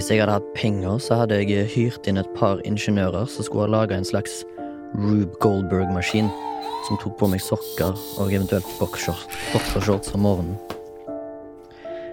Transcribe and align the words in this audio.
Hvis 0.00 0.08
jeg 0.08 0.22
hadde 0.22 0.32
hatt 0.32 0.54
penger, 0.56 0.94
så 0.96 1.18
hadde 1.20 1.36
jeg 1.36 1.66
hyrt 1.74 2.06
inn 2.08 2.16
et 2.16 2.28
par 2.32 2.62
ingeniører 2.64 3.26
som 3.28 3.44
skulle 3.44 3.66
ha 3.66 3.72
laga 3.74 3.98
en 3.98 4.06
slags 4.08 4.38
Rube 4.94 5.36
Goldberg-maskin 5.44 6.30
som 6.86 6.96
tok 7.02 7.18
på 7.20 7.28
meg 7.28 7.42
sokker 7.44 7.92
og 8.16 8.32
eventuelt 8.32 8.64
boksershorts 8.80 10.14
om 10.16 10.24
morgenen. 10.24 10.56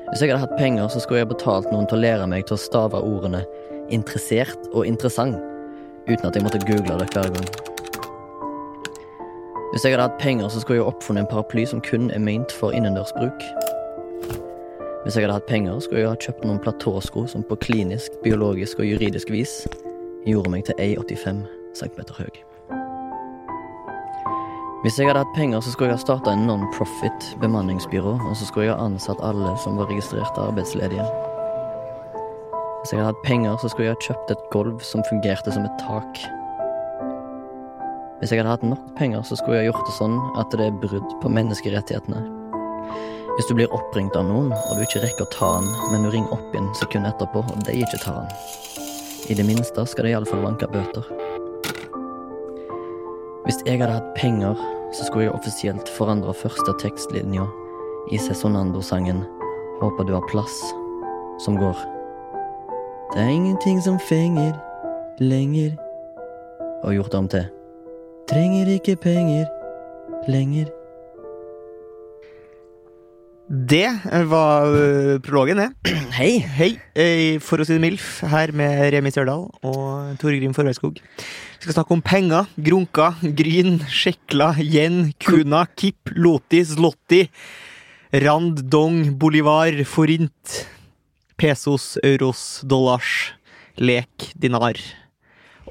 Hvis 0.10 0.20
jeg 0.20 0.34
hadde 0.34 0.42
hatt 0.42 0.58
penger, 0.60 0.90
så 0.92 1.00
skulle 1.00 1.22
jeg 1.22 1.30
betalt 1.32 1.72
noen 1.72 1.88
til 1.88 2.02
å 2.02 2.04
lære 2.04 2.28
meg 2.28 2.44
til 2.50 2.58
å 2.58 2.66
stave 2.66 3.00
ordene 3.00 3.46
interessert 3.88 4.68
og 4.74 4.84
interessant, 4.84 5.40
uten 6.12 6.28
at 6.28 6.36
jeg 6.36 6.44
måtte 6.44 6.60
google 6.68 7.00
det 7.00 7.08
hver 7.16 7.32
gang. 7.40 7.50
Hvis 9.72 9.88
jeg 9.88 9.96
hadde 9.96 10.10
hatt 10.10 10.20
penger, 10.20 10.52
så 10.52 10.60
skulle 10.60 10.82
jeg 10.82 10.92
oppfunnet 10.92 11.24
en 11.24 11.32
paraply 11.32 11.64
som 11.64 11.80
kun 11.88 12.12
er 12.12 12.20
ment 12.20 12.52
for 12.52 12.76
innendørsbruk. 12.76 13.48
Hvis 15.04 15.16
jeg 15.16 15.24
hadde 15.24 15.38
hatt 15.38 15.48
penger, 15.48 15.80
skulle 15.80 16.02
jeg 16.02 16.10
ha 16.10 16.18
kjøpt 16.20 16.44
noen 16.48 16.60
platåsko 16.60 17.28
som 17.30 17.44
på 17.46 17.56
klinisk, 17.62 18.16
biologisk 18.24 18.80
og 18.82 18.90
juridisk 18.90 19.30
vis 19.32 19.60
gjorde 20.26 20.52
meg 20.52 20.66
til 20.68 20.76
1,85 20.82 21.44
cm 21.78 22.00
høy. 22.18 22.32
Hvis 24.82 24.98
jeg 25.00 25.10
hadde 25.10 25.22
hatt 25.22 25.36
penger, 25.36 25.62
så 25.62 25.72
skulle 25.74 25.92
jeg 25.92 26.00
ha 26.00 26.04
starta 26.04 26.34
en 26.34 26.48
non-profit 26.50 27.30
bemanningsbyrå, 27.42 28.14
og 28.18 28.34
så 28.38 28.48
skulle 28.50 28.68
jeg 28.68 28.76
ha 28.76 28.86
ansatt 28.86 29.22
alle 29.26 29.54
som 29.64 29.78
var 29.80 29.90
registrerte 29.92 30.44
arbeidsledige. 30.44 31.06
Hvis 32.82 32.94
jeg 32.94 33.02
hadde 33.02 33.12
hatt 33.12 33.24
penger, 33.26 33.58
så 33.62 33.70
skulle 33.70 33.90
jeg 33.90 33.98
ha 33.98 34.06
kjøpt 34.06 34.34
et 34.34 34.48
gulv 34.54 34.82
som 34.86 35.06
fungerte 35.10 35.54
som 35.54 35.66
et 35.68 35.82
tak. 35.82 36.24
Hvis 38.18 38.34
jeg 38.34 38.42
hadde 38.42 38.56
hatt 38.56 38.66
nok 38.66 38.90
penger, 38.98 39.22
så 39.22 39.38
skulle 39.38 39.60
jeg 39.60 39.68
ha 39.68 39.72
gjort 39.72 39.90
det 39.90 39.98
sånn 39.98 40.18
at 40.42 40.58
det 40.58 40.70
er 40.70 40.82
brudd 40.82 41.16
på 41.22 41.32
menneskerettighetene. 41.38 42.37
Hvis 43.38 43.46
du 43.46 43.54
blir 43.54 43.70
oppringt 43.70 44.16
av 44.18 44.26
noen, 44.26 44.48
og 44.50 44.72
du 44.74 44.82
ikke 44.82 45.04
rekker 45.04 45.28
å 45.28 45.30
ta 45.30 45.48
den, 45.60 45.68
men 45.92 46.02
du 46.02 46.10
ringer 46.10 46.32
opp 46.34 46.56
igjen 46.56 46.72
sekundet 46.80 47.14
etterpå, 47.14 47.44
og 47.46 47.60
de 47.68 47.76
ikke 47.78 48.00
tar 48.02 48.24
den. 48.24 48.32
I 49.30 49.36
det 49.38 49.44
minste 49.46 49.84
skal 49.86 50.08
de 50.08 50.14
iallfall 50.16 50.42
vanke 50.42 50.66
bøter. 50.74 51.06
Hvis 53.46 53.62
jeg 53.68 53.78
hadde 53.78 53.94
hatt 53.94 54.10
penger, 54.18 54.58
så 54.90 55.06
skulle 55.06 55.28
jeg 55.28 55.36
offisielt 55.36 55.92
forandre 55.94 56.34
første 56.34 56.74
tekstlinja 56.82 57.46
i 58.10 58.18
Sesonando-sangen 58.26 59.22
Håper 59.84 60.08
du 60.08 60.16
har 60.16 60.26
plass, 60.32 60.56
som 61.44 61.60
går 61.62 61.78
Det 63.14 63.22
er 63.22 63.30
ingenting 63.30 63.78
som 63.86 64.00
fenger 64.10 64.56
lenger, 65.22 65.78
og 66.82 66.98
gjort 66.98 67.20
om 67.22 67.30
til 67.30 67.46
Trenger 68.28 68.74
ikke 68.80 68.98
penger 69.06 69.46
lenger. 70.28 70.74
Det 73.48 73.88
var 74.28 74.74
prologen, 75.24 75.58
det. 75.62 75.70
Hei! 76.18 76.34
Hei, 76.58 76.74
eh, 77.00 77.38
for 77.40 77.64
å 77.64 77.66
si 77.68 77.78
det 77.78 77.80
MILF, 77.80 78.08
her 78.28 78.52
med 78.52 78.90
Remi 78.92 79.08
Sørdal 79.16 79.46
og 79.64 80.18
Torgrim 80.20 80.52
Forveiskog. 80.52 81.00
Vi 81.00 81.64
skal 81.64 81.78
snakke 81.78 81.96
om 81.96 82.04
penger, 82.04 82.50
grunka, 82.60 83.14
gryn, 83.40 83.80
sjekla, 83.88 84.50
yen, 84.60 85.14
kuna, 85.24 85.64
kipp, 85.80 86.12
loti, 86.20 86.60
zlotti, 86.68 87.22
rand, 88.20 88.66
dong, 88.68 89.14
bolivar, 89.16 89.80
forint, 89.88 90.60
pesos, 91.40 91.94
euros, 92.04 92.66
dollars, 92.68 93.32
lek, 93.80 94.34
dinar, 94.36 94.76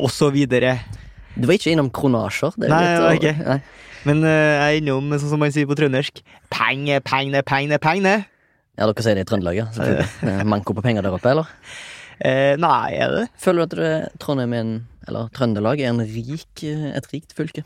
og 0.01 0.09
så 0.17 0.33
videre. 0.33 0.79
Du 1.37 1.45
var 1.45 1.61
ikke 1.61 1.77
innom 1.77 1.93
kronasjer? 1.93 2.57
Det 2.57 2.71
er 2.71 2.73
Nei, 2.73 2.81
litt 2.87 2.97
det 2.97 3.05
var 3.05 3.21
ikke. 3.21 3.37
Nei. 3.53 3.86
Men 4.07 4.23
uh, 4.23 4.31
jeg 4.31 4.63
er 4.77 4.81
innom, 4.81 5.11
sånn 5.19 5.33
som 5.35 5.41
man 5.43 5.53
sier 5.55 5.67
på 5.69 5.77
trøndersk, 5.79 6.23
penge, 6.55 7.01
penge, 7.07 7.43
penge, 7.47 7.79
penge. 7.83 8.17
Ja, 8.77 8.87
dere 8.87 9.03
sier 9.05 9.17
det 9.19 9.25
i 9.25 9.29
Trøndelag, 9.31 9.57
ja. 9.59 9.69
selvfølgelig. 9.75 10.47
Manko 10.53 10.75
på 10.77 10.85
penger 10.85 11.07
der 11.07 11.15
oppe, 11.17 11.33
eller? 11.33 11.49
Eh, 12.21 12.55
nei, 12.61 12.93
er 12.97 13.13
det? 13.13 13.25
Føler 13.41 13.65
du 13.65 13.67
at 13.67 13.75
det, 13.81 13.95
Trondheim 14.23 14.53
er 14.57 14.63
en, 14.65 14.75
eller 15.09 15.31
Trøndelag 15.37 15.81
er 15.83 15.91
en 15.95 16.05
rik, 16.05 16.63
eh, 16.65 16.91
et 16.97 17.09
rikt 17.13 17.35
fylke? 17.37 17.65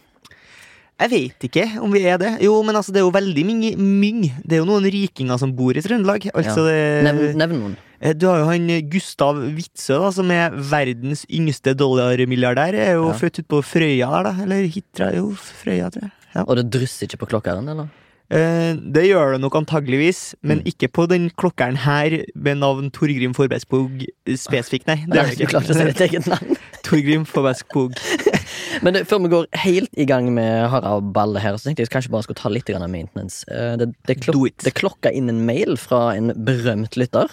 Jeg 1.00 1.08
vet 1.14 1.44
ikke 1.48 1.64
om 1.80 1.92
vi 1.94 2.02
er 2.12 2.18
det. 2.20 2.34
Jo, 2.44 2.58
men 2.66 2.76
altså, 2.76 2.92
det 2.92 3.00
er 3.00 3.06
jo 3.06 3.12
veldig 3.14 3.44
mye 3.48 3.70
myng. 3.80 4.18
Det 4.44 4.58
er 4.58 4.60
jo 4.60 4.66
noen 4.68 4.84
rikinger 4.92 5.38
som 5.40 5.54
bor 5.56 5.72
i 5.72 5.80
Trøndelag. 5.84 6.26
Altså, 6.36 6.66
det, 6.68 6.76
Nevn, 7.06 7.22
nevn 7.40 7.62
noen. 7.62 7.76
Eh, 8.04 8.12
Du 8.16 8.26
har 8.28 8.42
jo 8.42 8.48
han 8.50 8.68
Gustav 8.92 9.40
Witzøe, 9.40 9.96
da, 10.02 10.10
som 10.12 10.30
er 10.34 10.52
verdens 10.70 11.24
yngste 11.32 11.72
dollarmilliardær. 11.78 12.76
Er 12.76 12.94
jo 12.98 13.08
Ja. 13.10 13.16
født 13.16 13.40
ute 13.40 13.48
på 13.48 13.62
Frøya 13.64 14.10
der, 14.12 14.28
da. 14.28 14.34
Eller 14.44 14.68
Hitra 14.68 15.10
Jo, 15.16 15.30
Frøya, 15.34 15.88
tror 15.90 16.06
jeg. 16.06 16.12
Ja. 16.34 16.44
Og 16.46 16.56
det 16.60 16.68
drysser 16.70 17.08
ikke 17.08 17.18
på 17.24 17.30
klokkeren, 17.34 17.68
eller? 17.72 17.88
Eh, 18.30 18.76
det 18.78 19.08
gjør 19.08 19.32
det 19.34 19.40
nok 19.42 19.56
antageligvis, 19.58 20.36
men 20.46 20.60
Mm. 20.60 20.66
ikke 20.70 20.88
på 20.94 21.08
den 21.10 21.30
klokkeren 21.30 21.76
her 21.82 22.24
med 22.36 22.58
navn 22.60 22.90
Torgrim 22.94 23.34
Forbeskog 23.34 24.04
spesifikt, 24.38 24.86
nei. 24.86 25.00
Det 25.10 25.18
er 25.18 25.32
ikke. 25.34 25.50
du 25.50 25.72
å 25.72 25.74
si 25.74 25.84
ditt 25.88 26.00
eget 26.06 26.28
navn. 26.30 26.56
Torgrim 26.86 27.24
Forbeskog. 27.26 27.98
Men 28.82 28.94
det, 28.94 29.02
før 29.10 29.18
vi 29.24 29.28
går 29.34 29.46
helt 29.64 29.90
i 29.98 30.04
gang 30.06 30.32
med 30.32 30.70
Harald 30.70 31.12
balle 31.12 31.40
her, 31.42 31.58
så 31.58 31.66
tenkte 31.68 31.82
jeg 31.82 31.90
kanskje 31.90 32.10
bare 32.14 32.22
skulle 32.22 32.38
ta 32.38 32.48
litt 32.48 32.70
av 32.70 32.86
maintenance. 32.88 33.42
Eh, 33.50 33.74
Det, 33.76 33.90
det, 34.06 34.20
klok, 34.22 34.54
det 34.62 34.74
klokka 34.78 35.10
inn 35.12 35.28
en 35.28 35.44
mail 35.44 35.76
fra 35.76 36.14
en 36.14 36.30
berømt 36.32 36.96
lytter 36.96 37.26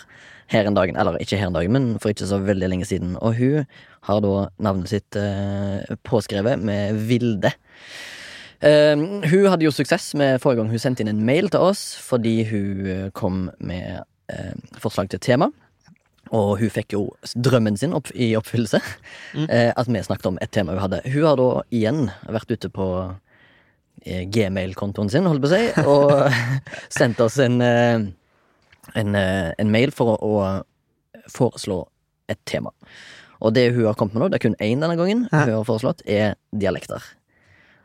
her 0.49 0.65
en 0.65 0.73
dag, 0.73 0.89
eller 0.97 1.17
ikke 1.21 1.37
her 1.37 1.47
en 1.47 1.53
dag, 1.53 1.69
men 1.69 1.99
for 1.99 2.09
ikke 2.09 2.25
så 2.25 2.39
veldig 2.41 2.69
lenge 2.69 2.85
siden. 2.89 3.15
Og 3.21 3.35
hun 3.37 3.65
har 4.09 4.21
da 4.21 4.49
navnet 4.59 4.89
sitt 4.89 5.15
eh, 5.15 5.95
påskrevet 6.07 6.57
med 6.59 6.95
Vilde. 7.07 7.53
Eh, 8.65 8.95
hun 8.97 9.47
hadde 9.51 9.67
jo 9.67 9.73
suksess 9.73 10.13
med 10.17 10.41
forrige 10.41 10.63
gang 10.63 10.71
hun 10.73 10.81
sendte 10.81 11.03
inn 11.03 11.11
en 11.11 11.25
mail 11.25 11.51
til 11.53 11.61
oss 11.61 11.91
fordi 12.01 12.41
hun 12.49 12.87
eh, 12.89 13.07
kom 13.13 13.47
med 13.61 14.01
uh, 14.33 14.79
forslag 14.81 15.11
til 15.13 15.21
tema. 15.21 15.51
Og 16.35 16.57
hun 16.59 16.71
fikk 16.73 16.95
jo 16.97 17.03
drømmen 17.39 17.77
sin 17.79 17.93
opp, 17.95 18.09
i 18.13 18.33
oppfyllelse. 18.39 18.81
Mm. 19.37 19.47
Eh, 19.57 19.71
at 19.71 19.87
vi 19.87 20.01
snakket 20.03 20.31
om 20.31 20.39
et 20.41 20.51
tema 20.51 20.73
hun 20.75 20.83
hadde. 20.83 21.03
Hun 21.07 21.23
har 21.23 21.37
da 21.39 21.49
igjen 21.71 22.07
vært 22.25 22.51
ute 22.51 22.69
på 22.73 22.87
eh, 24.03 24.25
gmail-kontoen 24.33 25.11
sin, 25.13 25.27
holdt 25.29 25.45
på 25.45 25.49
å 25.49 25.53
si, 25.53 25.61
og 25.87 26.11
sendt 26.97 27.21
oss 27.23 27.37
en, 27.43 27.61
en, 27.61 29.15
en 29.15 29.71
mail 29.71 29.93
for 29.95 30.17
å, 30.17 30.17
å 30.17 31.29
foreslå 31.31 31.83
et 32.31 32.41
tema. 32.49 32.73
Og 33.39 33.53
det 33.55 33.69
hun 33.75 33.85
har 33.85 33.95
kommet 33.95 34.17
med 34.17 34.25
nå, 34.25 34.31
det 34.33 34.39
er 34.39 34.45
kun 34.47 34.59
én 34.63 34.83
denne 34.83 34.97
gangen, 34.99 35.27
hun 35.31 35.53
har 35.53 35.67
foreslått, 35.67 36.03
er 36.09 36.35
dialekter. 36.51 37.03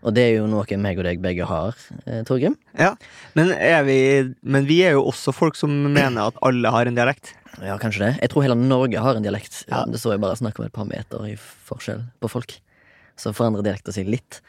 Og 0.02 0.14
det 0.16 0.22
er 0.28 0.32
jo 0.40 0.48
noe 0.50 0.78
meg 0.82 0.98
og 0.98 1.06
deg 1.06 1.20
begge 1.22 1.46
har, 1.46 1.76
eh, 2.06 2.22
Torgrim. 2.26 2.56
Ja, 2.78 2.94
men, 3.38 3.52
er 3.54 3.84
vi, 3.86 3.98
men 4.42 4.66
vi 4.66 4.80
er 4.86 4.96
jo 4.96 5.04
også 5.12 5.32
folk 5.34 5.54
som 5.58 5.70
mener 5.92 6.32
at 6.32 6.40
alle 6.42 6.72
har 6.74 6.86
en 6.90 6.98
dialekt. 6.98 7.34
Ja, 7.62 7.76
kanskje 7.78 8.06
det. 8.06 8.12
Jeg 8.22 8.32
tror 8.32 8.42
hele 8.46 8.56
Norge 8.58 8.98
har 8.98 9.14
en 9.18 9.22
dialekt. 9.24 9.64
Ja. 9.70 9.84
Det 9.86 10.00
så 10.00 10.14
jeg 10.14 10.22
bare 10.24 10.38
snakk 10.40 10.58
om 10.58 10.66
et 10.66 10.72
par 10.74 10.88
meter 10.88 11.26
i 11.28 11.36
forskjell 11.38 12.02
på 12.22 12.30
folk. 12.32 12.56
Så 13.20 13.30
forandrer 13.36 13.62
dialekta 13.66 13.92
sin 13.94 14.08
litt. 14.10 14.40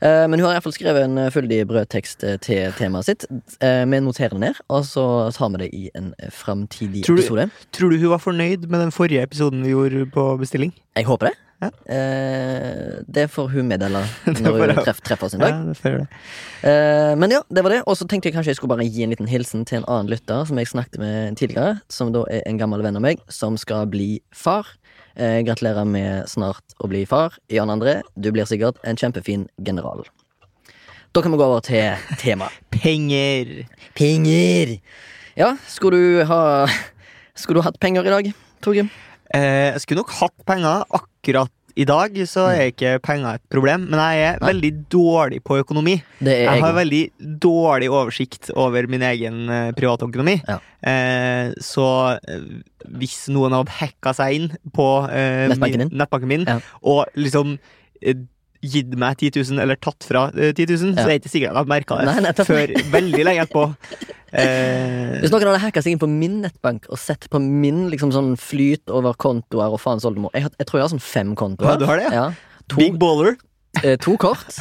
Eh, 0.00 0.26
men 0.28 0.38
hun 0.38 0.46
har 0.46 0.54
iallfall 0.56 0.74
skrevet 0.76 1.04
en 1.04 1.18
fyldig 1.34 1.62
brødtekst 1.68 2.24
eh, 2.24 2.36
til 2.44 2.72
temaet 2.78 3.08
sitt. 3.08 3.26
Eh, 3.60 3.82
vi 3.88 4.00
noterer 4.04 4.36
det 4.36 4.42
ned, 4.44 4.60
og 4.72 4.84
så 4.88 5.04
tar 5.34 5.50
vi 5.56 5.62
det 5.64 5.70
i 5.74 5.84
en 5.98 6.12
framtidig 6.32 7.02
Tror 7.04 7.16
du- 7.18 7.22
episode. 7.24 7.48
Tror 7.72 7.90
du 7.92 7.98
hun 7.98 8.12
var 8.14 8.22
fornøyd 8.22 8.68
med 8.68 8.80
den 8.84 8.94
forrige 8.94 9.26
episoden 9.26 9.64
vi 9.66 9.74
gjorde 9.74 10.06
på 10.14 10.28
bestilling? 10.40 10.72
Jeg 10.96 11.04
håper 11.08 11.30
det. 11.32 11.34
Ja. 11.62 11.70
Eh, 11.88 12.98
det 13.08 13.26
får 13.32 13.48
hun 13.54 13.68
meddele 13.70 14.02
når 14.44 14.58
hun 14.60 14.72
treff, 14.82 15.00
treffer 15.04 15.28
oss 15.28 15.36
en 15.38 15.44
dag. 15.44 15.70
Ja. 15.84 16.02
Eh, 16.68 17.12
men 17.16 17.32
ja, 17.32 17.40
det 17.48 17.64
var 17.64 17.72
det. 17.72 17.82
Og 17.88 17.96
så 17.96 18.08
tenkte 18.08 18.28
jeg 18.28 18.36
kanskje 18.36 18.52
jeg 18.52 18.60
skulle 18.60 18.74
bare 18.74 18.88
gi 18.88 19.06
en 19.06 19.14
liten 19.14 19.30
hilsen 19.30 19.64
til 19.68 19.80
en 19.80 19.88
annen 19.88 20.10
lytter 20.12 20.44
som 20.48 20.60
jeg 20.60 20.68
snakket 20.72 21.00
med 21.00 21.38
tidligere, 21.40 21.78
som 21.88 22.12
da 22.12 22.26
er 22.28 22.44
en 22.50 22.60
gammel 22.60 22.84
venn 22.84 22.98
av 23.00 23.04
meg, 23.06 23.24
som 23.32 23.56
skal 23.60 23.88
bli 23.92 24.18
far. 24.36 24.68
Eh, 25.16 25.40
gratulerer 25.48 25.88
med 25.88 26.28
snart 26.28 26.76
å 26.84 26.90
bli 26.92 27.06
far. 27.08 27.38
Jan 27.48 27.72
André, 27.72 28.02
du 28.20 28.28
blir 28.36 28.48
sikkert 28.48 28.82
en 28.84 29.00
kjempefin 29.00 29.48
general. 29.64 30.04
Da 31.16 31.22
kan 31.24 31.32
vi 31.32 31.40
gå 31.40 31.46
over 31.48 31.64
til 31.64 31.96
temaet. 32.20 32.52
Penger. 32.74 33.62
Penger! 33.96 34.76
Ja, 35.36 35.54
skulle 35.68 35.96
du 35.96 36.24
ha 36.28 36.42
Skulle 37.36 37.60
du 37.60 37.64
hatt 37.66 37.76
penger 37.80 38.06
i 38.08 38.12
dag, 38.12 38.28
Torgrim? 38.64 38.86
Eh, 39.34 39.72
jeg 39.74 39.82
skulle 39.82 40.00
nok 40.00 40.12
hatt 40.20 40.36
penger. 40.48 40.84
Akkurat 40.88 41.15
i 41.76 41.84
dag 41.84 42.14
så 42.24 42.46
er 42.54 42.70
ikke 42.70 42.94
penger 43.04 43.36
et 43.36 43.42
problem, 43.52 43.82
men 43.90 44.00
jeg 44.00 44.22
er 44.30 44.38
Nei. 44.40 44.48
veldig 44.48 44.70
dårlig 44.88 45.42
på 45.44 45.58
økonomi. 45.60 45.98
Jeg 46.24 46.60
har 46.62 46.72
veldig 46.72 47.02
dårlig 47.42 47.90
oversikt 47.92 48.48
over 48.56 48.88
min 48.88 49.04
egen 49.04 49.42
private 49.76 49.76
privatøkonomi. 49.76 50.38
Ja. 50.48 50.56
Eh, 50.86 51.52
så 51.60 52.16
eh, 52.16 52.46
hvis 52.96 53.26
noen 53.28 53.52
hadde 53.52 53.76
hacka 53.76 54.14
seg 54.16 54.38
inn 54.38 54.48
på 54.72 54.86
eh, 55.10 55.48
Nettbanken 55.52 55.84
min, 55.84 55.92
nettbanken 55.92 56.28
min 56.32 56.46
Ja. 56.48 56.58
og 56.80 57.12
liksom 57.18 57.58
eh, 58.00 58.16
gitt 58.62 58.94
meg 58.98 59.16
10 59.20 59.30
000 59.52 59.62
eller 59.62 59.76
tatt 59.76 60.04
fra 60.08 60.26
eh, 60.34 60.52
10 60.52 60.66
000, 60.72 60.94
så 60.94 61.00
Ja. 61.00 61.04
er 61.04 61.12
det 61.12 61.18
ikke 61.24 61.32
sikkert 61.34 61.50
jeg 61.52 61.56
har 61.60 61.68
merka 61.70 61.98
det 62.00 62.06
Nei, 62.08 62.20
nei, 62.24 62.32
før 62.32 62.72
veldig 62.96 63.24
lenge 63.28 63.44
etterpå. 63.46 63.64
Eh, 64.36 65.18
Hvis 65.22 65.30
noen 65.32 65.46
hadde 65.48 65.62
hacka 65.62 65.82
seg 65.84 65.94
inn 65.94 66.00
på 66.02 66.08
min 66.10 66.40
nettbank 66.44 66.88
og 66.92 66.98
sett 67.00 67.28
på 67.32 67.38
min 67.40 67.86
liksom 67.92 68.10
sånn 68.12 68.34
flyt 68.40 68.90
over 68.92 69.14
kontoer 69.20 69.72
og 69.72 69.80
faens 69.80 70.04
oldemor 70.08 70.34
jeg, 70.34 70.48
jeg 70.58 70.66
tror 70.68 70.80
jeg 70.80 70.84
har 70.88 70.92
sånn 70.96 71.04
fem 71.04 71.34
kontoer. 71.38 71.70
Ja, 71.74 71.76
du 71.80 71.86
har 71.88 72.02
det, 72.02 72.10
ja. 72.12 72.26
To, 72.68 72.76
Big 72.80 72.98
baller. 73.00 73.36
eh, 73.82 73.96
to 74.02 74.16
kort. 74.20 74.58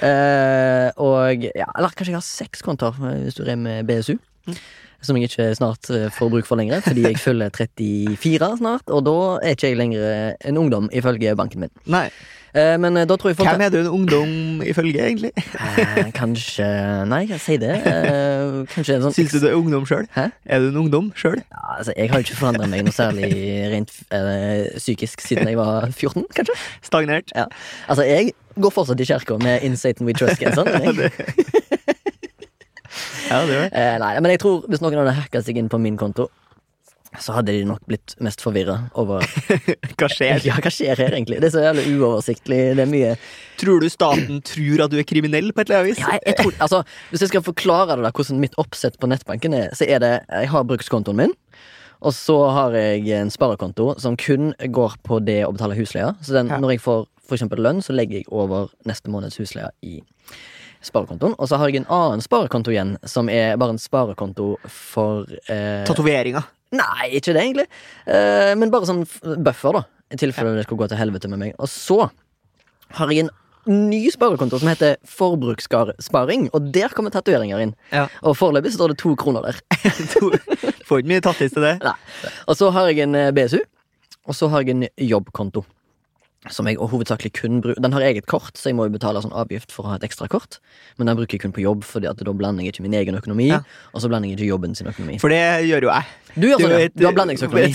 Eh, 0.00 0.88
og 1.02 1.42
ja, 1.44 1.66
Eller 1.76 1.92
kanskje 1.92 2.12
jeg 2.14 2.20
har 2.20 2.24
seks 2.24 2.62
kontoer, 2.64 2.94
eh, 3.10 3.24
hvis 3.26 3.36
du 3.36 3.42
er 3.44 3.58
med 3.60 3.84
BSU. 3.90 4.14
Som 5.02 5.16
jeg 5.16 5.30
ikke 5.30 5.50
snart 5.56 5.88
eh, 5.94 6.08
får 6.12 6.32
bruk 6.34 6.48
for 6.48 6.60
lenger, 6.60 6.82
fordi 6.84 7.06
jeg 7.06 7.20
fyller 7.22 7.52
34 7.56 8.50
snart. 8.60 8.90
Og 8.92 9.06
da 9.06 9.16
er 9.40 9.56
ikke 9.56 9.72
jeg 9.72 9.80
lenger 9.80 10.36
en 10.50 10.60
ungdom, 10.60 10.90
ifølge 10.92 11.32
banken 11.38 11.64
min. 11.64 11.74
Nei. 11.90 12.08
Eh, 12.54 12.74
men 12.82 12.96
eh, 12.98 13.06
da 13.06 13.14
tror 13.14 13.30
jeg 13.30 13.38
folk 13.38 13.46
Hvem 13.46 13.62
er 13.62 13.70
du 13.70 13.78
en 13.78 13.92
ungdom 13.94 14.62
ifølge, 14.66 14.98
egentlig? 15.06 15.30
Eh, 15.36 16.10
kanskje 16.16 16.66
Nei, 17.06 17.22
jeg 17.30 17.42
sier 17.44 17.62
det. 17.62 17.76
Eh, 17.86 18.56
kanskje 18.74 18.96
en 18.96 19.04
sånn 19.06 19.14
Syns 19.14 19.36
du 19.36 19.44
du 19.44 19.48
er 19.52 19.58
ungdom 19.58 19.86
sjøl? 19.86 20.08
Er 20.18 20.62
du 20.62 20.70
en 20.72 20.80
ungdom 20.82 21.12
sjøl? 21.18 21.38
Ja, 21.44 21.62
altså, 21.78 21.94
jeg 21.94 22.10
har 22.10 22.18
jo 22.18 22.26
ikke 22.26 22.40
forandra 22.40 22.66
meg 22.70 22.82
noe 22.86 22.94
særlig 22.96 23.30
rent 23.70 23.94
øh, 24.16 24.66
psykisk 24.80 25.22
siden 25.22 25.50
jeg 25.50 25.60
var 25.60 25.90
14, 25.92 26.26
kanskje. 26.34 26.58
Stagnert? 26.86 27.30
Ja. 27.36 27.46
Altså, 27.86 28.06
jeg 28.08 28.34
går 28.60 28.74
fortsatt 28.74 29.00
i 29.00 29.06
kirka 29.06 29.38
med 29.40 29.62
In 29.66 29.78
Satan 29.78 30.10
We 30.10 30.16
Trust-genseren. 30.18 31.06
Ja, 33.30 33.40
det 33.46 33.56
det. 33.56 33.66
Eh, 33.72 33.96
nei, 34.02 34.12
men 34.20 34.30
jeg 34.34 34.40
tror 34.42 34.64
hvis 34.68 34.80
noen 34.82 34.98
hadde 35.00 35.16
hacka 35.18 35.42
seg 35.46 35.58
inn 35.60 35.68
på 35.72 35.78
min 35.80 35.96
konto, 36.00 36.28
så 37.18 37.34
hadde 37.34 37.50
de 37.50 37.64
nok 37.66 37.80
blitt 37.90 38.12
mest 38.22 38.38
forvirra 38.38 38.76
over 38.94 39.24
Hva 39.98 40.06
skjer? 40.12 40.44
Ja, 40.46 40.54
hva 40.62 40.70
skjer 40.70 40.94
her, 41.00 41.10
egentlig? 41.16 41.40
Det 41.42 41.48
er 41.48 41.54
så 41.56 41.64
jævlig 41.64 41.96
uoversiktlig. 41.98 42.58
Det 42.78 42.84
er 42.84 42.90
mye 42.92 43.16
Tror 43.58 43.82
du 43.82 43.88
staten 43.90 44.38
tror 44.46 44.84
at 44.84 44.92
du 44.92 44.98
er 45.00 45.08
kriminell 45.10 45.50
på 45.52 45.64
et 45.64 45.72
eller 45.72 45.80
annet 45.82 45.90
vis? 45.90 45.98
ja, 46.04 46.12
jeg, 46.14 46.22
jeg 46.30 46.36
tror, 46.38 46.54
altså, 46.62 46.82
Hvis 47.10 47.24
jeg 47.26 47.32
skal 47.32 47.42
forklare 47.48 47.96
det 47.98 48.06
da, 48.06 48.12
hvordan 48.14 48.38
mitt 48.44 48.54
oppsett 48.62 48.94
på 49.02 49.10
nettbanken 49.10 49.56
er, 49.58 49.74
så 49.74 49.88
er 49.90 49.98
det 50.04 50.12
Jeg 50.30 50.52
har 50.54 50.68
brukskontoen 50.70 51.18
min. 51.24 51.34
Og 52.00 52.14
så 52.16 52.36
har 52.54 52.78
jeg 52.78 53.02
en 53.18 53.28
sparekonto 53.34 53.90
som 54.00 54.14
kun 54.16 54.54
går 54.72 54.94
på 55.04 55.18
det 55.26 55.40
å 55.44 55.50
betale 55.52 55.74
husleia. 55.76 56.14
Så 56.22 56.32
den, 56.38 56.46
Ja. 56.48 56.56
når 56.62 56.76
jeg 56.76 56.84
får 56.86 57.02
for 57.26 57.34
eksempel 57.36 57.58
lønn, 57.60 57.82
så 57.82 57.92
legger 57.92 58.22
jeg 58.22 58.30
over 58.30 58.70
neste 58.88 59.10
måneds 59.10 59.36
husleie 59.42 59.68
i 59.82 59.98
sparekontoen. 60.84 61.34
Og 61.38 61.50
så 61.50 61.58
har 61.60 61.70
jeg 61.70 61.82
en 61.82 61.90
annen 61.92 62.24
sparekonto 62.24 62.72
igjen, 62.72 62.96
som 63.08 63.30
er 63.32 63.58
bare 63.60 63.76
en 63.76 63.82
sparekonto 63.82 64.54
for 64.70 65.28
eh, 65.46 65.84
Tatoveringer. 65.88 66.48
Nei, 66.76 67.10
ikke 67.18 67.34
det, 67.34 67.42
egentlig. 67.42 67.66
Eh, 68.06 68.52
men 68.58 68.70
bare 68.72 68.88
sånn 68.88 69.04
buffer, 69.42 69.80
da. 69.80 69.84
I 70.10 70.18
tilfelle 70.18 70.56
det 70.56 70.66
skulle 70.66 70.84
gå 70.84 70.90
til 70.90 70.98
helvete 70.98 71.30
med 71.30 71.42
meg. 71.42 71.54
Og 71.62 71.70
så 71.70 72.04
har 72.98 73.12
jeg 73.12 73.26
en 73.26 73.32
ny 73.70 74.00
sparekonto 74.10 74.58
som 74.58 74.70
heter 74.70 74.96
Forbrukssparing, 75.06 76.48
og 76.56 76.70
der 76.74 76.94
kommer 76.94 77.12
tatoveringer 77.14 77.60
inn. 77.62 77.74
Ja. 77.94 78.06
Og 78.26 78.38
foreløpig 78.38 78.72
står 78.74 78.94
det 78.94 79.00
to 79.02 79.14
kroner 79.20 79.50
der. 79.50 79.60
Får 80.88 81.02
ikke 81.02 81.12
mye 81.12 81.24
tattis 81.24 81.54
til 81.54 81.66
det. 81.66 81.76
Nei. 81.84 81.94
Og 82.48 82.58
så 82.58 82.70
har 82.74 82.90
jeg 82.90 83.04
en 83.04 83.18
eh, 83.18 83.32
BSU, 83.36 83.60
og 84.26 84.36
så 84.36 84.48
har 84.52 84.64
jeg 84.64 84.76
en 84.76 84.88
jobbkonto. 85.10 85.64
Som 86.48 86.64
jeg 86.70 86.78
hovedsakelig 86.80 87.34
kun 87.36 87.58
bruker 87.60 87.82
Den 87.84 87.92
har 87.92 88.00
eget 88.00 88.24
kort, 88.24 88.54
så 88.56 88.70
jeg 88.70 88.76
må 88.78 88.86
jo 88.88 88.94
betale 88.94 89.20
sånn 89.20 89.34
avgift 89.36 89.74
for 89.74 89.84
å 89.84 89.90
ha 89.92 89.96
et 89.98 90.06
ekstra 90.08 90.24
kort. 90.32 90.56
Men 90.96 91.10
den 91.10 91.18
bruker 91.18 91.36
jeg 91.36 91.42
kun 91.42 91.52
på 91.52 91.60
jobb, 91.60 91.82
Fordi 91.84 92.08
at 92.08 92.16
da 92.24 92.32
blander 92.32 92.64
jeg 92.64 92.72
ikke 92.72 92.86
min 92.86 92.94
egen 92.96 93.18
økonomi, 93.18 93.50
Ja. 93.50 93.58
og 93.92 94.00
så 94.00 94.08
blander 94.08 94.30
jeg 94.30 94.38
ikke 94.38 94.48
jobben 94.48 94.74
sin 94.74 94.86
økonomi. 94.88 95.18
For 95.20 95.28
det 95.28 95.42
gjør 95.68 95.82
jo 95.84 95.90
jeg. 95.92 96.04
Du 96.40 96.46
gjør 96.48 96.62
sånn, 96.64 96.72
ja. 96.80 96.88
Du 96.96 97.04
har 97.04 97.12
blandingsøkonomi. 97.12 97.72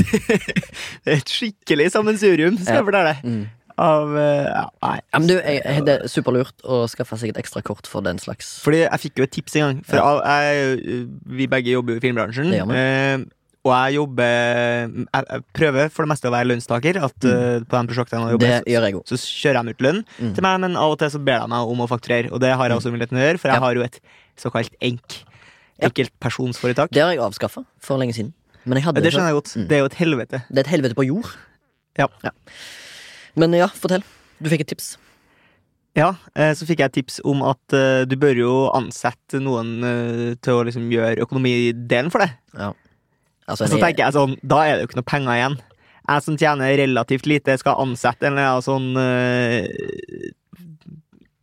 Det 1.05 1.13
er 1.13 1.19
et 1.21 1.29
skikkelig 1.29 1.91
sammensurium, 1.93 2.57
skal 2.57 2.79
jeg 2.81 2.87
fortelle 2.89 3.13
deg. 3.13 3.29
Mm. 3.29 3.45
Av 3.77 4.13
eh, 4.17 4.45
ja, 4.47 4.63
Nei. 4.81 4.97
Ja, 5.13 5.19
men 5.19 5.27
du, 5.27 5.33
jeg, 5.35 5.61
jeg, 5.61 5.85
Det 5.85 5.95
er 5.99 6.07
superlurt 6.07 6.63
å 6.63 6.81
skaffe 6.89 7.17
seg 7.19 7.33
et 7.33 7.39
ekstra 7.43 7.61
kort 7.61 7.85
for 7.91 8.01
den 8.01 8.17
slags. 8.23 8.53
Fordi 8.63 8.81
jeg 8.85 9.01
fikk 9.03 9.19
jo 9.19 9.25
et 9.27 9.33
tips 9.35 9.55
en 9.59 9.65
gang. 9.67 9.81
For 9.85 9.99
jeg, 9.99 10.79
jeg, 10.79 11.07
vi 11.37 11.47
begge 11.51 11.73
jobber 11.75 11.93
jo 11.97 11.99
i 11.99 12.05
filmbransjen. 12.07 12.49
Det 12.49 12.61
gjør 12.63 12.71
vi. 12.71 12.79
eh, 12.81 13.25
og 13.65 13.71
jeg 13.73 13.95
jobber 13.97 14.29
jeg, 14.29 15.43
prøver 15.57 15.89
for 15.93 16.05
det 16.05 16.11
meste 16.13 16.29
å 16.29 16.33
være 16.35 16.49
lønnstaker. 16.51 16.99
At 17.07 17.17
mm. 17.25 17.65
På 17.65 17.79
de 17.81 17.89
prosjektene 17.89 18.27
jeg 18.29 18.35
jobber, 18.37 18.51
Det 18.61 18.73
gjør 18.75 18.85
jeg 18.87 18.97
også. 18.99 19.17
så, 19.17 19.31
kjører 19.41 19.65
de 19.65 19.73
ut 19.73 19.85
lønn 19.87 20.01
Mm. 20.19 20.33
til 20.37 20.45
meg, 20.45 20.59
men 20.61 20.77
av 20.77 20.91
og 20.93 20.99
til 21.01 21.09
så 21.09 21.21
ber 21.25 21.39
de 21.41 21.47
meg 21.55 21.71
om 21.73 21.81
å 21.81 21.87
fakturere. 21.89 22.31
Og 22.31 22.39
det 22.43 22.53
har 22.53 22.69
jeg 22.69 22.77
også 22.77 22.93
muligheten 22.93 23.17
til 23.17 23.23
å 23.23 23.27
gjøre, 23.27 23.39
for 23.41 23.49
jeg 23.49 23.57
Ja. 23.57 23.65
har 23.65 23.73
jo 23.75 23.81
et 23.81 23.99
såkalt 24.37 24.75
ENK. 24.81 25.23
Ja. 25.81 25.89
Enkeltpersonsforetak. 25.89 26.91
Det 26.91 27.01
har 27.01 27.11
jeg 27.11 27.19
avskaffa 27.19 27.65
for 27.79 27.97
lenge 27.97 28.13
siden. 28.13 28.33
Det 28.65 28.81
skjønner 28.81 29.29
jeg 29.29 29.37
godt. 29.41 29.51
Mm. 29.55 29.67
Det 29.67 29.75
er 29.75 29.79
jo 29.81 29.85
et 29.85 29.99
helvete. 29.99 30.43
Det 30.49 30.57
er 30.57 30.63
et 30.65 30.73
helvete 30.73 30.95
på 30.95 31.05
jord. 31.05 31.35
Ja. 31.97 32.07
Men 33.35 33.51
ja, 33.53 33.67
fortell. 33.67 34.03
Du 34.41 34.49
fikk 34.49 34.61
et 34.61 34.67
tips. 34.67 34.97
Ja, 35.95 36.15
eh, 36.35 36.51
så 36.51 36.65
fikk 36.67 36.79
jeg 36.83 36.89
et 36.91 36.93
tips 36.97 37.21
om 37.23 37.41
at 37.47 37.71
eh, 37.75 38.03
du 38.03 38.17
bør 38.19 38.35
jo 38.35 38.53
ansette 38.75 39.39
noen 39.39 39.77
eh, 39.83 40.35
til 40.43 40.57
å 40.57 40.65
liksom 40.67 40.89
gjøre 40.91 41.23
økonomidelen 41.23 42.11
for 42.11 42.19
deg. 42.25 42.33
Altså, 43.45 43.67
så 43.69 43.77
tenker 43.77 44.07
jeg 44.07 44.15
sånn, 44.15 44.37
da 44.41 44.63
er 44.65 44.75
det 44.75 44.85
jo 44.85 44.89
ikke 44.89 44.99
noe 45.01 45.11
penger 45.11 45.37
igjen. 45.37 45.57
Jeg 46.05 46.25
som 46.25 46.37
tjener 46.37 46.77
relativt 46.77 47.27
lite, 47.29 47.57
skal 47.61 47.79
ansette 47.81 48.27
en 48.27 48.35
eller 48.35 48.51
annen 48.51 48.65
sånn 48.65 48.87
eh, 49.01 50.33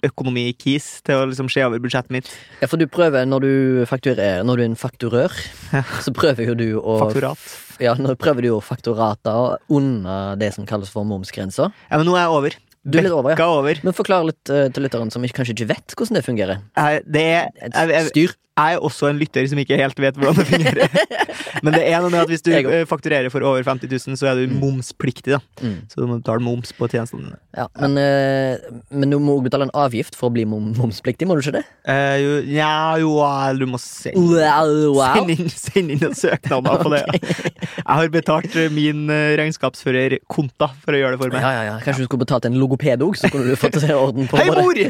økonomikis 0.07 0.87
til 1.07 1.21
å 1.21 1.29
liksom 1.31 1.51
se 1.53 1.63
over 1.67 1.83
budsjettet 1.83 2.15
mitt. 2.15 2.31
ja, 2.61 2.69
for 2.71 2.81
du 2.81 2.89
prøver 2.91 3.27
når 3.27 3.45
du 3.45 3.53
fakturerer 3.87 4.43
Når 4.47 4.57
du 4.59 4.63
er 4.63 4.71
en 4.71 4.79
fakturør, 4.79 5.37
Ja. 5.73 5.83
så 6.03 6.15
prøver 6.15 6.51
jo 6.51 6.55
du 6.59 6.69
å 6.81 6.99
Fakturat. 7.07 7.39
Ja, 7.83 7.95
nå 7.95 8.15
prøver 8.19 8.43
du 8.43 8.51
å 8.55 8.61
fakturata 8.63 9.59
under 9.71 10.37
det 10.37 10.53
som 10.55 10.67
kalles 10.67 10.91
for 10.91 11.07
momsgrensa. 11.07 11.73
Ja, 11.91 11.99
men 11.99 12.07
nå 12.07 12.15
er 12.17 12.27
jeg 12.27 12.37
over. 12.37 12.59
Du 12.83 12.99
er 12.99 13.07
litt 13.07 13.15
over, 13.15 13.35
ja. 13.39 13.47
Over. 13.47 13.79
Men 13.87 13.95
forklar 13.95 14.25
litt 14.27 14.51
uh, 14.51 14.67
til 14.75 14.83
lytteren 14.83 15.11
som 15.15 15.23
kanskje 15.23 15.55
ikke 15.55 15.69
vet 15.71 15.95
hvordan 15.95 16.19
det 16.19 16.25
fungerer. 16.27 16.63
Jeg, 16.75 17.03
det 17.07 17.23
er, 17.23 17.51
jeg, 17.63 17.93
jeg, 17.95 18.09
styr. 18.11 18.35
Jeg 18.53 18.77
er 18.77 18.83
også 18.85 19.09
en 19.09 19.17
lytter 19.17 19.47
som 19.49 19.61
ikke 19.63 19.79
helt 19.81 20.01
vet 20.03 20.19
hvordan 20.21 20.37
det 20.37 20.45
fungerer. 20.51 20.97
Men 21.65 21.73
det 21.73 21.87
er 21.89 22.03
noe 22.03 22.13
med 22.13 22.21
at 22.21 22.29
hvis 22.29 22.45
du 22.45 22.51
eh, 22.53 22.83
fakturerer 22.89 23.33
for 23.33 23.45
over 23.49 23.65
50 23.65 23.89
000, 23.89 24.19
så 24.21 24.29
er 24.29 24.43
du 24.43 24.53
momspliktig. 24.61 25.33
da 25.37 25.41
Mm. 25.63 25.85
Så 25.87 26.01
du 26.01 26.09
må 26.09 26.17
betale 26.19 26.43
moms 26.43 26.73
på 26.75 26.89
tjenestene 26.91 27.29
dine. 27.29 27.37
Ja, 27.55 27.69
men, 27.79 27.95
øh, 28.01 28.81
men 28.91 29.13
du 29.13 29.19
må 29.23 29.37
også 29.37 29.45
betale 29.47 29.67
en 29.69 29.75
avgift 29.79 30.17
for 30.19 30.27
å 30.27 30.35
bli 30.35 30.43
mom 30.49 30.73
momspliktig, 30.75 31.29
må 31.29 31.37
du 31.37 31.43
ikke 31.45 31.53
det? 31.61 31.63
Eh, 31.87 32.17
jo, 32.19 32.33
ja, 32.51 32.97
jo, 32.99 33.13
eh, 33.23 33.53
du 33.61 33.67
må 33.71 33.79
sende 33.79 34.19
Wow, 34.19 34.73
wow. 34.97 35.21
sende 35.21 35.37
inn, 35.37 35.53
send 35.53 35.95
inn 35.95 36.03
en 36.09 36.17
søknad 36.19 36.67
på 36.83 36.93
det. 36.97 37.05
Jeg 37.77 37.87
har 37.87 38.11
betalt 38.17 38.59
min 38.75 39.07
regnskapsfører 39.39 40.19
Konta 40.27 40.73
for 40.83 40.97
å 40.97 41.03
gjøre 41.03 41.17
det 41.17 41.23
for 41.23 41.37
meg. 41.37 41.47
Ja, 41.47 41.53
ja, 41.55 41.63
ja. 41.71 41.79
Kanskje 41.85 42.05
du 42.07 42.11
skulle 42.11 42.25
betalt 42.25 42.49
en 42.49 42.59
logoped 42.59 43.07
òg, 43.07 43.21
så 43.21 43.31
kunne 43.31 43.53
du 43.53 43.61
fått 43.61 43.79
orden 43.93 44.27
på 44.31 44.41
Hei, 44.41 44.51
mor! 44.51 44.83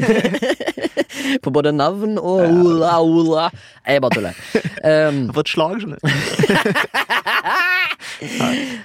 på 1.43 1.53
både 1.53 1.73
navn 1.75 2.17
og 2.17 2.47
ola, 2.47 2.97
ola. 3.03 3.49
Jeg 3.87 4.01
bare 4.03 4.15
tuller. 4.15 4.39
Um, 4.83 5.17
Jeg 5.23 5.27
har 5.29 5.35
fått 5.39 5.51
slag, 5.53 5.75
skjønner 5.81 5.99
du. 5.99 6.05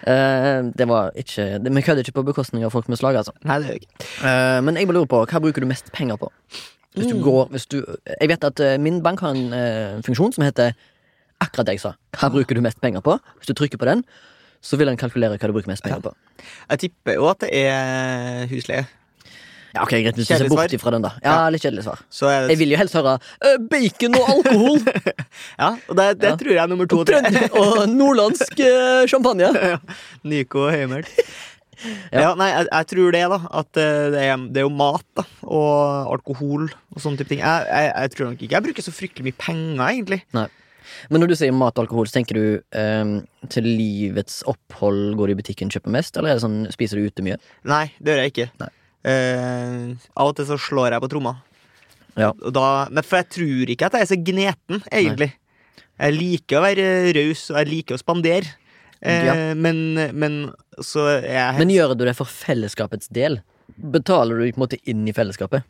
eh, 0.07 0.63
det 0.79 0.87
var 0.89 1.13
ikke 1.19 1.47
Vi 1.65 1.83
kødder 1.85 2.03
ikke 2.05 2.17
på 2.19 2.25
bekostning 2.31 2.65
av 2.67 2.73
folk 2.75 2.89
med 2.91 2.99
slag, 3.01 3.19
altså. 3.21 3.33
Nei, 3.47 3.59
det 3.61 3.69
gjør 3.69 3.77
jeg 3.79 3.85
ikke. 3.85 4.09
Uh, 4.23 4.59
men 4.67 4.79
jeg 4.81 4.89
bare 4.91 4.99
lurer 5.01 5.11
på, 5.13 5.23
hva 5.31 5.43
bruker 5.45 5.65
du 5.65 5.69
mest 5.71 5.93
penger 5.95 6.17
på? 6.21 6.31
Hvis 6.97 7.07
Mm. 7.07 7.19
du 7.19 7.23
går 7.23 7.49
hvis 7.53 7.67
du, 7.71 7.77
Jeg 8.21 8.29
vet 8.31 8.45
at 8.45 8.61
eh, 8.65 8.79
min 8.81 9.03
bank 9.05 9.21
har 9.21 9.31
en 9.37 9.53
uh, 9.53 10.01
funksjon 10.03 10.33
som 10.35 10.43
heter 10.43 10.73
akkurat 11.41 11.67
det 11.69 11.75
jeg 11.77 11.83
sa. 11.85 11.93
Hva 12.19 12.31
bruker 12.33 12.57
du 12.57 12.61
mest 12.65 12.81
penger 12.83 13.01
på? 13.05 13.19
Hvis 13.39 13.47
du 13.47 13.55
trykker 13.55 13.79
på 13.79 13.87
den, 13.87 14.03
så 14.65 14.75
vil 14.81 14.89
den 14.91 14.97
kalkulere 14.99 15.37
hva 15.39 15.47
du 15.47 15.53
bruker 15.55 15.71
mest 15.71 15.85
penger 15.85 16.01
på. 16.03 16.11
Jeg 16.73 16.79
tipper 16.83 17.15
jo 17.21 17.29
at 17.31 17.39
det 17.45 17.51
er 17.55 18.49
husleie. 18.51 18.89
Ja, 19.79 19.85
ok, 19.87 19.93
Greit, 20.03 20.17
hvis 20.19 20.27
du 20.27 20.35
ser 20.35 20.49
bort 20.51 20.73
ifra 20.75 20.91
den, 20.95 21.05
da. 21.07 21.13
Ja, 21.23 21.35
litt 21.55 21.63
kjedelig 21.63 21.85
svar. 21.87 22.01
Så 22.11 22.31
Jeg 22.51 22.59
vil 22.59 22.73
jo 22.75 22.79
helst 22.81 22.97
høre 22.99 23.13
eh, 23.47 23.59
bacon 23.71 24.17
og 24.19 24.33
alkohol! 24.35 24.81
ja, 25.63 25.69
og 25.87 26.01
det, 26.01 26.07
det 26.19 26.33
Ja. 26.33 26.39
tror 26.41 26.51
jeg 26.57 26.63
er 26.65 26.73
nummer 26.73 26.89
to 26.91 26.99
og, 27.05 27.13
og 27.15 27.61
og 27.63 27.85
nordlandsk 28.01 28.59
uh, 28.59 29.07
champagne. 29.11 29.53
Nyko 30.33 30.67
og 30.67 30.75
høymælt. 30.75 31.13
Ja. 32.11 32.25
Ja, 32.25 32.31
nei, 32.35 32.49
jeg, 32.51 32.67
jeg 32.73 32.87
tror 32.91 33.13
det, 33.15 33.25
da. 33.31 33.39
At 33.61 33.79
eh, 33.79 34.05
det 34.11 34.23
er, 34.27 34.47
det 34.51 34.63
er 34.65 34.67
jo 34.67 34.73
mat 34.75 35.05
da 35.15 35.23
og 35.47 36.09
alkohol 36.17 36.65
og 36.67 36.99
sånne 37.05 37.21
type 37.21 37.31
ting. 37.31 37.45
Jeg, 37.45 37.69
jeg, 37.71 37.93
jeg 37.95 38.15
tror 38.17 38.33
nok 38.33 38.43
ikke 38.43 38.57
jeg 38.59 38.67
bruker 38.67 38.87
så 38.89 38.95
fryktelig 38.97 39.29
mye 39.29 39.39
penger, 39.39 39.85
egentlig. 39.93 40.21
Nei. 40.35 40.49
Men 41.13 41.23
når 41.23 41.31
du 41.31 41.37
sier 41.39 41.53
mat 41.55 41.77
og 41.79 41.85
alkohol, 41.85 42.09
så 42.11 42.17
tenker 42.19 42.35
du 42.41 42.45
eh, 42.75 43.13
til 43.53 43.69
livets 43.69 44.41
opphold 44.51 45.15
går 45.21 45.31
du 45.31 45.37
i 45.37 45.39
butikken 45.39 45.71
og 45.71 45.77
kjøper 45.79 45.95
mest, 45.95 46.17
eller 46.19 46.33
er 46.35 46.41
det 46.41 46.45
sånn 46.49 46.63
spiser 46.75 46.99
du 46.99 47.07
ute 47.13 47.23
mye? 47.27 47.39
Nei, 47.69 47.85
det 48.03 48.15
gjør 48.17 48.23
jeg 48.25 48.33
ikke. 48.35 48.49
Nei. 48.65 48.71
Eh, 49.05 49.95
av 50.17 50.31
og 50.33 50.37
til 50.37 50.49
så 50.49 50.59
slår 50.59 50.93
jeg 50.97 51.03
på 51.05 51.11
tromma. 51.13 51.37
Ja. 52.19 52.33
Da, 52.51 52.89
men 52.91 53.05
for 53.07 53.21
jeg 53.21 53.29
tror 53.31 53.71
ikke 53.75 53.87
at 53.87 53.93
jeg 53.95 54.03
er 54.07 54.11
så 54.11 54.19
gneten, 54.27 54.83
egentlig. 54.91 55.33
Jeg 55.99 56.15
liker 56.15 56.59
å 56.59 56.65
være 56.65 56.87
raus, 57.15 57.45
og 57.53 57.61
jeg 57.61 57.69
liker 57.73 57.95
å 57.99 58.03
spandere. 58.03 58.55
Eh, 59.01 59.25
Ja. 59.29 59.35
men, 59.55 59.95
men 60.19 60.53
så 60.83 61.05
er 61.23 61.29
jeg 61.31 61.59
Men 61.61 61.71
gjør 61.71 61.97
du 61.97 62.05
det 62.05 62.17
for 62.19 62.27
fellesskapets 62.27 63.09
del? 63.15 63.41
Betaler 63.79 64.39
du 64.41 64.49
på 64.53 64.59
en 64.59 64.65
måte 64.67 64.81
inn 64.91 65.07
i 65.07 65.13
fellesskapet? 65.15 65.63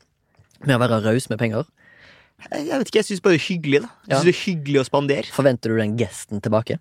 Med 0.65 0.77
å 0.77 0.81
være 0.81 1.03
raus 1.05 1.29
med 1.29 1.39
penger? 1.39 1.67
Jeg 2.55 2.71
vet 2.71 2.89
ikke, 2.89 3.01
jeg 3.03 3.09
syns 3.11 3.21
bare 3.23 3.35
det 3.37 3.43
er 3.43 3.49
hyggelig. 3.53 3.81
da 3.83 3.89
Jeg 3.89 4.09
Ja. 4.09 4.19
synes 4.21 4.25
det 4.25 4.35
er 4.37 4.45
hyggelig 4.47 4.81
å 4.81 4.87
spandere. 4.89 5.27
Forventer 5.35 5.69
du 5.69 5.77
den 5.77 5.97
gesten 5.99 6.41
tilbake? 6.41 6.79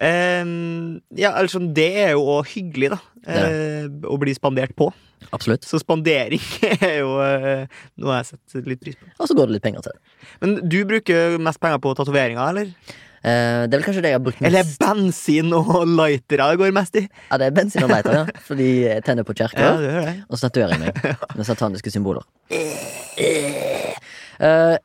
Ehm, 0.00 1.00
ja, 1.16 1.34
altså, 1.36 1.60
det 1.60 1.90
er 2.06 2.14
jo 2.16 2.24
òg 2.38 2.48
hyggelig, 2.54 2.94
da. 2.94 3.00
Det 3.26 3.40
eh, 3.44 3.88
å 4.08 4.16
bli 4.20 4.32
spandert 4.36 4.72
på. 4.78 4.88
Absolutt. 5.36 5.66
Så 5.68 5.78
spandering 5.82 6.40
er 6.80 7.02
jo 7.02 7.18
eh, 7.20 7.68
noe 8.00 8.16
jeg 8.20 8.30
setter 8.32 8.70
litt 8.70 8.80
pris 8.80 8.96
på. 8.96 9.10
Og 9.20 9.28
så 9.28 9.36
går 9.36 9.50
det 9.50 9.58
litt 9.58 9.66
penger 9.66 9.84
til 9.84 9.94
det. 9.94 10.18
Men 10.40 10.56
du 10.72 10.80
bruker 10.88 11.36
mest 11.42 11.60
penger 11.62 11.82
på 11.84 11.92
tatoveringer, 11.98 12.40
eller? 12.48 12.72
Eh, 13.20 13.68
det 13.68 13.76
er 13.76 13.76
vel 13.76 13.84
kanskje 13.84 14.02
det 14.06 14.14
jeg 14.14 14.16
har 14.16 14.22
brukt 14.24 14.38
Eller 14.48 14.68
bensin 14.80 15.50
og 15.52 15.74
lightere 15.84 16.46
det 16.48 16.60
går 16.62 16.70
mest 16.72 16.94
i? 16.96 17.02
Ja, 17.28 17.36
det 17.36 17.50
er 17.50 17.56
bensin 17.58 17.84
og 17.84 17.92
lighter, 17.92 18.22
ja. 18.22 18.36
Fordi 18.48 18.68
jeg 18.86 19.04
tenner 19.04 19.28
på 19.28 19.36
kjerker. 19.36 19.84
Ja. 19.84 20.14
Og 20.24 20.40
så 20.40 20.48
tatuerer 20.48 20.78
jeg 20.78 20.86
meg 20.86 21.36
med 21.36 21.48
sataniske 21.50 21.92
symboler. 21.92 22.24
Eh, 24.40 24.78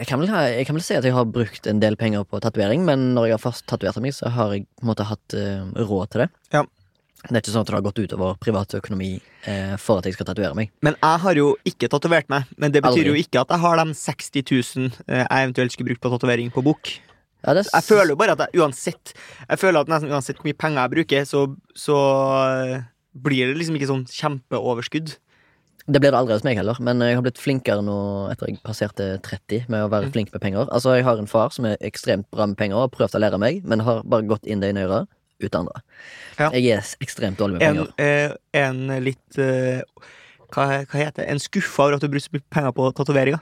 jeg, 0.00 0.08
kan 0.08 0.20
vel, 0.22 0.30
ha- 0.32 0.48
jeg 0.48 0.66
kan 0.68 0.76
vel 0.78 0.84
si 0.84 0.96
at 0.96 1.04
jeg 1.06 1.14
har 1.14 1.28
brukt 1.28 1.66
en 1.70 1.80
del 1.82 1.96
penger 2.00 2.24
på 2.28 2.40
tatovering, 2.42 2.82
men 2.88 3.10
når 3.14 3.28
jeg 3.30 3.36
har 3.36 3.44
først 3.44 3.66
tatovert 3.70 4.00
meg, 4.02 4.16
så 4.16 4.32
har 4.32 4.54
jeg 4.56 4.64
på 4.80 4.86
en 4.86 4.90
måte 4.94 5.06
hatt 5.08 5.36
uh, 5.36 5.68
råd 5.76 6.14
til 6.14 6.24
det. 6.24 6.30
Ja. 6.56 6.64
Det 7.20 7.34
er 7.36 7.42
ikke 7.42 7.52
sånn 7.52 7.66
at 7.66 7.68
det 7.68 7.74
har 7.76 7.84
gått 7.84 7.98
utover 8.00 8.36
privat 8.40 8.72
økonomi 8.78 9.10
eh, 9.44 9.74
for 9.76 10.00
at 10.00 10.06
jeg 10.08 10.14
skal 10.16 10.24
tatovere 10.30 10.56
meg. 10.56 10.70
Men 10.80 10.94
jeg 10.96 11.20
har 11.20 11.36
jo 11.36 11.50
ikke 11.68 11.90
tatovert 11.92 12.30
meg. 12.32 12.46
Men 12.56 12.72
det 12.72 12.80
betyr 12.80 13.02
Aldri. 13.02 13.10
jo 13.12 13.20
ikke 13.20 13.42
at 13.42 13.52
jeg 13.52 13.60
har 13.60 13.76
de 13.76 13.84
60 14.00 14.44
000 14.48 14.86
eh, 15.04 15.20
jeg 15.26 15.44
eventuelt 15.44 15.74
skulle 15.74 15.90
brukt 15.90 16.00
på 16.06 16.12
tatovering 16.14 16.48
på 16.54 16.64
bok. 16.64 16.94
Ja, 17.44 17.52
det 17.56 17.66
Jeg 17.68 17.84
føler 17.84 18.14
jo 18.14 18.16
bare 18.20 18.32
at 18.36 18.40
jeg 18.46 18.60
uansett 18.60 19.12
Jeg 19.16 19.60
føler 19.60 19.80
at 19.80 19.88
nesten 19.92 20.10
uansett 20.12 20.40
hvor 20.40 20.48
mye 20.48 20.58
penger 20.60 20.80
jeg 20.80 20.92
bruker, 20.96 21.28
så, 21.28 21.42
så 21.76 21.98
eh, 22.40 22.88
blir 23.28 23.52
det 23.52 23.58
liksom 23.60 23.76
ikke 23.76 23.90
sånn 23.92 24.06
kjempeoverskudd. 24.16 25.14
Det 25.90 25.98
blir 26.00 26.12
det 26.12 26.18
aldri 26.20 26.36
hos 26.36 26.44
meg 26.46 26.56
heller, 26.60 26.78
men 26.78 27.00
jeg 27.02 27.16
har 27.18 27.22
blitt 27.24 27.40
flinkere 27.40 27.82
nå 27.82 27.96
etter 28.30 28.50
jeg 28.52 28.60
passerte 28.62 29.06
30 29.26 29.64
med 29.72 29.82
å 29.86 29.88
være 29.90 30.06
Mm. 30.06 30.12
flink 30.14 30.32
med 30.32 30.40
penger. 30.44 30.68
Altså, 30.70 30.94
jeg 30.96 31.04
har 31.04 31.18
en 31.18 31.26
far 31.26 31.50
som 31.50 31.64
er 31.66 31.76
ekstremt 31.82 32.26
bra 32.30 32.46
med 32.46 32.56
penger 32.56 32.76
og 32.76 32.84
har 32.86 32.92
prøvd 32.94 33.16
å 33.18 33.22
lære 33.24 33.38
meg, 33.42 33.64
men 33.64 33.80
har 33.80 34.02
bare 34.04 34.22
gått 34.28 34.46
inn 34.46 34.60
det 34.60 34.70
ene 34.70 34.86
øret, 34.86 35.08
uten 35.42 35.60
andre. 35.64 35.82
Ja. 36.38 36.50
Jeg 36.52 36.66
er 36.76 36.84
ekstremt 37.02 37.38
dårlig 37.38 37.58
med 37.58 37.60
penger. 37.60 37.92
En, 37.98 38.86
en 38.88 39.02
litt 39.04 39.38
eh, 39.38 39.82
hva, 40.54 40.84
hva 40.84 40.98
heter 40.98 41.22
det? 41.24 41.28
En 41.30 41.38
skuffa 41.42 41.84
over 41.88 41.94
at 41.96 42.00
du 42.04 42.08
bruker 42.08 42.42
penger 42.50 42.72
på 42.76 42.92
tatoveringer. 42.94 43.40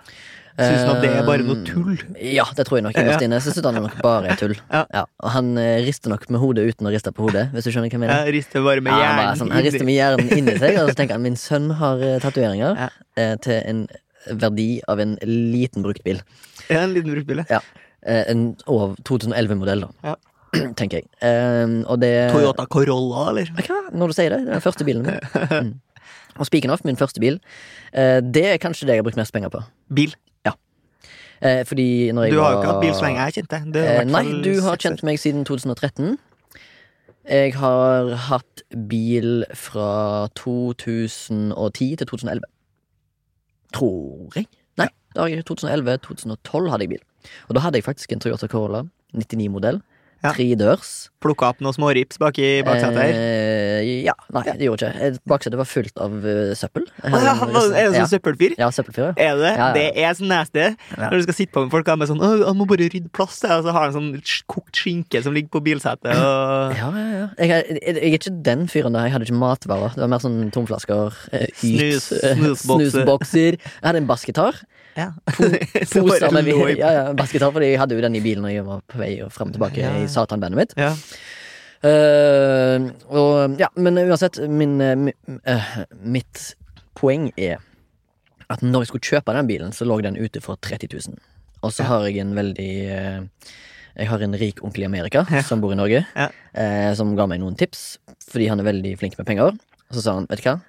Syns 0.58 0.82
han 0.82 0.96
at 0.96 1.02
det 1.04 1.10
er 1.14 1.26
bare 1.28 1.44
noe 1.46 1.60
tull? 1.64 1.92
Eh, 2.16 2.32
Ja, 2.34 2.44
det 2.56 2.64
tror 2.66 2.78
jeg 2.80 2.84
nok. 2.88 2.96
Innerst 2.98 3.22
inne 3.22 3.38
så 3.44 3.52
synes 3.54 3.68
han 3.70 3.78
nok 3.84 3.94
bare 4.02 4.32
er 4.32 4.40
tull. 4.40 4.56
Ja. 4.74 5.04
Og 5.22 5.30
han 5.36 5.52
eh, 5.62 5.76
rister 5.86 6.10
nok 6.10 6.24
med 6.34 6.40
hodet 6.42 6.64
uten 6.72 6.88
å 6.88 6.92
riste 6.94 7.12
på 7.14 7.28
hodet, 7.28 7.46
hvis 7.54 7.68
du 7.68 7.70
skjønner 7.70 7.88
hva 7.92 7.94
jeg 7.98 8.02
mener. 8.02 8.26
Ja, 8.26 8.32
rister 8.34 8.64
bare 8.66 8.82
med 8.82 8.92
Ja, 8.96 8.98
hjernen. 9.06 9.38
sånn, 9.38 9.52
han 9.54 9.62
rister 9.66 9.86
med 9.86 9.94
hjernen 9.98 10.32
inni 10.34 10.56
seg, 10.58 10.78
og 10.82 10.90
så 10.90 10.98
tenker 10.98 11.14
han 11.18 11.22
min 11.28 11.38
sønn 11.38 11.70
har 11.78 12.02
eh, 12.02 12.18
tatoveringer 12.24 12.74
Ja. 12.84 12.88
eh, 13.16 13.34
til 13.44 13.60
en 13.70 13.84
verdi 14.34 14.68
av 14.90 15.00
en 15.00 15.14
liten 15.24 15.84
brukt 15.86 16.02
bil. 16.04 16.18
Ja, 16.68 16.82
en 16.82 16.94
liten 16.96 17.14
brukt 17.14 17.28
bil, 17.30 17.44
Eh, 18.08 18.24
en 18.30 18.54
2011-modell, 19.08 19.80
da. 19.82 19.88
Ja. 20.06 20.14
Tenker 20.78 21.00
jeg. 21.02 21.08
Eh, 21.20 21.72
og 21.90 21.98
det 22.00 22.12
Toyota 22.32 22.64
Corolla, 22.70 23.24
eller? 23.32 23.50
Hva, 23.58 23.80
Når 23.92 24.12
du 24.12 24.14
sier 24.16 24.30
det, 24.32 24.38
det 24.46 24.52
er 24.52 24.58
den 24.60 24.64
første 24.64 24.86
bilen 24.88 25.06
min. 25.06 25.20
Mm. 25.58 25.74
Og 26.38 26.46
speaking 26.46 26.70
of, 26.70 26.84
min 26.86 26.94
første 26.94 27.18
bil, 27.18 27.40
det 27.90 28.44
er 28.46 28.60
kanskje 28.62 28.86
det 28.86 28.94
jeg 28.94 29.00
har 29.02 29.06
brukt 29.08 29.18
mest 29.18 29.32
penger 29.34 29.50
på. 29.50 29.58
Bil. 29.90 30.12
Eh, 31.40 31.64
fordi 31.66 32.12
når 32.12 32.23
jeg 32.28 32.33
Du 32.33 32.40
har 32.40 32.52
jo 32.52 32.59
ikke 32.59 32.73
hatt 32.73 32.80
bil 32.83 32.95
så 32.95 33.04
lenge 33.07 33.26
jeg 33.26 33.37
kjente 33.38 33.61
deg. 33.73 33.76
Eh, 33.76 34.04
nei, 34.11 34.25
du 34.42 34.61
har 34.64 34.76
kjent 34.76 35.02
meg 35.07 35.21
siden 35.23 35.45
2013. 35.47 36.16
Jeg 37.28 37.54
har 37.61 38.14
hatt 38.30 38.62
bil 38.88 39.45
fra 39.54 40.28
2010 40.35 41.97
til 42.00 42.07
2011. 42.07 42.49
Tror 43.76 44.33
jeg. 44.35 44.49
Nei, 44.80 44.88
da 45.14 45.26
har 45.26 45.28
jeg 45.28 45.45
2011-2012 45.45 46.71
hadde 46.73 46.87
jeg 46.87 46.95
bil. 46.97 47.04
Og 47.49 47.54
da 47.54 47.61
hadde 47.61 47.78
jeg 47.78 47.85
faktisk 47.85 48.12
en 48.12 48.23
Toyota 48.25 48.49
Corolla 48.49 48.87
99-modell. 49.14 49.83
Ja. 50.18 50.32
Tredørs. 50.34 50.88
Plukka 51.22 51.48
opp 51.52 51.60
noen 51.62 51.75
små 51.75 51.92
rips 51.94 52.18
bak 52.18 52.37
i 52.42 52.60
baksetet 52.66 52.96
her. 52.98 53.12
Eh, 53.14 53.88
ja, 54.06 54.14
nei, 54.34 54.42
det 54.58 54.66
gjorde 54.66 54.88
ikke. 54.90 55.10
Baksetet 55.30 55.58
var 55.60 55.66
fullt 55.70 55.98
av 56.02 56.14
uh, 56.25 56.52
søppel. 56.58 56.87
Ja, 57.06 57.34
er 57.34 57.70
det 57.70 57.82
ja, 57.84 58.04
sånn 58.04 58.10
søppelfyr? 58.16 58.54
ja, 58.58 58.68
søppelfyr. 58.75 59.12
ja. 59.14 59.14
Er 59.28 59.38
det? 59.42 59.52
Det 59.78 59.84
er 60.02 60.16
sånn 60.18 60.30
nasty. 60.30 60.64
Når 60.98 61.16
du 61.20 61.26
skal 61.28 61.37
sitte 61.38 61.54
på 61.54 61.62
med 61.66 61.75
folk 61.75 61.90
og 61.92 62.00
med 62.02 62.10
sånn 62.10 62.22
Han 62.22 62.58
må 62.58 62.66
bare 62.70 62.88
rydde 62.90 63.10
plass, 63.14 63.38
og 63.46 63.66
så 63.66 63.75
har 63.75 63.88
han 63.88 63.94
sånn 63.94 64.10
kokt 64.50 64.78
skinke 64.82 65.22
som 65.22 65.34
ligger 65.37 65.50
på 65.54 65.62
bilsetet. 65.70 66.10
Og... 66.18 66.75
Ja, 66.78 66.88
ja, 66.94 67.06
ja. 67.14 67.28
Jeg, 67.38 67.50
jeg, 67.78 67.78
jeg 67.98 68.10
er 68.12 68.18
ikke 68.18 68.34
den 68.50 68.66
fyren 68.70 68.94
der. 68.98 69.06
Jeg 69.08 69.14
hadde 69.16 69.28
ikke 69.30 69.38
matvarer. 69.42 69.94
Det 69.94 70.02
var 70.04 70.12
mer 70.14 70.22
sånn 70.25 70.40
tomflasker. 70.54 71.14
eh, 71.34 71.46
Snus- 71.62 72.10
snusbokser. 72.10 72.90
snusbokser. 72.98 73.58
Jeg 73.62 73.87
hadde 73.87 74.02
en 74.02 74.10
bassgitar. 74.10 74.58
Ja. 74.99 75.12
Bare 75.95 76.31
med 76.43 76.49
ja, 76.76 76.90
ja, 76.97 77.02
basketball, 77.14 77.52
fordi 77.55 77.71
jeg 77.73 77.78
hadde 77.81 77.95
jo 77.95 78.02
den 78.02 78.17
i 78.19 78.23
bilen 78.25 78.43
når 78.43 78.55
jeg 78.57 78.64
var 78.67 78.81
på 78.90 78.99
vei 79.00 79.12
frem 79.31 79.52
og 79.52 79.57
tilbake 79.59 79.83
Ja, 79.85 79.93
i 80.02 80.09
satanbandet 80.11 80.59
mitt. 80.59 80.75
Ja. 80.81 80.93
Uh, 81.78 82.88
og, 83.14 83.55
ja, 83.61 83.69
men 83.78 84.00
uansett, 84.02 84.40
min, 84.50 84.81
uh, 84.83 85.76
mitt 86.02 86.40
poeng 86.99 87.28
er 87.38 87.61
at 88.50 88.64
når 88.64 88.83
jeg 88.83 88.90
skulle 88.90 89.07
kjøpe 89.12 89.35
den 89.37 89.47
bilen, 89.50 89.75
så 89.76 89.87
lå 89.87 90.00
den 90.02 90.19
ute 90.19 90.43
for 90.43 90.59
30 90.64 90.90
000. 90.90 91.19
Og 91.62 91.71
så 91.75 91.85
Ja. 91.85 91.88
har 91.93 92.07
jeg 92.09 92.19
en 92.25 92.35
veldig 92.35 92.73
uh, 92.90 93.55
Jeg 93.99 94.07
har 94.09 94.23
en 94.23 94.35
rik 94.38 94.62
onkel 94.64 94.83
i 94.83 94.87
Amerika 94.87 95.25
Ja. 95.31 95.43
som 95.43 95.61
bor 95.61 95.73
i 95.73 95.76
Norge, 95.78 96.05
Ja. 96.17 96.28
som 96.95 97.17
ga 97.17 97.26
meg 97.26 97.40
noen 97.40 97.57
tips, 97.59 97.99
fordi 98.31 98.47
han 98.49 98.61
er 98.61 98.64
veldig 98.73 98.97
flink 98.99 99.19
med 99.19 99.26
penger. 99.26 99.55
Og 99.90 99.95
så 99.95 100.02
sa 100.02 100.14
han, 100.14 100.26
vet 100.31 100.38
du 100.43 100.49
hva, 100.49 100.61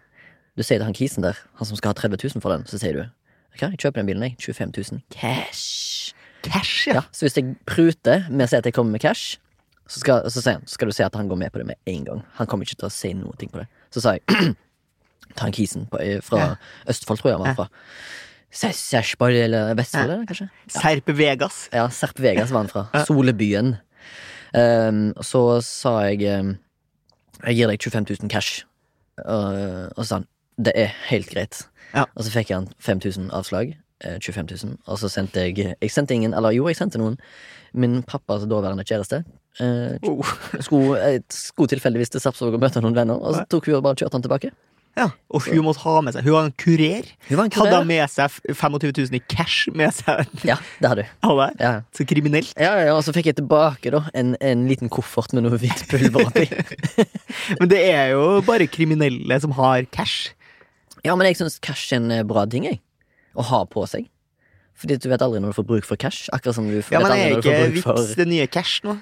du 0.57 0.63
sier 0.63 0.79
til 0.79 0.85
han 0.85 0.93
kisen 0.97 1.21
der, 1.23 1.37
han 1.59 1.65
som 1.69 1.77
skal 1.77 1.93
ha 1.93 1.93
30 1.93 2.17
000 2.35 2.41
for 2.41 2.49
den, 2.53 2.65
så 2.65 2.79
sier 2.81 2.93
du 2.93 3.03
hva, 3.59 3.69
jeg 3.73 3.81
kjøper 3.83 4.01
den 4.01 4.09
bilen, 4.09 4.25
jeg. 4.29 4.37
25 4.41 4.73
000 4.91 5.01
cash. 5.13 6.13
Cash, 6.45 6.87
Ja, 6.87 6.93
ja. 6.99 7.01
så 7.11 7.25
hvis 7.27 7.35
jeg 7.37 7.53
pruter 7.67 8.25
med 8.31 8.45
å 8.45 8.49
si 8.49 8.55
at 8.59 8.65
jeg 8.69 8.73
kommer 8.77 8.95
med 8.95 9.03
cash, 9.03 9.37
så 9.89 9.99
skal, 10.03 10.23
så 10.31 10.41
sier 10.43 10.59
han, 10.59 10.67
skal 10.69 10.87
du 10.91 10.93
si 10.95 11.03
at 11.03 11.15
han 11.17 11.27
går 11.27 11.39
med 11.41 11.51
på 11.51 11.59
det 11.61 11.65
med 11.71 11.79
en 11.89 12.03
gang. 12.07 12.23
Han 12.37 12.47
kommer 12.47 12.65
ikke 12.67 12.77
til 12.79 12.87
å 12.87 12.93
si 12.93 13.11
noe 13.17 13.33
på 13.35 13.59
det. 13.59 13.67
Så 13.91 14.03
sa 14.05 14.15
jeg 14.17 14.23
Ta 15.37 15.45
en 15.45 15.53
kisen 15.53 15.85
på, 15.91 15.99
fra 16.25 16.39
Ja. 16.41 16.47
Østfold, 16.89 17.19
tror 17.21 17.29
jeg 17.31 17.37
han 17.37 17.45
var 17.45 17.57
fra. 17.57 17.67
Sarpsborg 18.51 19.35
eller 19.43 19.75
Vestfold, 19.77 20.09
eller 20.09 20.25
kanskje? 20.25 20.47
Serpe 20.73 21.13
Vegas. 21.13 21.67
Ja, 21.73 21.83
Serp 21.93 22.17
Vegas 22.23 22.49
var 22.53 22.63
han 22.65 22.71
fra. 22.71 22.87
Solebyen. 23.07 23.75
Um, 24.57 25.11
så 25.21 25.43
sa 25.61 25.91
jeg 26.09 26.25
um, 26.33 26.55
Jeg 27.45 27.59
gir 27.59 27.69
deg 27.69 27.83
25 27.85 28.07
000 28.23 28.31
cash. 28.33 28.63
Uh, 29.21 29.85
og 29.93 30.01
så 30.01 30.07
sa 30.09 30.17
han 30.21 30.27
det 30.59 30.73
er 30.75 30.93
helt 31.09 31.29
greit. 31.31 31.61
Ja. 31.95 32.03
Og 32.15 32.25
så 32.27 32.33
fikk 32.35 32.51
jeg 32.51 32.59
han 32.59 32.67
5000 32.85 33.31
avslag. 33.33 33.75
eh, 34.03 34.17
25 34.21 34.47
000. 34.63 34.77
Og 34.87 34.97
så 35.01 35.09
sendte 35.11 35.41
jeg 35.47 35.57
Jeg 35.81 35.91
sendte 35.91 36.13
ingen, 36.15 36.33
eller 36.33 36.51
jo, 36.55 36.67
jeg 36.67 36.75
sendte 36.77 36.99
noen. 37.01 37.17
Min 37.73 38.01
pappas 38.03 38.45
daværende 38.49 38.83
kjæreste 38.87 39.23
eh, 39.59 39.97
Oh. 40.07 40.23
skulle, 40.65 40.97
eh, 41.15 41.19
skulle 41.29 41.69
tilfeldigvis 41.69 42.09
til 42.13 42.21
Sarpsborg 42.23 42.53
og 42.57 42.63
møte 42.63 42.81
noen 42.81 42.95
venner, 42.95 43.19
og 43.19 43.35
så 43.35 43.43
tok 43.49 43.65
hun 43.67 43.75
og 43.79 43.83
bare 43.83 43.95
kjørte 43.99 44.15
han 44.19 44.23
tilbake. 44.25 44.51
Ja. 44.97 45.05
Og 45.31 45.43
hun 45.45 45.61
måtte 45.63 45.79
ha 45.85 45.99
med 46.01 46.15
seg 46.15 46.25
Hun 46.25 46.33
var 46.33 46.47
en 46.49 46.53
kurer. 46.59 47.05
Var 47.29 47.43
en 47.45 47.51
Hadde 47.53 47.53
kurer. 47.55 47.75
hun 47.77 47.87
med 47.87 48.09
seg 48.09 48.25
f- 48.25 48.41
25 48.57 48.89
000 48.97 49.15
i 49.15 49.21
cash 49.31 49.69
med 49.77 49.93
seg? 49.95 50.25
Ja, 50.43 50.55
det 50.81 50.89
hadde 50.89 51.05
hun. 51.23 51.43
Ja. 51.61 51.73
Så 51.95 52.07
kriminelt. 52.09 52.51
Ja, 52.59 52.73
ja, 52.87 52.95
og 52.97 53.03
så 53.05 53.13
fikk 53.15 53.29
jeg 53.29 53.37
tilbake 53.37 53.91
da 53.93 54.01
en, 54.17 54.33
en 54.41 54.65
liten 54.67 54.89
koffert 54.91 55.31
med 55.37 55.45
noe 55.45 55.59
hvitt 55.61 55.85
pulver 55.91 56.25
oppi. 56.25 56.47
Men 57.61 57.69
det 57.71 57.79
er 57.93 58.11
jo 58.15 58.41
bare 58.47 58.67
kriminelle 58.67 59.39
som 59.39 59.53
har 59.59 59.85
cash. 59.93 60.33
Ja, 61.05 61.15
men 61.15 61.29
jeg 61.29 61.39
syns 61.39 61.59
cash 61.63 61.93
er 61.93 62.01
en 62.01 62.11
eh, 62.13 62.25
bra 62.27 62.45
ting, 62.49 62.67
jeg. 62.67 62.81
Å 63.39 63.45
ha 63.51 63.63
på 63.69 63.85
seg. 63.89 64.09
Fordi 64.79 64.95
du 64.99 65.09
vet 65.11 65.23
aldri 65.23 65.41
når 65.43 65.53
du 65.53 65.57
får 65.59 65.67
bruk 65.67 65.87
for 65.87 65.99
cash. 65.99 66.29
Akkurat 66.35 66.55
som 66.55 66.67
du 66.69 66.79
får, 66.81 66.95
Ja, 66.95 67.01
men 67.03 67.11
aldri 67.11 67.25
er 67.25 67.35
når 67.35 67.41
du 67.41 67.47
får 67.47 67.57
ikke 67.57 67.71
bruk 67.73 67.87
for 67.87 68.01
Vipps 68.01 68.19
det 68.19 68.27
nye 68.31 68.47
cash 68.51 68.85
nå? 68.87 68.95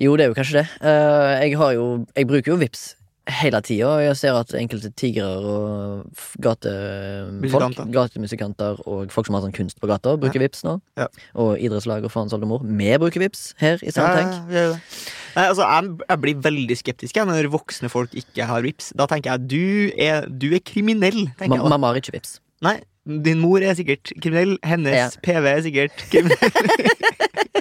Jo, 0.00 0.14
det 0.16 0.24
er 0.24 0.30
jo 0.32 0.36
kanskje 0.38 0.62
det. 0.62 0.66
Uh, 0.80 1.32
jeg 1.42 1.58
har 1.60 1.72
jo 1.76 1.86
Jeg 2.16 2.28
bruker 2.30 2.54
jo 2.54 2.58
Vips 2.60 2.84
hele 3.30 3.60
tida, 3.64 3.90
jeg 4.04 4.16
ser 4.18 4.36
at 4.38 4.52
enkelte 4.58 4.90
tigre 4.98 5.26
og 5.26 6.26
gatefolk, 6.42 7.78
gatemusikanter 7.94 8.82
og 8.88 9.12
folk 9.14 9.28
som 9.28 9.38
har 9.38 9.44
sånn 9.46 9.54
kunst 9.56 9.80
på 9.80 9.90
gata, 9.90 10.16
bruker 10.20 10.42
Vips 10.42 10.64
nå. 10.66 10.76
Ja. 11.00 11.08
Og 11.38 11.56
idrettslag 11.62 12.04
og 12.06 12.12
faens 12.14 12.34
oldemor. 12.36 12.64
Vi 12.66 12.92
bruker 13.00 13.24
Vips 13.24 13.50
her 13.62 13.80
i 13.82 13.94
Sandtenk 13.94 14.34
Soundtank. 14.34 14.54
ja, 14.54 14.60
ja, 14.60 14.68
ja. 14.74 15.16
Nei, 15.30 15.44
altså, 15.46 15.62
jeg, 15.62 15.90
jeg 16.08 16.20
blir 16.24 16.38
veldig 16.42 16.76
skeptisk 16.80 17.18
jeg, 17.20 17.28
når 17.28 17.50
voksne 17.52 17.90
folk 17.92 18.14
ikke 18.18 18.48
har 18.50 18.64
vips. 18.66 18.90
Da 18.98 19.06
tenker 19.10 19.36
jeg 19.36 19.46
du 19.46 19.92
er, 19.94 20.26
du 20.26 20.48
er 20.56 20.62
kriminell. 20.66 21.28
Ma 21.38 21.46
jeg 21.54 21.70
mamma 21.70 21.92
har 21.92 22.00
ikke 22.00 22.16
Vips. 22.16 22.40
Nei, 22.66 22.80
din 23.06 23.38
mor 23.40 23.62
er 23.62 23.78
sikkert 23.78 24.10
kriminell. 24.18 24.56
Hennes 24.66 24.96
Ja. 24.96 25.06
PV 25.22 25.52
er 25.54 25.62
sikkert 25.68 26.06
kriminell. 26.10 26.50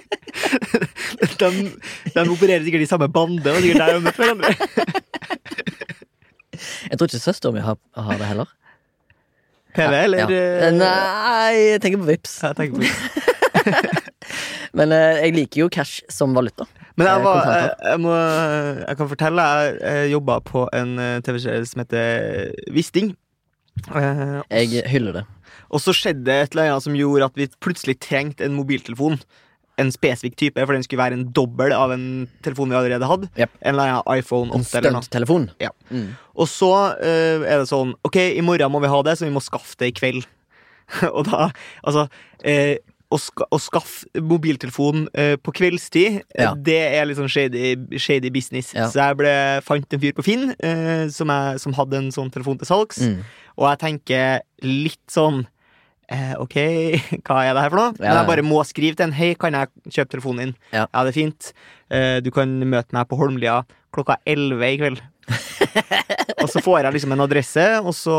de, 1.39 1.49
de 2.13 2.23
opererer 2.29 2.63
sikkert 2.65 2.83
i 2.85 2.89
samme 2.89 3.09
bande 3.11 3.51
og 3.51 3.61
sikkert 3.63 3.83
der 3.83 3.97
og 3.99 4.05
møtt 4.05 4.19
hverandre. 4.19 4.53
Jeg 6.89 6.97
tror 6.99 7.09
ikke 7.09 7.21
søsteren 7.21 7.53
min 7.57 7.63
har, 7.65 7.77
har 7.95 8.17
det 8.19 8.27
heller. 8.31 8.49
PV, 9.77 9.93
eller? 10.03 10.17
Ja. 10.25 10.27
eh, 10.65 10.71
Nei, 10.73 11.55
jeg 11.75 11.81
tenker 11.83 12.01
på 12.01 12.07
Vips. 12.09 12.35
Jeg 12.41 12.57
tenker 12.57 12.79
på 12.79 12.83
det. 12.83 14.03
Men 14.77 14.91
eh, 14.93 15.19
jeg 15.23 15.35
liker 15.35 15.61
jo 15.63 15.69
cash 15.73 16.01
som 16.13 16.33
valuta. 16.37 16.65
Men 16.99 17.07
jeg, 17.07 17.19
Eh, 17.19 17.23
var, 17.23 17.45
jeg, 17.53 17.69
jeg, 17.91 17.99
må, 18.03 18.13
jeg 18.83 18.97
kan 18.99 19.09
fortelle 19.11 19.43
Jeg, 19.77 20.09
jobba 20.11 20.39
på 20.45 20.65
en 20.75 20.95
TV-serie 21.23 21.65
som 21.69 21.83
heter 21.85 22.49
Wisting. 22.75 23.13
Jeg 23.93 24.83
hyller 24.91 25.21
det. 25.21 25.25
og 25.69 25.79
så 25.83 25.93
skjedde 25.95 26.33
et 26.43 26.51
eller 26.55 26.73
annet 26.73 26.83
som 26.83 26.97
gjorde 26.97 27.29
at 27.29 27.37
vi 27.39 27.47
plutselig 27.63 27.95
trengte 28.03 28.43
en 28.45 28.57
mobiltelefon. 28.57 29.19
En 29.79 29.91
spesifikk 29.93 30.35
type, 30.39 30.65
for 30.65 30.75
den 30.75 30.83
skulle 30.85 31.01
være 31.01 31.17
en 31.19 31.27
dobbel 31.35 31.73
av 31.75 31.93
en 31.95 32.05
telefon 32.45 32.71
vi 32.71 32.77
allerede 32.79 33.07
hadde. 33.09 33.29
Yep. 33.39 33.55
En 33.61 33.73
eller 33.73 33.93
annen 33.95 34.19
iPhone 34.19 34.51
8 34.59 34.81
eller 34.81 34.97
noe. 34.97 35.39
Ja. 35.63 35.71
Mm. 35.89 36.11
Og 36.39 36.51
så 36.51 36.73
uh, 36.99 37.47
er 37.47 37.61
det 37.61 37.69
sånn 37.69 37.95
Ok, 38.07 38.19
i 38.19 38.43
morgen 38.45 38.71
må 38.71 38.81
vi 38.83 38.91
ha 38.91 39.01
det, 39.05 39.17
så 39.19 39.27
vi 39.27 39.33
må 39.35 39.43
skaffe 39.43 39.79
det 39.81 39.91
i 39.91 39.97
kveld. 39.97 40.27
og 41.15 41.25
da 41.29 41.49
Altså 41.83 42.07
uh, 42.09 42.77
å, 43.09 43.17
ska, 43.17 43.45
å 43.49 43.57
skaffe 43.61 44.21
mobiltelefon 44.21 45.07
uh, 45.17 45.35
på 45.41 45.53
kveldstid, 45.57 46.19
Ja. 46.37 46.51
det 46.53 46.79
er 46.93 47.07
litt 47.09 47.17
sånn 47.17 47.31
shady, 47.31 47.73
shady 47.97 48.29
business. 48.33 48.73
Ja. 48.77 48.85
Så 48.91 49.01
jeg 49.01 49.17
ble, 49.21 49.31
fant 49.65 49.95
en 49.95 50.03
fyr 50.03 50.13
på 50.17 50.25
Finn 50.27 50.51
uh, 50.53 51.05
som, 51.13 51.31
jeg, 51.33 51.63
som 51.63 51.77
hadde 51.77 52.03
en 52.03 52.11
sånn 52.13 52.29
telefon 52.33 52.59
til 52.61 52.69
salgs. 52.69 53.01
Mm. 53.01 53.23
Og 53.57 53.65
jeg 53.71 53.81
tenker 53.81 54.43
litt 54.65 55.01
sånn 55.11 55.47
eh, 56.11 56.33
Ok, 56.41 56.55
hva 57.27 57.41
er 57.45 57.53
det 57.57 57.63
her 57.65 57.73
for 57.73 57.79
noe? 57.81 57.93
Men 57.99 58.11
jeg 58.17 58.29
bare 58.31 58.45
må 58.45 58.63
skrive 58.67 58.97
til 58.99 59.07
en 59.09 59.15
Hei, 59.17 59.33
kan 59.39 59.57
jeg 59.57 59.71
kjøpe 59.89 60.13
telefonen 60.15 60.41
din? 60.49 60.55
Ja. 60.75 60.85
det 60.93 61.13
er 61.13 61.17
fint. 61.19 61.51
Eh, 61.89 62.17
du 62.25 62.31
kan 62.35 62.57
møte 62.69 62.93
meg 62.97 63.07
på 63.09 63.17
Holmlia 63.19 63.61
klokka 63.95 64.19
11 64.29 64.65
i 64.69 64.77
kveld. 64.81 64.99
og 66.41 66.47
så 66.49 66.61
får 66.65 66.81
jeg 66.83 66.95
liksom 66.97 67.13
en 67.13 67.21
adresse, 67.25 67.63
og 67.85 67.93
så 67.93 68.15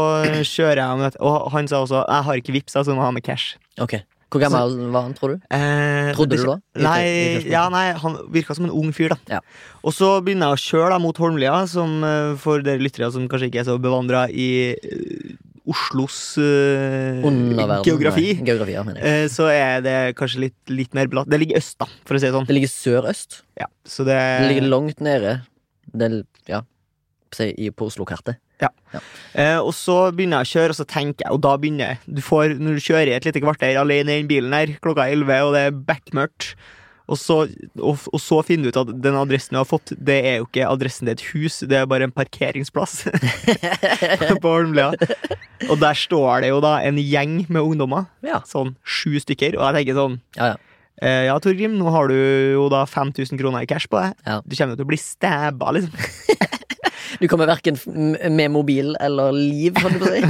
kjører 0.46 0.78
jeg 0.84 0.98
møter 1.00 1.22
Og 1.26 1.48
han 1.50 1.66
sa 1.70 1.80
også 1.82 2.04
Jeg 2.06 2.26
har 2.28 2.38
ikke 2.38 2.54
vips, 2.54 2.76
så 2.76 2.84
jeg 2.86 2.94
må 2.98 3.02
ha 3.02 3.10
med 3.14 3.24
cash. 3.26 3.56
Ok. 3.82 3.96
Hvor 4.30 4.38
gammel 4.44 4.76
var 4.94 5.08
han, 5.08 5.14
tror 5.18 5.32
du? 5.34 5.40
Eh, 5.50 6.12
Trodde 6.14 6.36
du 6.38 6.44
da? 6.46 6.54
I- 6.54 6.78
i 6.78 6.84
Nei, 6.84 7.00
ja, 7.50 7.64
nei, 7.72 7.88
han 7.98 8.14
virka 8.30 8.54
som 8.54 8.68
en 8.68 8.74
ung 8.78 8.92
fyr, 8.94 9.10
da. 9.10 9.18
Ja. 9.26 9.40
Og 9.82 9.90
så 9.96 10.12
begynner 10.22 10.52
jeg 10.52 10.60
å 10.60 10.62
kjøre 10.68 10.92
da, 10.94 10.98
mot 11.02 11.18
Holmlia, 11.18 11.56
som 11.66 11.96
eh, 12.06 12.36
for 12.38 12.62
dere 12.62 12.78
lyttere 12.78 13.08
som 13.10 13.26
kanskje 13.30 13.48
ikke 13.50 13.64
er 13.64 13.66
så 13.72 13.74
bevandra 13.82 14.28
i 14.30 14.46
eh, 14.76 15.32
Oslos 15.70 16.18
uh, 16.40 17.22
geografi, 17.86 18.32
Geografi, 18.42 18.74
ja, 18.74 18.82
eh, 18.98 19.26
så 19.30 19.46
er 19.52 19.84
det 19.84 19.96
kanskje 20.18 20.46
litt, 20.48 20.58
litt 20.72 20.96
mer 20.98 21.10
blatt. 21.12 21.30
Det 21.30 21.38
ligger 21.38 21.60
øst, 21.60 21.76
da, 21.78 21.86
for 22.08 22.18
å 22.18 22.20
si 22.20 22.26
det 22.26 22.34
sånn. 22.34 22.48
Det 22.48 22.56
ligger 22.56 22.72
sør-øst. 22.72 23.40
Ja, 23.60 23.70
så 23.86 24.06
det, 24.08 24.18
Det 24.18 24.50
ligger 24.50 24.70
langt 24.72 25.04
nede. 25.04 25.40
Det 25.90 26.10
ja, 26.50 26.64
på 27.30 27.86
Oslo-kartet. 27.86 28.40
Eh, 28.60 29.56
og 29.56 29.70
så 29.76 29.96
begynner 30.12 30.42
jeg 30.42 30.48
å 30.48 30.52
kjøre, 30.56 30.74
og 30.74 30.78
så 30.80 30.86
tenker 30.88 31.24
jeg, 31.24 31.32
og 31.36 31.42
da 31.46 31.54
begynner 31.60 31.92
jeg 31.92 32.18
du 32.18 32.20
får, 32.24 32.56
Når 32.58 32.76
du 32.76 32.84
kjører 32.84 33.12
i 33.12 33.16
et 33.16 33.28
lite 33.28 33.42
kvarter 33.42 33.78
alene 33.80 34.16
i 34.16 34.20
den 34.20 34.30
bilen 34.30 34.56
her, 34.56 34.74
klokka 34.82 35.06
er 35.06 35.16
11, 35.16 35.46
og 35.46 35.54
det 35.56 35.62
er 35.68 35.78
bekmørkt, 35.92 36.50
og 37.10 37.18
så, 37.18 37.36
og, 37.82 38.04
og 38.14 38.20
så 38.22 38.38
finner 38.46 38.70
du 38.70 38.72
ut 38.72 38.78
at 38.84 38.92
den 39.02 39.18
adressen 39.18 39.56
du 39.56 39.60
har 39.60 39.68
fått, 39.68 39.92
det 39.98 40.16
er 40.30 40.36
jo 40.40 40.46
ikke 40.48 40.68
adressen 40.70 41.08
til 41.10 41.16
et 41.16 41.24
hus, 41.32 41.58
det 41.66 41.80
er 41.80 41.88
bare 41.90 42.06
en 42.08 42.14
parkeringsplass 42.14 43.00
på 44.42 44.48
Holmlia. 44.54 44.92
Og 45.68 45.76
der 45.82 45.98
står 45.98 46.44
det 46.46 46.52
jo 46.52 46.60
da 46.64 46.76
en 46.86 47.00
gjeng 47.02 47.40
med 47.48 47.60
ungdommer, 47.62 48.06
Ja. 48.26 48.40
sånn 48.48 48.74
sju 48.86 49.18
stykker, 49.22 49.58
og 49.58 49.66
jeg 49.68 49.80
tenker 49.82 49.98
sånn 50.00 50.18
Ja, 50.38 50.52
ja. 50.54 50.58
Uh, 51.00 51.22
Ja, 51.30 51.34
Torgrim, 51.40 51.78
nå 51.80 51.88
har 51.94 52.10
du 52.12 52.16
jo 52.54 52.66
da 52.72 52.82
5000 52.84 53.38
kroner 53.40 53.62
i 53.64 53.68
cash 53.70 53.88
på 53.88 53.96
deg. 54.02 54.18
Ja. 54.26 54.40
Du 54.44 54.52
kommer 54.58 54.76
til 54.76 54.84
å 54.84 54.90
bli 54.90 54.98
stabba, 55.00 55.70
liksom. 55.78 55.94
Du 57.20 57.24
kommer 57.28 57.48
verken 57.50 57.74
med 58.30 58.52
mobil 58.54 58.92
eller 59.02 59.32
liv, 59.34 59.74
kan 59.74 59.96
du 59.98 60.04
si. 60.04 60.20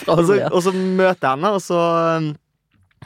Og 0.14 0.62
så, 0.64 0.72
møter 0.72 1.26
jeg 1.26 1.34
henne, 1.34 1.50
og 1.52 1.60
så 1.62 1.80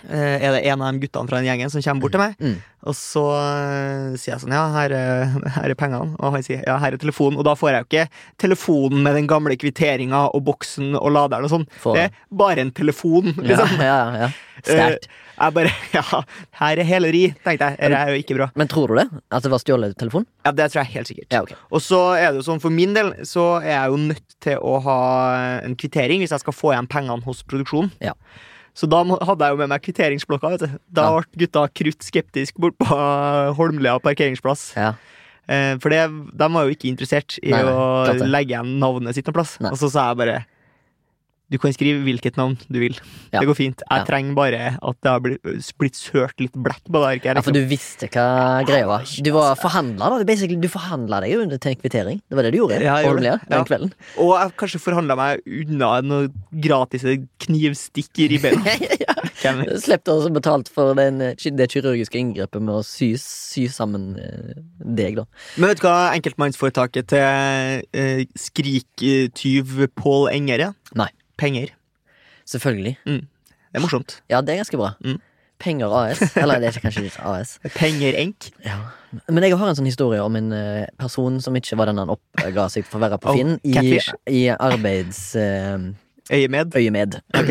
er 0.02 0.56
det 0.56 0.62
en 0.68 0.82
av 0.82 0.92
de 0.92 1.04
guttene 1.04 1.30
fra 1.30 1.38
den 1.38 1.48
gjengen 1.48 1.70
som 1.72 1.82
kommer 1.84 2.04
bort 2.04 2.14
til 2.16 2.22
meg. 2.22 2.38
Mm. 2.42 2.56
Og 2.84 2.96
så 2.98 3.22
eh, 3.38 4.16
sier 4.20 4.34
jeg 4.34 4.42
sånn 4.42 4.52
Ja, 4.52 4.64
her 4.74 4.92
er, 4.92 5.36
her 5.56 5.72
er 5.72 5.78
pengene. 5.78 6.16
Og 6.18 6.36
han 6.36 6.44
sier 6.44 6.64
ja, 6.66 6.76
her 6.82 6.96
er 6.96 7.00
telefonen. 7.00 7.38
Og 7.40 7.46
da 7.48 7.54
får 7.56 7.70
jeg 7.70 7.84
jo 7.84 7.88
ikke 7.88 8.22
telefonen 8.44 9.04
med 9.06 9.16
den 9.18 9.28
gamle 9.30 9.56
kvitteringa 9.60 10.26
og 10.36 10.44
boksen 10.50 10.92
og 10.98 11.12
laderen 11.14 11.48
og 11.48 11.54
sånn. 11.54 11.68
Det 11.96 12.08
er 12.08 12.16
bare 12.34 12.64
en 12.66 12.74
telefon, 12.76 13.32
Ja, 13.38 13.46
liksom. 13.52 13.76
ja, 13.90 14.00
ja. 14.24 14.32
Sterkt. 14.64 15.08
Eh, 15.08 15.20
jeg 15.34 15.54
bare 15.56 15.70
Ja, 15.96 16.22
her 16.60 16.80
er 16.82 16.88
heleri, 16.88 17.24
tenkte 17.46 17.70
jeg. 17.72 17.78
Dette 17.80 18.00
er 18.04 18.12
jo 18.12 18.22
ikke 18.22 18.38
bra. 18.38 18.48
Men 18.58 18.70
tror 18.70 18.92
du 18.92 18.98
det? 19.00 19.06
At 19.34 19.46
det 19.46 19.52
var 19.54 19.62
stjålet 19.62 19.96
telefon? 19.98 20.26
Ja, 20.46 20.52
det 20.54 20.70
tror 20.70 20.84
jeg 20.84 20.92
helt 20.98 21.10
sikkert. 21.10 21.30
Ja, 21.32 21.44
okay. 21.46 21.58
Og 21.70 21.82
så 21.82 22.00
er 22.18 22.28
det 22.30 22.42
jo 22.42 22.48
sånn, 22.50 22.62
for 22.62 22.74
min 22.74 22.94
del 22.96 23.14
så 23.26 23.54
er 23.62 23.72
jeg 23.72 23.94
jo 23.94 24.02
nødt 24.10 24.36
til 24.44 24.60
å 24.60 24.76
ha 24.84 24.98
en 25.64 25.78
kvittering 25.80 26.22
hvis 26.22 26.34
jeg 26.36 26.44
skal 26.44 26.56
få 26.56 26.74
igjen 26.74 26.90
pengene 26.90 27.24
hos 27.26 27.42
produksjonen. 27.48 27.94
Ja. 28.04 28.14
Så 28.74 28.88
da 28.90 29.02
hadde 29.06 29.46
jeg 29.46 29.54
jo 29.54 29.58
med 29.60 29.68
meg 29.70 29.82
kvitteringsblokka. 29.86 30.50
vet 30.56 30.64
du. 30.66 30.78
Da 30.90 31.02
Ja. 31.08 31.20
ble 31.20 31.46
gutta 31.46 31.68
krutt 31.70 32.02
skeptisk 32.02 32.56
bort 32.58 32.76
på 32.78 32.96
Holmlia 33.58 33.98
parkeringsplass. 34.02 34.72
Ja. 34.76 34.94
Eh, 35.46 35.76
for 35.78 35.90
det, 35.92 36.08
de 36.08 36.48
var 36.50 36.64
jo 36.66 36.72
ikke 36.74 36.88
interessert 36.90 37.38
i 37.42 37.50
Nei, 37.52 37.62
nei, 37.62 37.72
å 37.72 38.26
legge 38.26 38.54
igjen 38.56 38.78
navnet 38.80 39.14
sitt 39.14 39.26
noe 39.28 39.37
plass. 39.37 39.58
Nei. 39.60 39.70
Og 39.70 39.78
så 39.78 39.90
sa 39.92 40.08
jeg 40.10 40.16
bare 40.22 40.38
du 41.54 41.58
kan 41.62 41.74
skrive 41.74 42.02
hvilket 42.02 42.34
navn 42.40 42.56
du 42.66 42.80
vil. 42.82 42.96
Ja. 43.30 43.38
Det 43.40 43.46
går 43.46 43.58
fint. 43.58 43.82
Jeg 43.86 44.00
Ja. 44.02 44.04
trenger 44.08 44.34
bare 44.34 44.62
at 44.74 44.96
det 45.02 45.10
har 45.10 45.20
blitt, 45.22 45.42
blitt 45.78 45.94
sølt 45.94 46.34
litt 46.42 46.52
blekk 46.58 46.82
på 46.90 46.98
det 46.98 47.10
arket. 47.12 47.36
ja, 47.38 47.44
for 47.46 47.54
du 47.54 47.62
visste 47.70 48.08
hva 48.10 48.64
greia 48.66 48.86
var. 48.90 49.04
Du 49.22 49.30
var 49.30 49.54
forhandla, 49.54 50.10
da. 50.24 50.34
Du 50.44 50.68
forhandla 50.68 51.20
deg 51.22 51.30
jo 51.36 51.44
til 51.46 51.70
en 51.70 51.78
kvittering. 51.78 52.20
Det 52.28 52.34
var 52.34 52.42
det 52.42 52.52
du 52.52 52.58
gjorde 52.58 52.80
Ja, 52.82 52.96
jeg 52.98 53.06
gjorde 53.06 53.22
det. 53.22 53.48
den 53.48 53.64
kvelden. 53.64 53.92
Og 54.18 54.34
jeg 54.34 54.56
kanskje 54.58 54.82
forhandla 54.82 55.16
meg 55.16 55.42
unna 55.46 56.00
noe 56.02 56.28
gratis 56.52 57.04
knivstikk 57.38 58.18
i 58.18 58.28
ribbeina. 58.34 58.64
ja. 59.44 59.54
Slipp 59.78 60.08
å 60.10 60.18
betalt 60.34 60.68
for 60.72 60.94
den, 60.98 61.18
det 61.20 61.70
kirurgiske 61.70 62.18
inngrepet 62.18 62.62
med 62.64 62.80
å 62.80 62.84
sy, 62.86 63.12
sy 63.20 63.66
sammen 63.70 64.16
eh, 64.18 64.54
deg, 64.82 65.20
da. 65.20 65.26
Men 65.56 65.70
vet 65.70 65.82
du 65.82 65.86
hva 65.86 65.98
enkeltmannsforetaket 66.16 67.12
til 67.12 67.84
eh, 67.94 68.24
skriktyv 68.38 69.86
Pål 70.00 70.30
Enger 70.34 70.68
er? 70.70 70.74
Nei. 70.98 71.10
Penger. 71.40 71.73
Selvfølgelig. 72.49 72.99
Det 73.05 73.81
er 73.81 73.83
morsomt. 73.83 74.20
Ja, 74.31 74.40
det 74.40 74.55
er 74.55 74.62
ganske 74.62 74.79
bra. 74.79 74.92
Mm. 75.05 75.18
Penger 75.59 75.94
AS. 75.97 76.20
Eller 76.37 76.61
det 76.61 76.68
er 76.70 76.81
kanskje 76.83 77.07
ikke 77.09 77.25
AS. 77.31 77.57
Penger 77.77 78.16
Enk. 78.20 78.51
Ja. 78.64 78.79
Men 79.31 79.47
jeg 79.47 79.57
har 79.57 79.70
en 79.70 79.79
sånn 79.79 79.88
historie 79.88 80.23
om 80.23 80.37
en 80.38 80.53
eh, 80.55 80.87
person 81.01 81.38
som 81.42 81.57
ikke 81.57 81.79
var 81.79 81.90
den 81.90 82.01
han 82.03 82.12
oppga 82.12 82.66
seg 82.73 82.87
for 82.88 82.99
å 82.99 83.05
være 83.07 83.20
på 83.23 83.33
Oh, 83.33 83.38
Finn, 83.38 83.59
i, 83.62 84.47
arbeids... 84.55 85.27
Uh, 85.38 85.92
Øyemed. 86.33 86.73
Øyemed. 86.75 87.18
Ok. 87.37 87.51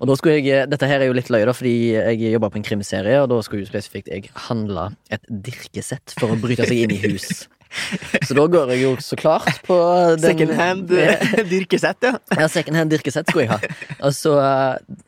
Og 0.00 0.08
da 0.10 0.16
skulle 0.16 0.40
jeg, 0.40 0.68
Dette 0.68 0.88
her 0.88 1.00
er 1.00 1.08
jo 1.08 1.16
litt 1.16 1.30
løye, 1.32 1.46
da, 1.48 1.54
fordi 1.56 1.74
jeg 1.96 2.34
jobba 2.34 2.50
på 2.52 2.60
en 2.60 2.66
krimserie, 2.66 3.16
og 3.22 3.30
da 3.32 3.38
skulle 3.44 3.64
jo 3.64 3.70
spesifikt 3.70 4.10
jeg 4.12 4.28
handle 4.48 4.90
et 5.12 5.24
dirkesett 5.28 6.14
for 6.20 6.34
å 6.34 6.38
bryte 6.40 6.68
seg 6.68 6.84
inn 6.84 6.94
i 6.96 7.00
hus. 7.04 7.46
Så 8.26 8.34
da 8.36 8.44
går 8.50 8.72
jeg 8.74 8.82
jo 8.82 8.92
så 9.04 9.16
klart 9.18 9.60
på 9.66 9.76
den 10.10 10.22
Second 10.24 10.52
hand 10.58 10.90
dyrkesett, 11.52 12.02
ja. 12.06 12.12
Ja, 12.38 12.48
second 12.50 12.76
hand 12.78 12.90
dirkesett 12.92 13.30
skulle 13.30 13.46
jeg 13.46 13.52
ha. 13.52 13.74
Og 14.08 14.14
så 14.16 14.34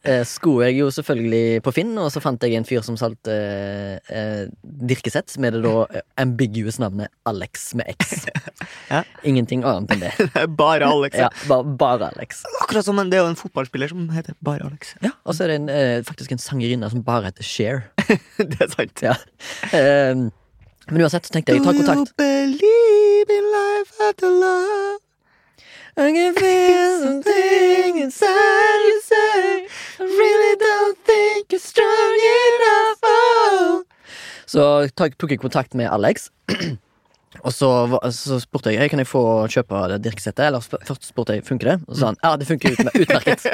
eh, 0.07 0.23
skulle 0.29 0.69
jeg 0.71 0.79
jo 0.81 0.91
selvfølgelig 0.95 1.63
på 1.67 1.75
Finn, 1.75 1.93
og 2.01 2.11
så 2.15 2.23
fant 2.23 2.43
jeg 2.47 2.57
en 2.59 2.67
fyr 2.69 2.85
som 2.87 2.99
solgte 3.01 3.35
eh, 3.35 4.45
dirkesett 4.63 5.35
med 5.43 5.57
det 5.59 5.63
da 5.67 6.03
ambiguous 6.23 6.79
navnet 6.83 7.11
Alex 7.29 7.73
med 7.79 7.91
X. 7.97 8.27
Ja. 8.91 9.03
Ingenting 9.27 9.65
annet 9.69 9.95
enn 9.97 10.05
det. 10.07 10.13
Bare 10.63 10.87
Alex. 10.89 11.19
Ja, 11.19 11.31
ba 11.49 11.61
bare 11.63 12.11
Alex. 12.13 12.43
Akkurat 12.63 12.87
som 12.87 12.99
en, 13.03 13.11
det 13.13 13.19
er 13.19 13.25
jo 13.25 13.33
en 13.33 13.39
fotballspiller 13.39 13.91
som 13.93 14.07
heter 14.15 14.37
bare 14.45 14.67
Alex. 14.69 14.95
Ja, 15.05 15.13
Og 15.27 15.35
så 15.37 15.45
er 15.47 15.53
det 15.53 15.59
en, 15.63 15.69
eh, 15.73 16.03
faktisk 16.07 16.35
en 16.35 16.43
sangerinne 16.43 16.91
som 16.93 17.03
bare 17.07 17.31
heter 17.31 17.47
Cher. 17.47 17.83
det 18.39 18.61
er 18.61 18.71
sant. 18.73 19.03
Ja. 19.05 19.17
Eh, 19.75 20.29
men 20.91 21.03
uansett 21.03 21.27
så 21.27 21.33
tenkte 21.37 21.55
jeg 21.55 21.65
ta 21.65 21.73
kontakt. 21.73 22.13
Do 22.19 22.25
you 22.25 22.45
believe 22.59 23.31
in 23.39 23.45
life 23.53 23.93
after 24.09 24.29
love? 24.29 24.99
I 25.95 26.11
can 26.11 26.35
feel 26.35 27.01
something 27.05 27.99
inside 27.99 28.81
you 28.89 29.01
say 29.05 29.67
I 30.01 30.05
really 30.05 30.57
don't 30.57 30.97
think 31.05 31.53
you're 31.53 31.61
strong 31.61 32.15
enough 32.33 32.99
oh. 33.05 33.83
Så 34.47 34.89
tok 34.97 35.31
jeg 35.31 35.41
kontakt 35.41 35.75
med 35.75 35.91
Alex 35.93 36.31
Og 37.41 37.53
så, 37.55 37.69
så 38.13 38.37
spurte 38.43 38.75
jeg 38.75 38.91
Kan 38.93 39.01
jeg 39.01 39.09
få 39.09 39.23
kjøpe 39.51 39.87
det 39.95 40.03
dirkesettet 40.05 40.45
Eller 40.51 40.61
først 40.61 41.09
spurte 41.09 41.39
jeg, 41.39 41.47
funker 41.47 41.73
det? 41.73 41.77
Og 41.89 41.95
så 41.95 42.01
sa 42.03 42.11
han, 42.13 42.21
ja 42.23 42.35
det 42.37 42.49
funker 42.51 42.77
ut, 42.77 42.93
utmerket 42.93 43.47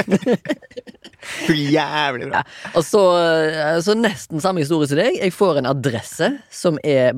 jævlig 1.79 2.29
bra. 2.31 2.43
Og 2.79 2.85
så, 2.87 3.03
eh, 3.19 3.79
så 3.85 3.95
nesten 3.99 4.43
samme 4.43 4.63
historie 4.65 4.91
som 4.91 5.01
deg 5.01 5.19
Jeg 5.21 5.35
får 5.35 5.63
en 5.63 5.71
adresse 5.71 6.33
som 6.55 6.79
er 6.87 7.15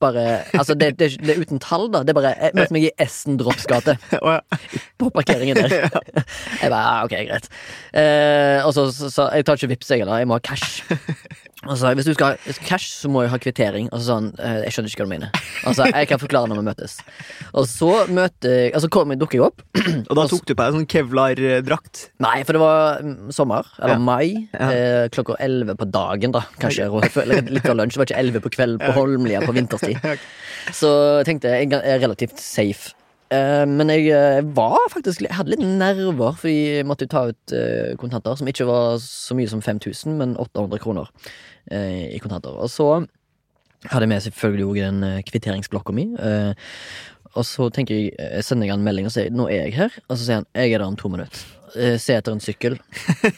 bare 0.00 0.24
Altså 0.54 0.74
det, 0.78 0.92
det, 0.98 1.10
det 1.22 1.34
er 1.34 1.42
uten 1.42 1.60
tall 1.62 1.88
da 1.92 2.02
Det 2.06 2.14
er 2.14 2.18
bare, 2.20 2.34
jeg 2.38 2.56
møtte 2.58 2.76
meg 2.76 2.86
i 2.88 2.92
Essen 3.02 3.38
Dropsgate 3.40 3.96
Å, 4.22 4.38
ja. 4.38 4.60
på 4.98 5.10
parkeringen 5.14 5.58
der. 5.58 5.74
Jeg 6.62 6.70
bare, 6.72 6.82
ja, 6.82 7.04
ok, 7.06 7.14
greit. 7.28 7.46
Eh, 7.94 8.66
og 8.66 8.72
så 8.74 8.88
sa 8.90 9.28
jeg 9.36 9.46
tar 9.46 9.58
ikke 9.58 9.70
vips, 9.70 9.90
jeg, 9.94 10.06
da. 10.08 10.18
jeg 10.18 10.28
må 10.28 10.38
ha 10.38 10.42
cash. 10.42 10.82
Og 11.66 11.72
så 11.74 11.78
sa 11.80 11.88
jeg, 11.90 11.98
hvis 11.98 12.06
du 12.06 12.14
skal 12.14 12.36
ha 12.38 12.52
cash, 12.68 12.86
så 13.00 13.08
må 13.10 13.24
jeg 13.24 13.32
ha 13.32 13.38
kvittering. 13.42 13.88
Og 13.90 13.98
så 13.98 14.04
sa 14.06 14.16
han, 14.20 14.28
eh, 14.38 14.58
jeg 14.68 14.74
skjønner 14.76 14.92
ikke 14.92 15.02
hva 15.02 15.06
du 15.08 15.10
mener. 15.10 15.40
Altså, 15.66 15.86
jeg 15.90 16.08
kan 16.12 16.20
forklare 16.22 16.50
når 16.52 16.60
vi 16.60 16.66
møtes. 16.68 16.92
Og 17.50 17.66
så 17.66 17.88
møter 18.14 18.54
jeg, 18.54 18.74
altså 18.78 18.90
kom 18.94 19.10
dukker 19.18 19.40
jeg 19.40 19.46
opp. 19.48 19.64
Og 20.06 20.14
da 20.14 20.26
tok 20.30 20.44
du 20.46 20.52
på 20.54 20.60
deg 20.62 20.76
sånn 20.76 20.86
kevlar-drakt. 20.94 22.04
Nei, 22.22 22.36
for 22.46 22.54
det 22.54 22.62
var 22.62 23.02
mm, 23.02 23.16
sommer, 23.34 23.66
eller 23.82 23.96
Ja. 23.96 23.98
mai, 23.98 24.48
Ja. 24.54 24.70
eh, 24.70 25.08
klokka 25.10 25.34
11 25.42 25.74
på 25.82 25.90
dagen 25.90 26.36
da, 26.36 26.44
kanskje, 26.62 26.86
eller 27.24 27.42
litt 27.50 27.66
av 27.66 27.76
lunsj, 27.76 27.96
det 27.98 28.02
var 28.04 28.10
ikke 28.12 28.22
11 28.22 28.40
på 28.46 28.54
kveld 28.54 28.78
på 28.84 28.92
Holmlia 28.94 29.42
på 29.42 29.56
vinterstid. 29.58 29.98
Så 30.78 30.94
jeg 31.24 31.26
tenkte, 31.26 31.56
jeg 31.58 31.72
er 31.74 31.98
relativt 32.04 32.38
safe. 32.38 32.94
Eh, 33.34 33.64
men 33.68 33.90
jeg 33.92 34.06
eh, 34.14 34.40
var 34.56 34.78
faktisk 34.88 35.20
Jeg 35.20 35.36
hadde 35.36 35.52
litt 35.52 35.64
nerver, 35.64 36.32
fordi 36.40 36.56
jeg 36.78 36.86
måtte 36.88 37.04
jo 37.04 37.12
ta 37.12 37.22
ut 37.28 37.54
eh, 37.56 37.92
kontanter, 38.00 38.38
som 38.40 38.48
ikke 38.48 38.66
var 38.68 38.96
så 39.02 39.36
mye 39.36 39.50
som 39.50 39.60
5000, 39.64 40.16
men 40.16 40.34
800 40.40 40.80
kroner 40.80 41.10
eh, 41.70 42.08
i 42.14 42.22
kontanter. 42.22 42.56
Og 42.56 42.72
så 42.72 42.88
hadde 43.84 44.06
jeg 44.06 44.12
med 44.14 44.24
selvfølgelig 44.24 44.66
òg 44.66 44.80
den 44.80 45.22
kvitteringsblokka 45.28 45.94
mi. 45.94 46.08
eh, 46.18 46.72
og 47.36 47.44
så 47.44 47.68
tenker 47.70 47.94
jeg, 47.94 48.14
jeg 48.18 48.44
sender 48.46 48.66
jeg 48.66 48.72
han 48.72 48.80
en 48.80 48.86
melding 48.88 49.06
og 49.06 49.12
sier 49.14 49.28
'nå 49.30 49.44
er 49.52 49.68
jeg 49.68 49.74
her', 49.76 49.98
og 50.08 50.16
så 50.16 50.24
sier 50.24 50.40
han 50.40 50.46
'jeg 50.56 50.72
er 50.72 50.78
der 50.78 50.86
om 50.86 50.96
to 50.96 51.08
minutter'. 51.08 51.44
Se 52.00 52.14
etter 52.16 52.32
en 52.32 52.40
sykkel. 52.40 52.78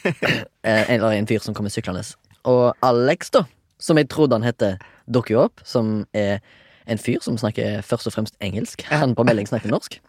Eller 0.63 1.11
en 1.11 1.27
fyr 1.27 1.43
som 1.43 1.53
kommer 1.53 1.69
syklende. 1.69 2.01
Og 2.47 2.73
Alex, 2.81 3.29
da, 3.29 3.43
som 3.77 3.97
jeg 3.97 4.09
trodde 4.09 4.33
han 4.33 4.47
hette, 4.47 4.79
dukker 5.11 5.35
jo 5.35 5.43
opp, 5.43 5.61
som 5.65 6.05
er 6.13 6.39
en 6.87 7.01
fyr 7.01 7.21
som 7.23 7.37
snakker 7.39 7.81
først 7.85 8.09
og 8.09 8.15
fremst 8.15 8.37
engelsk. 8.43 8.85
Han 8.89 9.15
på 9.17 9.25
melding 9.27 9.49
snakker 9.49 9.71
norsk. 9.71 9.99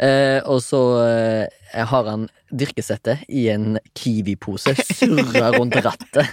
Eh, 0.00 0.40
og 0.48 0.62
så 0.64 0.80
eh, 1.04 1.84
har 1.84 2.06
han 2.08 2.28
dyrkesettet 2.48 3.26
i 3.28 3.48
en 3.52 3.76
Kiwi-pose, 3.98 4.72
surra 4.96 5.50
rundt 5.58 5.76
rattet. 5.84 6.30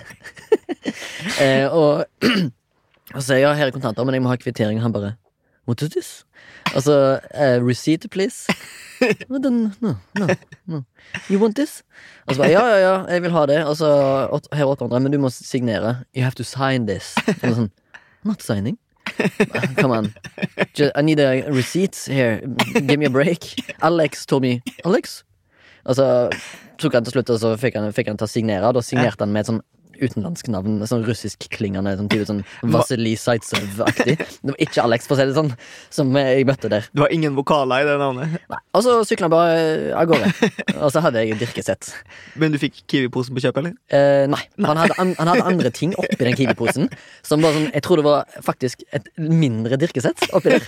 eh, 1.44 1.68
og, 1.68 2.06
og 3.16 3.20
så 3.20 3.26
sier 3.26 3.42
jeg 3.42 3.48
ja, 3.50 3.56
her 3.60 3.68
er 3.68 3.76
kontanter, 3.76 4.08
men 4.08 4.16
jeg 4.16 4.24
må 4.24 4.32
ha 4.32 4.40
kvittering. 4.40 4.80
Han 4.84 4.96
bare 4.96 5.18
What 5.68 5.82
is 5.84 5.90
this? 5.92 6.10
Altså, 6.76 7.20
eh, 7.36 7.60
receipt, 7.60 8.08
please. 8.10 8.48
No, 9.30 9.38
no, 9.38 9.70
no, 9.82 10.28
no. 10.66 10.82
You 11.30 11.40
want 11.42 11.56
this? 11.56 11.84
Og 12.26 12.36
så 12.36 12.42
bare, 12.42 12.52
ja, 12.52 12.66
ja, 12.66 12.78
ja, 12.78 13.06
jeg 13.06 13.22
vil 13.22 13.32
ha 13.32 13.46
det. 13.46 13.66
Og 13.66 13.78
så, 13.78 13.90
her 14.54 14.64
er 14.64 14.72
800, 14.72 15.00
men 15.04 15.12
du 15.12 15.20
må 15.20 15.30
signere. 15.30 16.04
You 16.16 16.24
have 16.24 16.40
to 16.40 16.44
sign 16.44 16.88
this. 16.88 17.16
Og 17.44 17.54
sånn, 17.60 17.70
Not 18.26 18.42
signing. 18.44 18.80
Come 19.78 19.92
on. 19.92 20.14
Just, 20.74 20.92
I 20.96 21.02
need 21.02 21.20
a 21.20 21.50
receipt 21.52 21.96
here. 22.08 22.42
Give 22.74 23.00
me 23.00 23.06
a 23.06 23.10
break. 23.10 23.56
Alex 23.82 24.26
told 24.26 24.44
me 24.44 24.62
Alex? 24.86 25.24
Og 25.88 25.96
så 25.96 26.30
tok 26.78 26.98
han 26.98 27.06
til 27.08 27.16
slutt, 27.16 27.30
og 27.32 27.40
så 27.42 27.54
fikk 27.60 27.78
han, 27.80 27.92
fikk 27.96 28.12
han 28.12 28.20
til 28.20 28.28
å 28.28 28.32
signere. 28.32 28.68
Og 28.68 28.78
da 28.78 28.84
signerte 28.86 29.24
han 29.24 29.34
med 29.34 29.46
et 29.46 29.52
sånn 29.52 29.62
utenlandsk 30.02 30.50
navn. 30.54 30.80
Sånn 30.90 31.06
russiskklingende, 31.08 31.96
sånn 32.00 32.10
type 32.12 32.28
sånn 32.30 32.44
Vasily 32.74 33.16
Zaitsøv-aktig. 33.20 34.18
Det 34.18 34.54
var 34.54 34.60
ikke 34.64 34.86
Alex, 34.86 35.08
for 35.10 35.18
å 35.18 35.20
si 35.22 35.28
det 35.30 35.38
sånn, 35.38 35.52
som 35.94 36.14
jeg 36.18 36.48
møtte 36.48 36.72
der. 36.72 36.88
Du 36.94 37.04
har 37.04 37.14
ingen 37.14 37.36
vokaler 37.38 37.84
i 37.84 37.90
det 37.90 37.98
navnet, 38.02 38.38
Nei. 38.48 38.60
Og 38.78 38.84
så 38.86 38.98
sykla 39.08 39.28
han 39.28 39.34
bare 39.34 39.58
av 39.98 40.08
gårde. 40.10 40.32
Og 40.86 40.92
så 40.94 41.02
hadde 41.04 41.24
jeg 41.26 41.40
dirkesett. 41.42 41.90
men 42.38 42.54
du 42.54 42.60
fikk 42.62 42.84
Kiwi-posen 42.88 43.36
på 43.36 43.44
kjøpet, 43.44 43.64
eller? 43.64 43.74
Eh, 43.90 44.26
nei, 44.30 44.42
han 44.64 44.80
hadde, 44.80 44.98
an, 45.02 45.14
han 45.20 45.32
hadde 45.32 45.48
andre 45.50 45.72
ting 45.74 45.96
oppi 45.98 46.20
den 46.22 46.38
Kiwi-posen. 46.38 46.92
Som 47.26 47.44
var 47.46 47.56
sånn, 47.56 47.70
Jeg 47.74 47.84
tror 47.86 48.02
det 48.02 48.06
var 48.08 48.42
faktisk 48.46 48.84
et 48.96 49.10
mindre 49.18 49.80
dirkesett 49.82 50.28
oppi 50.38 50.54
der. 50.54 50.68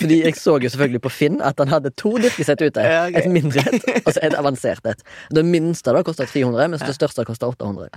Fordi 0.00 0.20
jeg 0.24 0.36
så 0.40 0.56
jo 0.62 0.70
selvfølgelig 0.72 1.02
på 1.04 1.12
Finn 1.14 1.40
at 1.44 1.60
han 1.62 1.70
hadde 1.72 1.92
to 2.00 2.14
dirkesett 2.20 2.62
ute. 2.64 2.84
Ja, 2.84 3.06
okay. 3.08 3.22
Et 3.22 3.30
mindre 3.32 3.64
et 3.70 3.86
og 4.04 4.18
et 4.20 4.36
avansert 4.38 4.86
et. 4.90 5.02
Det 5.34 5.44
minste 5.46 5.94
da 5.94 6.02
kosta 6.06 6.26
300, 6.28 6.68
mens 6.72 6.84
det 6.84 6.96
største 6.96 7.24
kosta 7.28 7.48
800. 7.52 7.88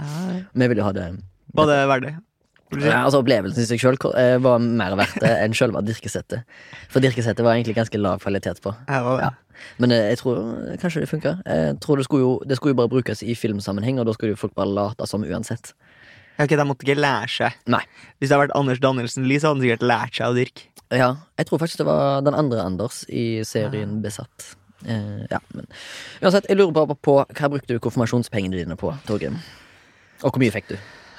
Vi 0.67 0.71
ville 0.73 0.83
jo 0.83 0.87
ha 0.89 0.93
det 0.95 1.09
Var 1.55 1.69
det 2.03 2.83
si? 2.83 2.89
ja, 2.91 3.05
altså 3.05 3.21
Opplevelsen 3.23 3.63
i 3.63 3.67
seg 3.69 3.79
sjøl 3.79 3.95
var 4.43 4.59
mer 4.59 4.97
verdt 4.99 5.21
det 5.23 5.29
enn 5.39 5.53
sjølve 5.55 5.79
dirkesettet. 5.87 6.43
For 6.91 6.99
dirkesettet 6.99 7.39
var 7.45 7.55
egentlig 7.55 7.77
ganske 7.77 7.99
lav 8.01 8.19
kvalitet 8.19 8.59
på. 8.59 8.73
Ja. 8.91 9.29
Men 9.79 9.93
eh, 9.95 10.09
jeg 10.11 10.19
tror 10.19 10.41
eh, 10.67 10.75
kanskje 10.81 11.05
det 11.05 11.07
funka. 11.07 11.37
Det 11.47 12.03
skulle, 12.03 12.25
jo, 12.25 12.33
det 12.43 12.57
skulle 12.59 12.75
jo 12.75 12.81
bare 12.81 12.91
brukes 12.91 13.23
i 13.23 13.37
filmsammenheng, 13.39 14.01
og 14.01 14.09
da 14.09 14.17
skulle 14.17 14.35
jo 14.35 14.41
folk 14.43 14.55
bare 14.57 14.67
late 14.75 15.07
som 15.07 15.23
uansett. 15.23 15.71
Ja, 16.37 16.43
ok, 16.43 16.57
De 16.59 16.65
måtte 16.67 16.85
ikke 16.85 16.99
lære 16.99 17.31
seg. 17.31 17.55
Nei. 17.71 17.81
Hvis 18.19 18.27
det 18.29 18.35
hadde 18.35 18.43
vært 18.49 18.57
Anders 18.59 18.83
Danielsen 18.83 19.25
Lie, 19.25 19.39
så 19.39 19.53
hadde 19.53 19.61
han 19.61 19.65
sikkert 19.69 19.87
lært 19.87 20.19
seg 20.19 20.27
å 20.27 20.37
dirke. 20.37 20.67
Ja, 20.93 21.09
jeg 21.39 21.47
tror 21.49 21.63
faktisk 21.63 21.81
det 21.81 21.87
var 21.87 22.21
den 22.23 22.35
andre 22.37 22.67
Anders 22.67 23.01
i 23.07 23.45
serien 23.47 24.01
Besatt. 24.03 24.51
Eh, 24.85 25.23
ja, 25.31 25.39
men 25.55 25.65
uansett, 26.21 26.45
jeg 26.51 26.59
lurer 26.59 26.75
bare 26.75 26.95
på 26.99 27.17
hva 27.23 27.49
brukte 27.49 27.73
du 27.73 27.81
konfirmasjonspengene 27.81 28.59
dine 28.59 28.77
på, 28.79 28.91
Torgrim? 29.07 29.39
Og 30.23 30.31
hvor 30.31 30.41
mye 30.41 30.53
fikk 30.53 30.73
du? 30.73 30.77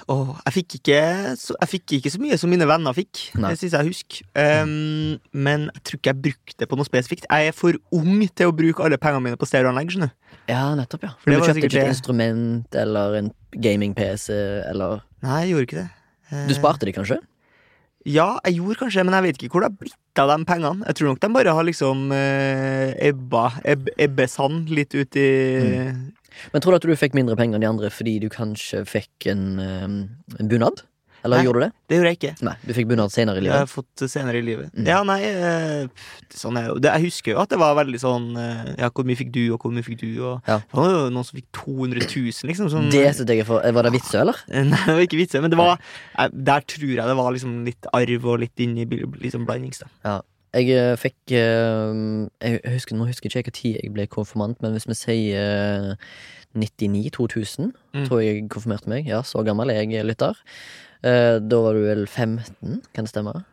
Oh, 0.08 0.30
jeg, 0.46 0.54
fikk 0.54 0.78
ikke 0.78 1.00
så, 1.36 1.52
jeg 1.60 1.68
fikk 1.68 1.92
ikke 1.98 2.10
så 2.14 2.18
mye 2.22 2.36
som 2.40 2.48
mine 2.48 2.64
venner 2.68 2.94
fikk. 2.96 3.26
Nei. 3.36 3.50
Det 3.52 3.60
synes 3.60 3.74
jeg 3.76 3.88
husker. 3.90 4.22
Um, 4.40 5.18
men 5.36 5.66
jeg 5.68 5.82
tror 5.84 6.00
ikke 6.00 6.14
jeg 6.14 6.22
brukte 6.24 6.56
det 6.62 6.68
på 6.70 6.78
noe 6.80 6.88
spesifikt. 6.88 7.26
Jeg 7.28 7.50
er 7.50 7.56
for 7.56 7.76
ung 7.92 8.22
til 8.32 8.48
å 8.48 8.54
bruke 8.56 8.86
alle 8.86 8.96
pengene 9.00 9.26
mine 9.26 9.40
på 9.40 9.48
stereoanlegg. 9.50 9.98
Ja, 10.48 10.62
nettopp, 10.78 11.04
ja. 11.04 11.12
For 11.20 11.28
du 11.28 11.44
kjøpte 11.44 11.68
ikke 11.68 11.82
et 11.84 11.92
instrument 11.92 12.78
eller 12.84 13.18
en 13.20 13.32
gaming-PC 13.52 14.32
eller 14.70 15.04
Nei, 15.26 15.42
jeg 15.44 15.52
gjorde 15.52 15.68
ikke 15.68 15.80
det. 15.82 15.88
Uh... 16.30 16.44
Du 16.48 16.56
sparte 16.56 16.88
de 16.88 16.94
kanskje? 16.96 17.20
Ja, 18.08 18.38
jeg 18.46 18.62
gjorde 18.62 18.78
kanskje 18.80 19.04
men 19.04 19.16
jeg 19.18 19.26
vet 19.26 19.42
ikke 19.42 19.58
hvor 19.58 19.64
det 19.64 19.72
har 19.72 19.80
blitt 19.82 20.22
av 20.22 20.32
de 20.32 20.46
pengene. 20.48 20.86
Jeg 20.88 20.96
tror 20.98 21.12
nok 21.12 21.20
de 21.20 21.28
bare 21.36 21.52
har 21.54 21.66
liksom 21.68 22.08
uh, 22.14 22.96
ebba 23.10 23.44
eb, 23.68 23.90
ebbesand 24.00 24.72
litt 24.72 24.96
ut 24.96 25.20
i 25.20 25.28
Men 26.52 26.64
tror 26.64 26.76
du 26.76 26.80
at 26.80 26.86
du 26.90 26.98
fikk 26.98 27.16
mindre 27.18 27.36
penger 27.38 27.58
enn 27.58 27.66
de 27.66 27.72
andre 27.72 27.90
fordi 27.94 28.18
du 28.22 28.28
kanskje 28.32 28.84
fikk 28.88 29.28
en, 29.32 29.58
eh, 29.62 29.88
en 30.38 30.48
bunad? 30.50 30.84
Eller 31.24 31.40
Nei. 31.40 31.46
gjorde 31.48 31.58
du 31.58 31.64
det? 31.64 31.72
Det 31.90 31.96
gjorde 31.96 32.10
jeg 32.12 32.18
ikke. 32.18 32.30
Nei, 32.46 32.52
du 32.62 32.70
fikk 32.76 32.86
bunad 32.92 33.10
senere 33.10 33.40
i 33.40 33.40
har 33.40 33.44
livet. 33.48 33.62
jeg 33.64 33.70
fått 33.72 34.04
senere 34.10 34.38
i 34.38 34.44
livet. 34.46 34.68
Mm. 34.70 34.86
Ja, 34.86 34.98
nei 35.02 35.18
eh, 35.26 36.12
sånn 36.30 36.58
er 36.60 36.68
det. 36.78 36.92
Jeg 36.94 37.08
husker 37.08 37.34
jo 37.34 37.40
at 37.42 37.50
det 37.50 37.58
var 37.58 37.74
veldig 37.74 38.00
sånn 38.02 38.28
eh, 38.38 38.70
Ja, 38.78 38.90
hvor 38.94 39.06
mye 39.08 39.18
fikk 39.18 39.32
du, 39.34 39.42
og 39.56 39.64
hvor 39.64 39.74
mye 39.74 39.86
fikk 39.86 39.98
du, 40.04 40.12
og 40.22 40.46
Ja. 40.46 40.60
Det 40.62 40.78
var 40.78 40.92
jo 40.94 41.02
noen 41.10 41.26
som 41.26 41.40
fikk 41.40 41.48
200 41.58 42.06
000, 42.06 42.46
liksom. 42.52 42.70
Sånn, 42.70 42.88
Det 42.94 43.02
synes 43.18 43.34
jeg 43.34 43.48
for, 43.48 43.66
Var 43.66 43.88
det 43.88 43.94
vitser, 43.96 44.22
eller? 44.22 44.38
Nei, 44.70 44.78
det 44.78 44.94
var 44.94 45.04
ikke 45.08 45.18
vitser, 45.24 45.42
men 45.42 45.50
det 45.50 45.58
var 45.58 45.82
Der 46.30 46.66
tror 46.70 46.94
jeg 46.94 47.10
det 47.10 47.18
var 47.18 47.34
liksom 47.34 47.60
litt 47.66 47.90
arv 47.98 48.30
og 48.30 48.42
litt 48.44 48.62
inni 48.62 48.86
i 48.86 49.04
liksom 49.18 49.48
blandings, 49.48 49.82
da. 49.82 50.20
Jeg 50.56 50.70
eh, 50.72 50.94
fikk 50.96 51.32
eh, 51.36 51.98
jeg 52.40 52.72
husker, 52.72 52.96
Nå 52.96 53.04
husker 53.10 53.28
ikke 53.28 53.52
jeg 53.52 53.74
når 53.74 53.82
jeg 53.82 53.92
ble 53.92 54.06
konfirmant, 54.08 54.60
men 54.64 54.72
hvis 54.72 54.86
vi 54.88 54.96
sier 54.96 55.36
eh, 55.36 55.94
99-2000, 56.56 57.72
Mm. 57.94 58.04
tror 58.08 58.20
jeg 58.22 58.48
konfirmerte 58.48 58.88
meg. 58.88 59.06
Ja, 59.08 59.22
så 59.22 59.42
gammel 59.44 59.70
er 59.70 59.82
jeg 59.84 60.04
lytter. 60.06 60.36
Eh, 61.04 61.38
da 61.40 61.60
var 61.62 61.74
du 61.74 61.84
vel 61.84 62.06
15, 62.06 62.82
kan 62.94 63.04
det 63.04 63.10
stemme? 63.12 63.44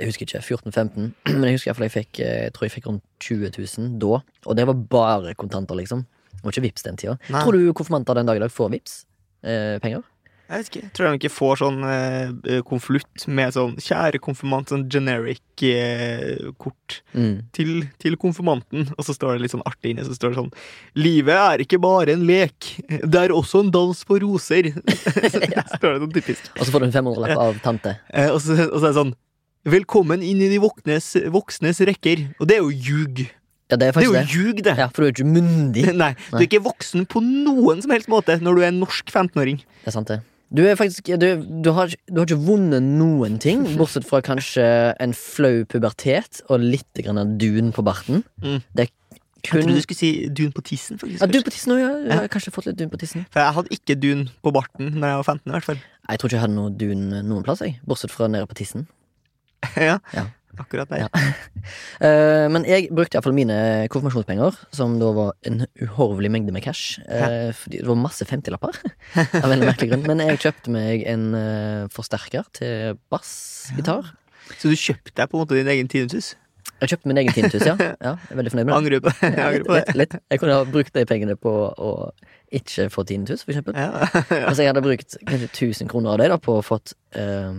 Jeg 0.00 0.08
husker 0.08 0.26
ikke. 0.26 0.40
14-15. 0.44 1.12
Men 1.38 1.44
jeg 1.48 1.56
husker 1.58 1.72
jeg 1.80 1.92
fikk 1.94 2.20
eh, 2.20 2.44
Jeg 2.48 2.52
tror 2.52 2.66
jeg 2.68 2.74
fikk 2.76 2.86
rundt 2.90 3.04
20 3.20 3.52
000 3.56 3.98
da. 4.02 4.20
Og 4.46 4.56
det 4.56 4.66
var 4.68 4.74
bare 4.74 5.34
kontanter, 5.34 5.74
liksom. 5.78 6.04
Det 6.32 6.44
var 6.44 6.52
ikke 6.52 6.66
Vips 6.68 6.82
den 6.84 6.96
tida. 7.00 7.16
Nei. 7.30 7.42
Tror 7.44 7.52
du 7.56 7.72
konfirmanter 7.72 8.14
den 8.18 8.26
dag 8.28 8.36
i 8.36 8.42
dag 8.44 8.50
får 8.52 8.70
Vips? 8.74 9.04
Eh, 9.44 9.78
penger? 9.82 10.02
Jeg 10.52 10.60
vet 10.60 10.68
ikke. 10.68 10.88
Tror 10.92 11.06
de 11.08 11.16
ikke 11.16 11.30
får 11.32 11.60
sånn 11.62 11.78
eh, 11.88 12.58
konvolutt 12.68 13.22
med 13.32 13.54
sånn 13.56 13.72
'Kjære 13.80 14.20
konfirmant', 14.20 14.68
sånn 14.68 14.84
generic 14.92 15.40
eh, 15.64 16.50
kort 16.60 16.98
Mm. 17.16 17.38
til, 17.56 17.88
til 17.98 18.16
konfirmanten. 18.20 18.90
Og 18.98 19.04
så 19.04 19.14
står 19.16 19.34
det 19.38 19.42
litt 19.46 19.54
sånn 19.54 19.64
artig 19.64 19.92
inni, 19.94 20.04
så 20.04 20.12
står 20.12 20.34
det 20.34 20.38
sånn 20.42 20.52
'Livet 20.94 21.40
er 21.40 21.64
ikke 21.64 21.80
bare 21.80 22.12
en 22.12 22.26
lek, 22.28 22.68
det 22.88 23.16
er 23.16 23.32
også 23.32 23.64
en 23.64 23.70
dans 23.72 24.04
på 24.04 24.20
roser'. 24.20 24.72
Så 25.72 25.76
står 25.80 25.88
det 25.96 26.00
sånn 26.04 26.12
typisk. 26.20 26.50
Og 26.60 26.66
så 26.66 26.70
får 26.74 26.80
du 26.80 26.86
en 26.90 26.96
500-lapp 27.00 27.38
av 27.38 27.60
tante. 27.64 27.96
Eh, 28.12 28.28
og, 28.28 28.40
så, 28.44 28.52
og 28.68 28.76
så 28.80 28.84
er 28.84 28.92
det 28.92 29.00
sånn 29.00 29.14
'Velkommen 29.64 30.20
inn 30.26 30.40
i 30.42 30.48
de 30.50 30.58
voksnes, 30.58 31.16
voksnes 31.30 31.80
rekker'. 31.86 32.34
Og 32.40 32.48
det 32.48 32.56
er 32.58 32.62
jo 32.66 32.72
ljug. 32.74 33.30
Ja, 33.70 33.76
det 33.78 33.88
er 33.88 33.92
Det 33.92 34.02
er 34.02 34.10
jo 34.10 34.12
det. 34.12 34.26
ljug, 34.28 34.56
det. 34.66 34.76
Ja, 34.76 34.88
For 34.92 35.00
du 35.00 35.06
er 35.08 35.12
ikke 35.14 35.24
myndig. 35.32 35.84
Nei, 36.02 36.12
du 36.30 36.36
er 36.36 36.48
ikke 36.48 36.60
voksen 36.66 37.06
på 37.08 37.22
noen 37.22 37.80
som 37.80 37.90
helst 37.94 38.08
måte 38.10 38.36
når 38.42 38.54
du 38.58 38.60
er 38.60 38.68
en 38.68 38.80
norsk 38.82 39.06
15-åring. 39.08 39.62
Det 39.84 39.88
er 39.88 39.94
sant, 39.94 40.08
det. 40.08 40.20
Du 40.52 40.62
faktisk 40.76 41.08
Du, 41.16 41.28
du, 41.64 41.70
har, 41.72 41.92
du 42.08 42.18
har 42.20 42.26
ikke 42.28 42.40
vunnet 42.44 42.82
noen 42.84 43.38
ting, 43.40 43.64
bortsett 43.80 44.04
fra 44.08 44.20
kanskje 44.24 44.64
en 45.00 45.14
flau 45.16 45.64
pubertet 45.64 46.42
og 46.48 46.60
litt 46.60 47.00
grann 47.00 47.20
av 47.22 47.36
dun 47.40 47.72
på 47.72 47.84
barten. 47.86 48.24
Mm. 48.44 48.60
Det 48.76 48.86
er 48.86 48.90
Jeg 49.42 49.48
kun 49.48 49.62
trodde 49.64 49.74
du 49.74 49.82
skulle 49.82 49.98
si 49.98 50.10
dun 50.28 50.52
på 50.54 50.62
tissen. 50.62 51.00
faktisk 51.00 51.24
ja, 51.24 51.26
Dun 51.26 51.42
på 51.42 51.50
tissen 51.50 51.72
ja. 51.80 51.88
Jeg 52.04 52.18
har 52.20 52.28
kanskje 52.30 52.52
fått 52.54 52.68
litt 52.70 52.78
dun 52.78 52.92
på 52.92 53.00
tissen. 53.00 53.24
For 53.32 53.42
jeg 53.42 53.56
hadde 53.56 53.72
ikke 53.74 53.96
dun 53.98 54.28
på 54.44 54.52
barten 54.54 54.92
Når 55.00 55.08
jeg 55.08 55.22
var 55.22 55.26
15, 55.32 55.48
i 55.48 55.56
hvert 55.56 55.66
fall. 55.70 55.80
Jeg 56.10 56.20
tror 56.20 56.28
ikke 56.28 56.36
jeg 56.36 56.44
hadde 56.44 56.58
noe 56.60 56.70
dun 56.78 57.08
noen 57.32 57.42
plass, 57.46 57.64
jeg. 57.64 57.80
Bortsett 57.88 58.12
fra 58.14 58.28
nede 58.30 58.46
på 58.46 58.58
tissen. 58.60 58.86
ja, 59.88 59.98
Ja. 60.14 60.28
Akkurat 60.60 60.90
der. 60.90 61.04
Ja. 61.04 61.08
Uh, 62.02 62.46
men 62.54 62.66
jeg 62.68 62.90
brukte 62.92 63.16
iallfall 63.16 63.36
mine 63.36 63.56
konfirmasjonspenger, 63.92 64.58
som 64.76 64.98
da 65.00 65.12
var 65.16 65.32
en 65.48 65.64
uhorvelig 65.80 66.32
mengde 66.34 66.54
med 66.54 66.64
cash. 66.66 66.98
Uh, 67.06 67.50
fordi 67.56 67.80
det 67.80 67.88
var 67.88 68.00
masse 68.00 68.26
50-lapper, 68.28 68.78
av 69.44 69.48
en 69.48 69.64
merkelig 69.64 69.92
grunn. 69.92 70.06
Men 70.10 70.24
jeg 70.26 70.42
kjøpte 70.46 70.74
meg 70.74 71.06
en 71.08 71.30
uh, 71.36 71.88
forsterker 71.92 72.48
til 72.58 73.00
bassgitar. 73.12 74.14
Så 74.58 74.72
du 74.72 74.78
kjøpte 74.78 75.14
deg 75.16 75.30
på 75.30 75.38
en 75.38 75.44
måte 75.44 75.58
din 75.58 75.70
egen 75.72 75.90
tinnitus? 75.90 76.34
Jeg 76.82 76.92
kjøpte 76.92 77.10
min 77.10 77.20
egen 77.22 77.34
tinnitus, 77.34 77.62
ja. 77.66 77.76
ja. 78.06 78.14
Jeg 78.18 78.34
er 78.34 78.38
veldig 78.40 78.52
fornøyd 78.52 78.66
med 78.66 78.72
det. 78.72 78.78
Angrer 78.80 79.02
på, 79.04 79.12
Ja, 79.22 79.50
litt, 79.54 79.68
litt, 79.70 79.92
litt. 80.00 80.16
Jeg 80.34 80.42
kunne 80.42 80.56
ha 80.58 80.64
brukt 80.66 80.96
de 80.96 81.04
pengene 81.08 81.36
på 81.38 81.52
å 81.70 81.92
ikke 82.52 82.88
få 82.92 83.04
tinnitus, 83.08 83.44
for 83.46 83.54
eksempel. 83.54 83.78
Ja. 83.78 84.08
Altså, 84.42 84.64
jeg 84.64 84.72
hadde 84.72 84.82
brukt 84.84 85.16
kanskje 85.28 85.48
1000 85.48 85.90
kroner 85.92 86.14
av 86.14 86.20
det 86.20 86.28
da, 86.34 86.40
på 86.42 86.58
å 86.58 86.64
fått 86.66 86.94
uh, 87.16 87.54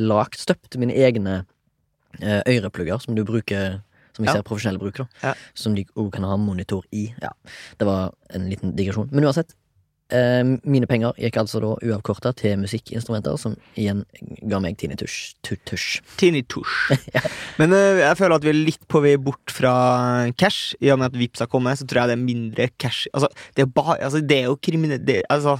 lagt, 0.00 0.40
støpt 0.40 0.78
mine 0.80 0.96
egne 0.96 1.42
øreplugger, 2.22 2.98
som 3.02 3.14
du 3.14 3.24
bruker 3.24 3.80
Som 4.16 4.24
vi 4.24 4.28
Ja. 4.28 4.32
ser 4.34 4.42
profesjonelle 4.42 4.80
bruker, 4.82 5.04
da. 5.04 5.28
Ja. 5.28 5.34
Som 5.54 5.74
de 5.76 5.84
òg 5.96 6.10
kan 6.12 6.24
ha 6.24 6.36
monitor 6.36 6.82
i. 6.92 7.14
Ja, 7.22 7.28
Det 7.78 7.86
var 7.86 8.12
en 8.34 8.50
liten 8.50 8.74
digresjon. 8.74 9.08
Men 9.12 9.24
uansett, 9.24 9.54
Eh, 10.10 10.42
mine 10.64 10.86
penger 10.88 11.12
gikk 11.20 11.36
altså 11.36 11.60
da 11.60 11.74
uavkorta 11.84 12.34
til 12.34 12.56
musikkinstrumenter, 12.56 13.36
som 13.38 13.54
igjen 13.76 14.06
ga 14.48 14.58
meg 14.58 14.78
tinnitus. 14.78 15.34
Tutusj. 15.44 16.00
Tinnitus. 16.16 16.66
Men 17.58 17.74
eh, 17.74 17.98
jeg 18.00 18.16
føler 18.16 18.36
at 18.36 18.42
vi 18.42 18.48
er 18.48 18.54
litt 18.54 18.88
på 18.88 19.02
vei 19.04 19.16
bort 19.20 19.52
fra 19.52 20.32
cash. 20.38 20.74
I 20.80 20.88
og 20.94 20.98
med 21.02 21.12
at 21.12 21.18
Vipps 21.20 21.40
har 21.44 21.46
kommet, 21.52 21.76
så 21.76 21.84
tror 21.86 22.00
jeg 22.06 22.08
det 22.08 22.16
er 22.16 22.24
mindre 22.24 22.68
cash. 22.80 23.06
Altså, 23.12 23.28
det 23.54 23.66
er, 23.66 23.66
bare, 23.66 23.98
altså, 24.00 24.22
det 24.26 24.38
er 24.38 24.44
jo 24.48 24.56
kriminelt 24.56 25.12
Altså 25.28 25.58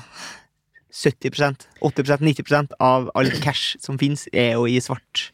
70% 0.92 1.66
80% 1.84 2.24
90% 2.24 2.72
av 2.80 3.10
all 3.14 3.28
cash 3.44 3.76
som 3.84 3.98
finnes, 4.00 4.24
er 4.32 4.54
jo 4.56 4.64
i 4.64 4.80
svart, 4.80 5.28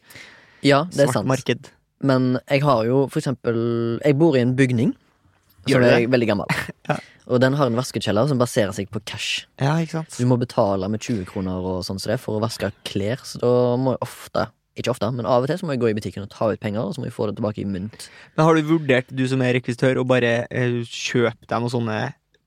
Ja, 0.64 0.85
det 0.90 1.05
er 1.05 1.11
svart 1.11 1.20
sant. 1.20 1.29
marked. 1.31 1.70
Men 2.05 2.35
jeg 2.50 2.62
har 2.66 2.85
jo 2.88 3.05
for 3.09 3.20
eksempel 3.20 3.57
Jeg 4.05 4.16
bor 4.20 4.35
i 4.37 4.40
en 4.42 4.55
bygning 4.59 4.90
Gjør 5.64 5.79
som 5.79 5.85
du 5.85 5.88
er 5.88 6.00
det? 6.03 6.11
veldig 6.12 6.29
gammel. 6.29 6.57
Ja. 6.90 6.98
Og 7.33 7.40
den 7.40 7.55
har 7.57 7.70
en 7.70 7.77
vaskekjeller 7.79 8.27
som 8.29 8.37
baserer 8.37 8.74
seg 8.77 8.90
på 8.92 9.00
cash. 9.09 9.46
Ja, 9.57 9.79
ikke 9.81 10.03
sant? 10.03 10.12
Du 10.20 10.27
må 10.29 10.37
betale 10.37 10.90
med 10.92 11.00
20 11.00 11.24
kroner 11.31 11.57
og 11.64 11.79
sånn 11.87 11.96
som 11.96 12.11
det 12.12 12.18
for 12.20 12.37
å 12.37 12.42
vaske 12.42 12.68
klær. 12.85 13.22
Så 13.24 13.40
da 13.40 13.53
må 13.81 13.94
jeg 13.94 14.03
ofte, 14.05 14.42
ikke 14.77 14.92
ofte, 14.92 15.09
men 15.16 15.24
av 15.24 15.46
og 15.46 15.48
til 15.48 15.57
så 15.57 15.64
må 15.64 15.72
jeg 15.72 15.81
gå 15.81 15.88
i 15.88 15.94
butikken 15.96 16.27
og 16.27 16.29
ta 16.35 16.50
ut 16.53 16.61
penger, 16.61 16.83
og 16.85 16.92
så 16.92 17.00
må 17.00 17.09
jeg 17.09 17.16
få 17.16 17.31
det 17.31 17.38
tilbake 17.38 17.62
i 17.62 17.64
mynt. 17.64 18.11
Men 18.37 18.44
har 18.44 18.59
du 18.61 18.68
vurdert, 18.68 19.09
du 19.09 19.24
som 19.31 19.40
er 19.40 19.57
rekvisitør, 19.57 20.03
å 20.03 20.05
bare 20.05 20.35
eh, 20.53 20.77
kjøpe 20.85 21.48
deg 21.48 21.64
noen 21.64 21.72
sånne 21.72 21.96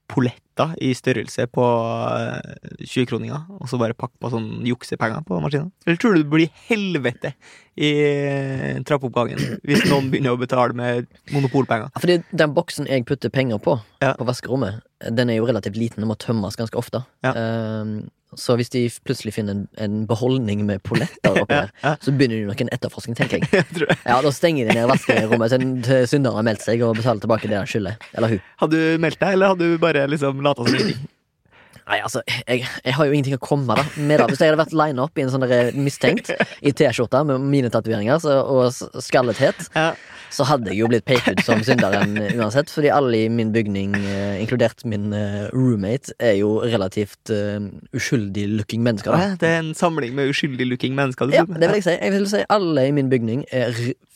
polletter 0.07 0.71
i 0.81 0.93
størrelse 0.95 1.45
på 1.51 1.63
eh, 1.63 2.55
20-kroninger, 2.81 3.43
og 3.59 3.67
så 3.69 3.77
bare 3.81 3.93
pakke 3.97 4.15
på 4.23 4.31
sånn 4.33 4.47
juksepenger 4.65 5.21
på 5.27 5.39
maskinen? 5.43 5.69
Eller 5.85 5.99
tror 6.01 6.15
du 6.15 6.21
det 6.23 6.29
blir 6.31 6.49
helvete 6.69 7.33
i 7.77 7.91
eh, 8.07 8.79
trappeoppgangen 8.87 9.59
hvis 9.67 9.83
noen 9.91 10.09
begynner 10.13 10.33
å 10.37 10.41
betale 10.41 10.73
med 10.77 11.05
monopolpenger? 11.35 11.91
Ja, 11.93 12.01
Fordi 12.03 12.19
den 12.31 12.55
boksen 12.57 12.89
jeg 12.89 13.05
putter 13.09 13.29
penger 13.33 13.59
på, 13.61 13.77
Ja. 14.01 14.13
på 14.17 14.25
vaskerommet, 14.29 14.81
den 15.11 15.29
er 15.29 15.37
jo 15.41 15.45
relativt 15.49 15.77
liten 15.77 16.03
og 16.07 16.13
må 16.13 16.17
tømmes 16.23 16.55
ganske 16.57 16.79
ofte. 16.79 17.03
Ja. 17.25 17.33
Ehm, 17.37 18.07
så 18.35 18.55
hvis 18.59 18.69
de 18.73 18.81
plutselig 19.07 19.31
finner 19.37 19.53
en, 19.55 19.61
en 19.79 19.99
beholdning 20.09 20.65
med 20.67 20.81
polletter 20.83 21.37
oppi 21.43 21.53
der, 21.53 21.69
Ja. 21.83 21.93
så 22.03 22.11
begynner 22.11 22.41
de 22.41 22.49
nok 22.49 22.61
en 22.65 22.69
etterforskning, 22.75 23.15
tenker 23.15 23.39
jeg. 23.39 23.47
Jeg. 23.77 23.97
Ja, 24.05 24.17
Da 24.21 24.31
stenger 24.35 24.67
de 24.67 24.75
ned 24.75 24.87
vaskerommet 24.91 25.49
til, 25.55 25.67
til 25.87 26.07
synderen 26.11 26.35
har 26.41 26.43
meldt 26.49 26.65
seg, 26.65 26.81
og 26.83 26.97
betaler 26.99 27.23
tilbake 27.23 27.47
det 27.47 27.57
han 27.61 27.67
skylder. 27.69 27.95
Eller 28.13 28.35
hun. 28.35 28.41
Hadde 28.63 28.81
du 28.83 28.97
meldt 29.05 29.19
deg, 29.23 29.37
eller 29.37 29.53
hadde 29.53 29.69
du 29.71 29.77
bare 29.81 30.07
liksom 30.11 30.41
lata 30.43 30.65
som 30.67 30.75
ingenting? 30.75 31.07
Nei, 31.87 32.01
altså, 32.03 32.19
jeg, 32.47 32.65
jeg 32.83 32.93
har 32.97 33.07
jo 33.07 33.13
ingenting 33.15 33.37
å 33.37 33.41
komme 33.43 33.75
da 33.77 33.83
med. 33.95 34.19
da 34.19 34.25
Hvis 34.27 34.41
jeg 34.43 34.51
hadde 34.51 34.59
vært 34.59 34.73
line 34.75 34.99
up 34.99 35.17
i 35.17 35.23
en 35.23 35.31
sånn 35.31 35.45
der 35.47 35.69
mistenkt 35.77 36.33
i 36.59 36.73
T-skjorte 36.75 37.21
med 37.29 37.45
mine 37.47 37.69
tatoveringer 37.71 38.19
og 38.43 38.73
skallethet, 39.03 39.69
Ja. 39.77 39.93
så 40.35 40.43
hadde 40.49 40.73
jeg 40.73 40.81
jo 40.81 40.89
blitt 40.91 41.05
pekt 41.07 41.29
ut 41.31 41.39
som 41.47 41.61
synderen 41.63 42.17
eh, 42.19 42.33
uansett. 42.35 42.67
Fordi 42.73 42.91
alle 42.91 43.21
i 43.23 43.29
min 43.31 43.53
bygning, 43.55 43.95
eh, 43.95 44.41
inkludert 44.43 44.83
min 44.83 45.13
eh, 45.15 45.47
roommate, 45.55 46.11
er 46.19 46.35
jo 46.41 46.57
relativt 46.67 47.31
uh, 47.31 47.63
uskyldig 47.95 48.43
looking 48.57 48.83
mennesker. 48.83 49.15
da 49.15 49.37
Det 49.39 49.47
er 49.53 49.61
en 49.63 49.71
samling 49.77 50.11
med 50.17 50.33
uskyldig 50.33 50.67
looking 50.67 50.97
mennesker. 50.99 51.31
Du 51.31 51.37
Ja, 51.39 51.45
med. 51.47 51.61
det 51.63 51.69
vil 51.71 51.79
jeg 51.79 51.87
si. 51.87 51.95
Jeg 52.03 52.11
vil 52.17 52.27
si 52.27 52.43
alle 52.51 52.87
i 52.89 52.91
min 52.91 53.09
bygning 53.13 53.45
er 53.55 53.71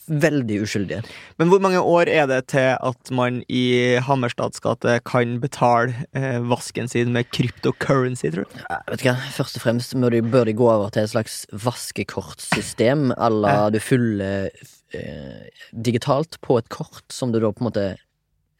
veldig 0.08 0.62
uskyldige. 0.64 1.02
Men 1.38 1.50
hvor 1.50 1.62
mange 1.62 1.80
år 1.80 2.10
er 2.10 2.26
det 2.30 2.40
til 2.52 2.74
at 2.74 3.12
man 3.14 3.40
i 3.52 3.98
Hammerstads 4.02 4.62
gate 4.64 4.98
kan 5.08 5.38
betale 5.42 6.06
eh, 6.16 6.40
vasken 6.50 6.88
sin 6.90 7.12
med 7.14 7.30
cryptocurrency, 7.34 8.30
tror 8.34 8.48
du? 8.48 8.62
Ja, 8.68 8.80
Vet 8.90 9.02
du 9.02 9.08
hva, 9.08 9.16
Først 9.36 9.58
og 9.58 9.66
fremst 9.66 9.96
må 9.98 10.10
de, 10.12 10.22
bør 10.22 10.48
de 10.48 10.56
gå 10.58 10.68
over 10.68 10.92
til 10.92 11.06
et 11.06 11.12
slags 11.14 11.42
vaskekortsystem 11.52 13.12
à 13.16 13.30
la 13.32 13.54
eh. 13.66 13.72
du 13.74 13.80
fyller 13.82 14.50
eh, 14.94 15.44
digitalt 15.72 16.40
på 16.42 16.58
et 16.60 16.68
kort 16.72 17.06
som 17.12 17.32
du 17.32 17.40
da 17.40 17.52
på 17.52 17.62
en 17.62 17.70
måte 17.70 17.86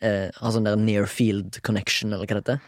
eh, 0.02 0.28
har 0.36 0.54
sånn 0.54 0.68
der 0.68 0.78
near 0.78 1.08
field 1.10 1.60
connection, 1.66 2.12
eller 2.12 2.26
hva 2.26 2.38
det 2.38 2.44
heter. 2.44 2.62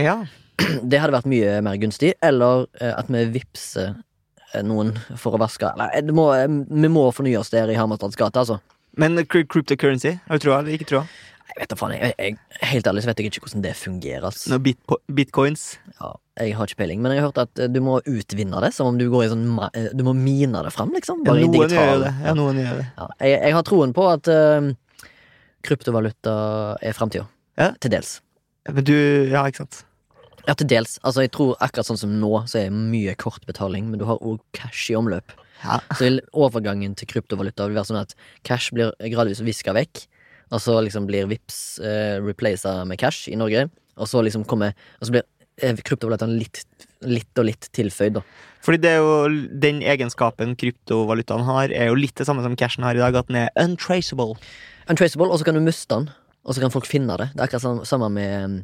Ja. 0.00 0.20
Det 0.90 1.00
hadde 1.00 1.14
vært 1.14 1.30
mye 1.30 1.60
mer 1.64 1.78
gunstig. 1.80 2.14
Eller 2.24 2.66
eh, 2.80 2.92
at 2.92 3.10
vi 3.12 3.24
vippser 3.32 3.94
noen 4.66 4.94
for 5.20 5.36
å 5.36 5.40
vaske. 5.40 5.70
Nei, 5.78 5.88
det 6.04 6.14
må, 6.16 6.30
eh, 6.36 6.46
vi 6.48 6.92
må 6.92 7.08
fornye 7.14 7.40
oss 7.40 7.52
der 7.54 7.70
i 7.70 7.78
Hammerstads 7.78 8.18
gate, 8.18 8.42
altså. 8.42 8.60
Men 8.98 9.20
cryptocurrency, 9.24 10.16
har 10.26 10.38
du 10.38 10.44
troa 10.44 10.60
eller 10.60 10.74
ikke 10.74 10.88
troa? 10.90 11.04
Jeg 11.50 11.64
vet 11.64 11.70
da 11.72 11.76
faen, 11.78 11.92
jeg, 11.96 12.14
jeg, 12.14 12.36
helt 12.70 12.86
ærlig 12.86 13.02
så 13.02 13.10
vet 13.10 13.20
jeg 13.20 13.30
ikke 13.30 13.42
hvordan 13.42 13.62
det 13.64 13.72
fungerer. 13.78 14.26
Altså. 14.28 14.52
Noen 14.52 14.62
bit 14.68 14.92
bitcoins? 15.18 15.64
Ja, 15.98 16.12
jeg 16.38 16.54
har 16.56 16.70
ikke 16.70 16.78
peiling, 16.84 17.02
men 17.02 17.14
jeg 17.14 17.22
har 17.22 17.30
hørt 17.30 17.40
at 17.42 17.62
eh, 17.62 17.70
du 17.70 17.80
må 17.84 17.98
utvinne 18.06 18.62
det, 18.62 18.70
som 18.76 18.90
om 18.90 19.00
du 19.00 19.08
går 19.10 19.26
i 19.26 19.30
sånn 19.32 19.44
eh, 19.74 19.90
Du 19.96 20.04
må 20.06 20.14
mine 20.14 20.62
det 20.66 20.72
fram, 20.74 20.92
liksom. 20.94 21.24
Bare 21.26 21.42
noen 21.42 21.74
gjør 21.74 22.04
det. 22.04 22.14
Ja, 22.22 22.36
noen 22.38 22.62
gjør 22.62 22.80
det. 22.82 22.86
Ja, 22.94 23.10
jeg, 23.24 23.36
jeg 23.48 23.58
har 23.58 23.66
troen 23.66 23.94
på 23.96 24.06
at 24.12 24.30
uh, 24.30 24.70
kryptovaluta 25.66 26.34
er 26.80 26.96
framtida. 26.96 27.26
Ja. 27.60 27.72
Til 27.82 27.94
dels. 27.98 28.18
Men 28.70 28.86
du 28.86 28.96
Ja, 29.30 29.42
ikke 29.48 29.64
sant? 29.64 29.84
Ja, 30.48 30.54
til 30.56 30.68
dels. 30.70 30.96
Altså, 31.04 31.24
jeg 31.26 31.32
tror 31.34 31.56
akkurat 31.60 31.88
sånn 31.88 32.00
som 32.00 32.12
nå, 32.20 32.32
så 32.50 32.62
er 32.62 32.70
det 32.70 32.78
mye 32.78 33.14
kortbetaling, 33.20 33.90
men 33.90 34.00
du 34.00 34.06
har 34.08 34.20
òg 34.24 34.40
cash 34.56 34.90
i 34.92 34.96
omløp. 34.98 35.34
Ja. 35.60 35.80
Så 35.98 36.08
overgangen 36.32 36.94
til 36.96 37.10
kryptovaluta 37.10 37.66
vil 37.68 37.76
være 37.76 37.90
sånn 37.90 38.00
at 38.00 38.14
cash 38.48 38.72
blir 38.74 38.94
gradvis 39.12 39.42
viska 39.44 39.74
vekk, 39.76 40.06
og 40.50 40.62
så 40.62 40.78
liksom 40.82 41.06
blir 41.06 41.28
Vips 41.30 41.78
eh, 41.84 42.16
replaca 42.22 42.80
med 42.88 42.98
cash 43.00 43.28
i 43.30 43.36
Norge, 43.38 43.68
og 44.00 44.08
så 44.08 44.22
liksom 44.24 44.46
kommer 44.48 44.72
Og 44.98 45.06
så 45.06 45.14
blir 45.14 45.26
eh, 45.60 45.76
kryptovalutaen 45.76 46.32
litt, 46.38 46.64
litt 47.06 47.38
og 47.38 47.46
litt 47.50 47.68
tilføyd, 47.76 48.16
da. 48.18 48.24
Fordi 48.64 48.80
det 48.82 48.90
er 48.92 48.98
jo 49.00 49.28
den 49.62 49.80
egenskapen 49.84 50.56
kryptovalutaen 50.60 51.44
har, 51.46 51.72
er 51.72 51.92
jo 51.92 52.00
litt 52.00 52.16
det 52.18 52.26
samme 52.28 52.44
som 52.44 52.56
cashen 52.60 52.84
har 52.84 52.96
i 52.96 53.02
dag, 53.02 53.16
at 53.16 53.30
den 53.30 53.38
er 53.44 53.54
untraceable. 53.60 54.36
Untraceable, 54.90 55.30
og 55.30 55.40
så 55.40 55.48
kan 55.48 55.56
du 55.56 55.62
miste 55.64 55.92
den, 55.94 56.10
og 56.44 56.56
så 56.56 56.64
kan 56.64 56.72
folk 56.74 56.88
finne 56.88 57.16
det. 57.20 57.30
Det 57.36 57.44
er 57.44 57.46
akkurat 57.48 57.88
samme 57.88 58.10
med, 58.12 58.60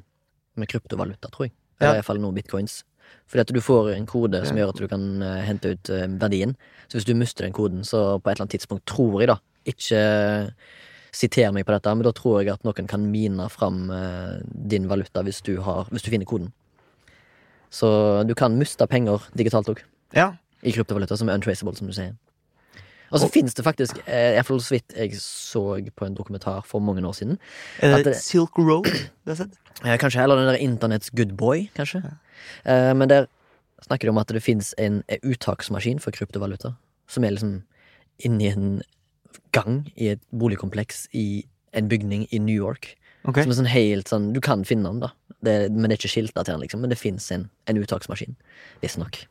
med 0.56 0.72
kryptovaluta, 0.72 1.30
tror 1.32 1.48
jeg. 1.48 1.54
Ja. 1.80 1.86
hvert 1.92 1.98
iallfall 2.00 2.20
noen 2.22 2.34
bitcoins. 2.34 2.82
Fordi 3.26 3.40
at 3.42 3.50
du 3.54 3.60
får 3.60 3.92
en 3.96 4.06
kode 4.06 4.40
som 4.46 4.56
gjør 4.56 4.70
at 4.72 4.80
du 4.80 4.86
kan 4.88 5.22
eh, 5.22 5.42
hente 5.46 5.72
ut 5.74 5.90
eh, 5.90 6.06
verdien. 6.20 6.54
Så 6.88 6.98
hvis 6.98 7.06
du 7.08 7.14
mister 7.14 7.44
den 7.46 7.52
koden, 7.56 7.82
så 7.84 8.18
på 8.22 8.30
et 8.30 8.36
eller 8.36 8.46
annet 8.46 8.54
tidspunkt, 8.56 8.86
tror 8.86 9.20
jeg, 9.20 9.28
da 9.28 9.36
Ikke 9.66 10.00
siter 11.16 11.50
meg 11.52 11.64
på 11.66 11.72
dette, 11.74 11.94
men 11.96 12.04
da 12.06 12.12
tror 12.14 12.42
jeg 12.42 12.52
at 12.52 12.62
noen 12.66 12.86
kan 12.90 13.06
mine 13.10 13.48
fram 13.50 13.90
eh, 13.90 14.36
din 14.68 14.86
valuta 14.90 15.22
hvis 15.26 15.40
du, 15.42 15.56
har, 15.64 15.88
hvis 15.90 16.02
du 16.06 16.10
finner 16.12 16.28
koden. 16.28 16.52
Så 17.72 17.88
du 18.28 18.34
kan 18.38 18.54
miste 18.58 18.86
penger 18.86 19.24
digitalt 19.36 19.68
òg, 19.72 19.80
Ja. 20.14 20.34
i 20.62 20.72
kryptovaluta, 20.72 21.16
som 21.18 21.28
er 21.28 21.34
untraceable, 21.34 21.74
som 21.76 21.86
du 21.88 21.92
sier. 21.96 22.14
Og 23.12 23.20
så 23.22 23.28
finnes 23.30 23.54
det 23.54 23.64
faktisk, 23.64 23.98
eh, 24.06 24.34
iallfall 24.34 24.60
så 24.60 24.74
vidt 24.76 24.94
jeg 24.96 25.12
så 25.20 25.62
på 25.94 26.06
en 26.06 26.14
dokumentar 26.16 26.64
for 26.66 26.80
mange 26.80 27.04
år 27.06 27.14
siden 27.14 27.38
Er 27.80 27.96
det 27.98 28.04
det- 28.04 28.16
Silk 28.16 28.58
Road 28.58 28.84
du 29.24 29.30
har 29.30 29.36
sett? 29.36 29.54
Kanskje 29.84 30.22
Eller 30.22 30.36
den 30.36 30.46
der 30.46 30.58
Internetts 30.58 31.10
good 31.10 31.36
boy, 31.36 31.68
kanskje. 31.76 32.02
Eh, 32.64 32.92
men 32.94 33.08
der 33.08 33.26
snakker 33.86 34.06
de 34.06 34.08
om 34.08 34.18
at 34.18 34.28
det 34.28 34.42
finnes 34.42 34.74
en 34.78 35.02
uttaksmaskin 35.22 36.00
for 36.00 36.10
kryptovaluta. 36.10 36.74
Som 37.06 37.24
er 37.24 37.30
liksom 37.30 37.62
inni 38.24 38.48
en 38.52 38.82
gang 39.52 39.92
i 39.96 40.08
et 40.08 40.20
boligkompleks 40.32 41.06
i 41.12 41.44
en 41.74 41.88
bygning 41.88 42.26
i 42.32 42.38
New 42.38 42.54
York. 42.56 42.96
Okay. 43.26 43.42
Som 43.42 43.50
er 43.52 43.54
sånn 43.56 43.66
helt 43.72 44.08
sånn 44.08 44.32
Du 44.32 44.40
kan 44.40 44.64
finne 44.64 44.84
den, 44.84 45.00
da. 45.00 45.10
Det, 45.42 45.70
men 45.70 45.90
det 45.90 45.98
er 45.98 46.06
ikke 46.08 46.14
skilta 46.14 46.44
til 46.44 46.54
den, 46.54 46.60
liksom. 46.62 46.80
Men 46.80 46.90
det 46.90 46.98
fins 46.98 47.30
en, 47.30 47.50
en 47.66 47.76
uttaksmaskin. 47.76 48.34
Visstnok. 48.82 49.26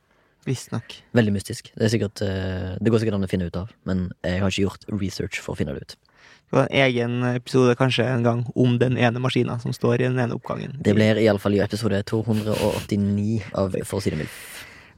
Visstnok. 0.45 0.97
Veldig 1.17 1.33
mystisk. 1.35 1.71
Det, 1.73 1.87
er 1.87 1.93
sikkert, 1.93 2.21
eh, 2.25 2.75
det 2.79 2.91
går 2.93 3.01
sikkert 3.01 3.17
an 3.17 3.25
å 3.27 3.31
finne 3.31 3.47
ut 3.49 3.57
av, 3.59 3.71
men 3.89 4.09
jeg 4.25 4.43
har 4.43 4.53
ikke 4.53 4.67
gjort 4.67 4.85
research 4.93 5.41
for 5.41 5.55
å 5.55 5.59
finne 5.59 5.73
det 5.75 5.85
ut. 5.85 5.97
Det 6.45 6.59
var 6.59 6.67
en 6.69 6.83
egen 6.85 7.15
episode 7.31 7.73
kanskje 7.79 8.05
en 8.05 8.23
gang 8.25 8.45
om 8.53 8.77
den 8.81 8.99
ene 9.01 9.21
maskina 9.21 9.57
som 9.61 9.73
står 9.73 9.97
i 9.97 10.05
den 10.05 10.21
ene 10.21 10.37
oppgangen. 10.37 10.77
Det 10.85 10.93
blir 10.93 11.17
iallfall 11.23 11.57
i 11.57 11.63
episode 11.65 12.03
289 12.05 13.41
av 13.57 13.75
Forsidemilf. 13.89 14.37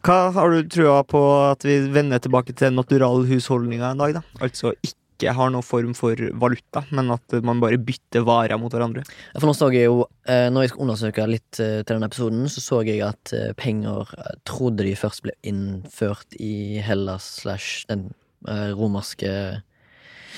Hva 0.05 0.19
har 0.36 0.53
du 0.53 0.67
trua 0.71 1.01
på 1.07 1.21
at 1.47 1.63
vi 1.65 1.79
vender 1.91 2.19
tilbake 2.23 2.53
til 2.55 2.75
naturalhusholdninga 2.75 3.93
en 3.93 4.03
dag, 4.03 4.19
da? 4.19 4.23
Altså 4.43 4.75
ikke 4.75 4.99
har 5.25 5.49
noen 5.49 5.65
form 5.65 5.93
for 5.97 6.19
valuta, 6.38 6.84
men 6.93 7.10
at 7.15 7.38
man 7.45 7.62
bare 7.63 7.80
bytter 7.82 8.25
varer 8.27 8.60
mot 8.62 8.73
hverandre. 8.73 9.01
For 9.36 9.47
nå 9.49 9.56
så 9.58 9.71
jeg 9.73 9.88
jo, 9.89 10.06
eh, 10.30 10.47
når 10.53 10.65
jeg 10.65 10.73
skulle 10.73 10.88
undersøke 10.88 11.27
litt 11.30 11.62
eh, 11.63 11.80
til 11.82 11.95
denne 11.95 12.10
episoden, 12.12 12.45
så 12.51 12.62
så 12.63 12.82
jeg 12.86 13.01
at 13.06 13.34
eh, 13.34 13.53
penger 13.58 14.13
trodde 14.47 14.86
de 14.86 14.93
først 14.99 15.25
ble 15.25 15.34
innført 15.41 16.38
i 16.38 16.77
Hellas 16.86 17.41
slash 17.41 17.88
den 17.89 18.12
romerske 18.47 19.32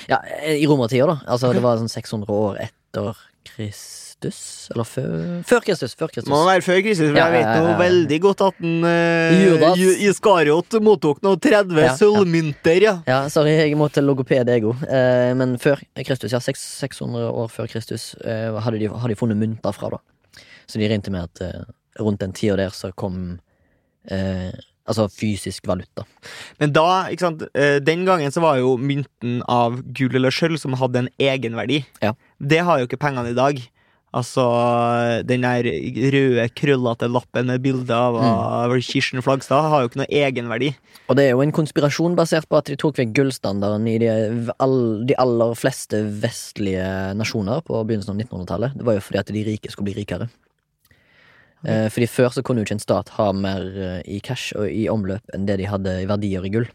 Ja, 0.07 0.17
i 0.47 0.63
romertida, 0.65 1.05
da. 1.09 1.17
Altså 1.27 1.51
det 1.53 1.61
var 1.61 1.77
sånn 1.77 1.91
600 1.91 2.31
år 2.31 2.61
etter 2.63 3.19
Kristus? 3.55 4.39
Eller 4.73 4.87
før 4.87 5.13
Før 5.47 5.63
Kristus! 5.63 5.95
Før 5.95 6.11
Kristus. 6.11 6.29
Må 6.31 6.41
være 6.47 6.61
før 6.65 6.81
Kristus, 6.83 7.09
for 7.09 7.17
Ja, 7.19 7.27
jeg 7.29 7.35
vet 7.37 7.47
ja, 7.47 7.55
ja, 7.55 7.69
ja. 7.69 7.77
veldig 7.79 8.19
godt 8.25 8.43
at 8.47 8.59
den 8.61 8.83
uh, 8.83 9.39
Judas. 9.45 9.83
Iskariot 10.09 10.79
mottok 10.83 11.21
nå 11.25 11.35
30 11.39 11.79
Ja, 11.79 11.85
ja. 11.87 11.95
sølvmynter, 11.99 12.81
ja. 12.83 12.95
Ja, 13.07 13.19
sorry, 13.31 13.55
jeg 13.61 13.77
må 13.79 13.87
til 13.93 14.07
logoped 14.09 14.51
ego. 14.55 14.75
Eh, 14.85 15.31
men 15.39 15.57
før 15.61 15.81
Kristus, 16.03 16.35
ja, 16.35 16.41
600 16.43 17.29
år 17.31 17.51
før 17.53 17.69
Kristus, 17.71 18.11
eh, 18.23 18.51
hadde 18.59 18.81
de, 18.81 18.89
hadde, 18.91 19.13
de 19.15 19.19
funnet 19.19 19.39
mynter 19.39 19.75
fra, 19.75 19.95
da. 19.95 20.43
Så 20.69 20.77
de 20.81 20.89
regnet 20.91 21.09
med 21.13 21.25
at 21.25 21.45
eh, 21.45 21.61
rundt 22.03 22.21
den 22.21 22.35
tida 22.35 22.57
der 22.59 22.75
så 22.75 22.91
kom 22.95 23.39
eh, 24.11 24.51
Altså 24.89 25.05
fysisk 25.13 25.67
valuta. 25.69 26.05
Men 26.61 26.73
da, 26.73 26.87
ikke 27.13 27.27
sant, 27.27 27.43
eh, 27.53 27.77
den 27.83 28.07
gangen 28.07 28.33
så 28.33 28.41
var 28.41 28.57
jo 28.57 28.73
mynten 28.81 29.43
av 29.45 29.81
gull 29.93 30.17
eller 30.17 30.33
sølv 30.33 30.57
som 30.61 30.77
hadde 30.79 31.05
en 31.05 31.11
egenverdi. 31.21 31.83
Ja. 32.01 32.15
Det 32.41 32.63
har 32.65 32.81
jo 32.81 32.89
ikke 32.89 33.01
pengene 33.01 33.35
i 33.35 33.37
dag. 33.37 33.61
Altså 34.09 34.43
den 35.29 35.45
der 35.45 35.67
røde, 36.15 36.47
krøllete 36.57 37.09
lappen 37.11 37.51
med 37.51 37.61
bilde 37.61 37.93
av 37.93 38.17
av 38.17 38.73
Kirsten 38.81 39.21
Flagstad 39.21 39.69
har 39.69 39.83
jo 39.83 39.91
ikke 39.91 40.01
noe 40.01 40.09
egenverdi. 40.09 40.71
Og 41.09 41.17
det 41.19 41.27
er 41.27 41.35
jo 41.35 41.43
en 41.45 41.53
konspirasjon 41.53 42.17
basert 42.17 42.49
på 42.49 42.57
at 42.57 42.71
de 42.71 42.77
tok 42.79 42.97
vekk 42.97 43.13
gullstandarden 43.19 43.85
i 43.89 43.97
de, 44.01 44.09
all, 44.57 44.79
de 45.05 45.17
aller 45.21 45.53
fleste 45.57 46.01
vestlige 46.23 46.89
nasjoner 47.19 47.61
på 47.67 47.83
begynnelsen 47.85 48.15
av 48.15 48.23
1900-tallet. 48.25 48.77
Det 48.79 48.89
var 48.89 48.97
jo 48.97 49.05
fordi 49.05 49.21
at 49.21 49.33
de 49.35 49.45
rike 49.51 49.73
skulle 49.73 49.91
bli 49.91 49.99
rikere. 50.01 50.29
Eh, 51.67 51.89
fordi 51.91 52.07
før 52.07 52.29
så 52.31 52.41
kunne 52.45 52.61
jo 52.61 52.67
ikke 52.69 52.77
en 52.77 52.83
stat 52.83 53.09
ha 53.17 53.31
mer 53.35 53.61
eh, 53.75 54.01
i 54.07 54.19
cash 54.23 54.53
og 54.55 54.69
i 54.71 54.85
omløp 54.87 55.21
enn 55.35 55.45
det 55.49 55.57
de 55.59 55.65
hadde 55.67 55.97
i 56.03 56.05
verdier 56.07 56.45
i 56.47 56.51
gull. 56.53 56.67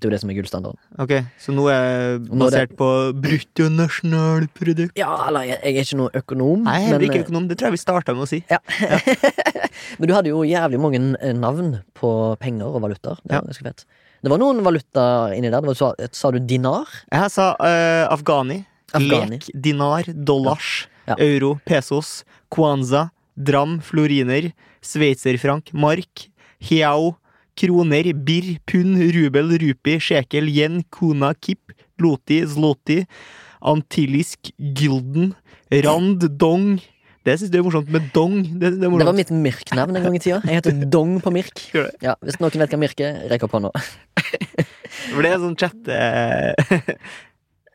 Det 0.00 0.06
er 0.06 0.08
jo 0.08 0.14
det 0.14 0.20
som 0.22 0.30
er 0.32 0.36
gullstandarden. 0.38 0.78
Ok, 1.02 1.10
Så 1.36 1.52
nå 1.52 1.66
er 1.68 2.18
Nå 2.22 2.46
er 2.46 2.50
det- 2.54 2.70
basert 2.70 2.76
på 2.78 2.86
bruttonasjonalprodukt. 3.20 4.96
Ja, 4.96 5.10
eller 5.28 5.42
jeg, 5.44 5.58
jeg 5.62 5.76
er 5.76 5.84
ikke 5.84 5.98
noe 6.00 6.10
økonom, 6.16 6.62
Nei, 6.64 6.78
jeg 6.86 6.92
men, 6.94 7.04
ikke 7.08 7.22
økonom. 7.26 7.48
Det 7.50 7.58
tror 7.60 7.68
jeg 7.70 7.76
vi 7.76 7.82
starta 7.82 8.14
med 8.16 8.24
å 8.24 8.30
si. 8.30 8.40
men 9.98 10.08
du 10.08 10.14
hadde 10.16 10.32
jo 10.32 10.40
jævlig 10.46 10.80
mange 10.80 11.00
eh, 11.20 11.34
navn 11.36 11.74
på 11.98 12.12
penger 12.40 12.70
og 12.70 12.80
valutaer. 12.86 13.20
Det 13.24 13.34
Ja. 13.34 13.40
var 13.42 13.50
ganske 13.50 13.66
fett. 13.68 13.84
Det 14.22 14.30
var 14.32 14.38
noen 14.40 14.62
valutaer 14.64 15.34
inni 15.36 15.50
der. 15.50 15.60
Det 15.60 15.70
var, 15.72 15.74
sa, 15.80 15.92
sa 16.12 16.30
du 16.30 16.38
dinar? 16.44 16.88
Jeg 17.12 17.30
sa 17.32 17.50
uh, 17.60 18.04
afghani, 18.12 18.62
Afghani. 18.92 19.38
lek, 19.38 19.50
dinar, 19.54 20.04
dollars, 20.12 20.86
Ja. 21.08 21.14
euro, 21.18 21.58
pesos, 21.66 22.22
kwanza, 22.52 23.10
dram, 23.46 23.78
floriner, 23.84 24.50
sveitserfrank, 24.84 25.72
mark, 25.72 26.28
hiao, 26.62 27.14
kroner, 27.58 28.12
birr, 28.14 28.54
pund, 28.68 29.00
rubel, 29.16 29.56
rupi, 29.60 29.98
sjekel, 30.02 30.48
yen, 30.52 30.80
kuna, 30.92 31.32
kip, 31.40 31.74
loti, 32.00 32.40
zloti, 32.48 33.02
antillisk, 33.60 34.52
gylden, 34.58 35.34
rand, 35.84 36.24
dong. 36.40 36.78
Det 37.26 37.34
syns 37.36 37.50
du 37.52 37.58
er 37.58 37.64
morsomt 37.66 37.90
med 37.92 38.06
dong. 38.14 38.38
Det, 38.56 38.70
det 38.80 38.88
Det 38.88 39.06
var 39.06 39.16
mitt 39.16 39.30
Mirk-navn 39.30 39.96
en 39.98 40.06
gang 40.06 40.14
i 40.16 40.22
tida. 40.22 40.38
Jeg 40.48 40.62
heter 40.62 40.86
Dong 40.88 41.18
på 41.20 41.32
Mirk. 41.34 41.60
Ja, 42.06 42.14
Hvis 42.24 42.40
noen 42.40 42.62
vet 42.62 42.72
hva 42.72 42.80
Mirk 42.80 43.02
er, 43.04 43.18
rekk 43.28 43.44
opp 43.44 43.58
hånda. 43.58 43.72
For 45.12 45.20
det 45.24 45.34
er 45.34 45.42
sånn 45.42 45.58
chat 45.60 45.90
eh, 45.92 46.96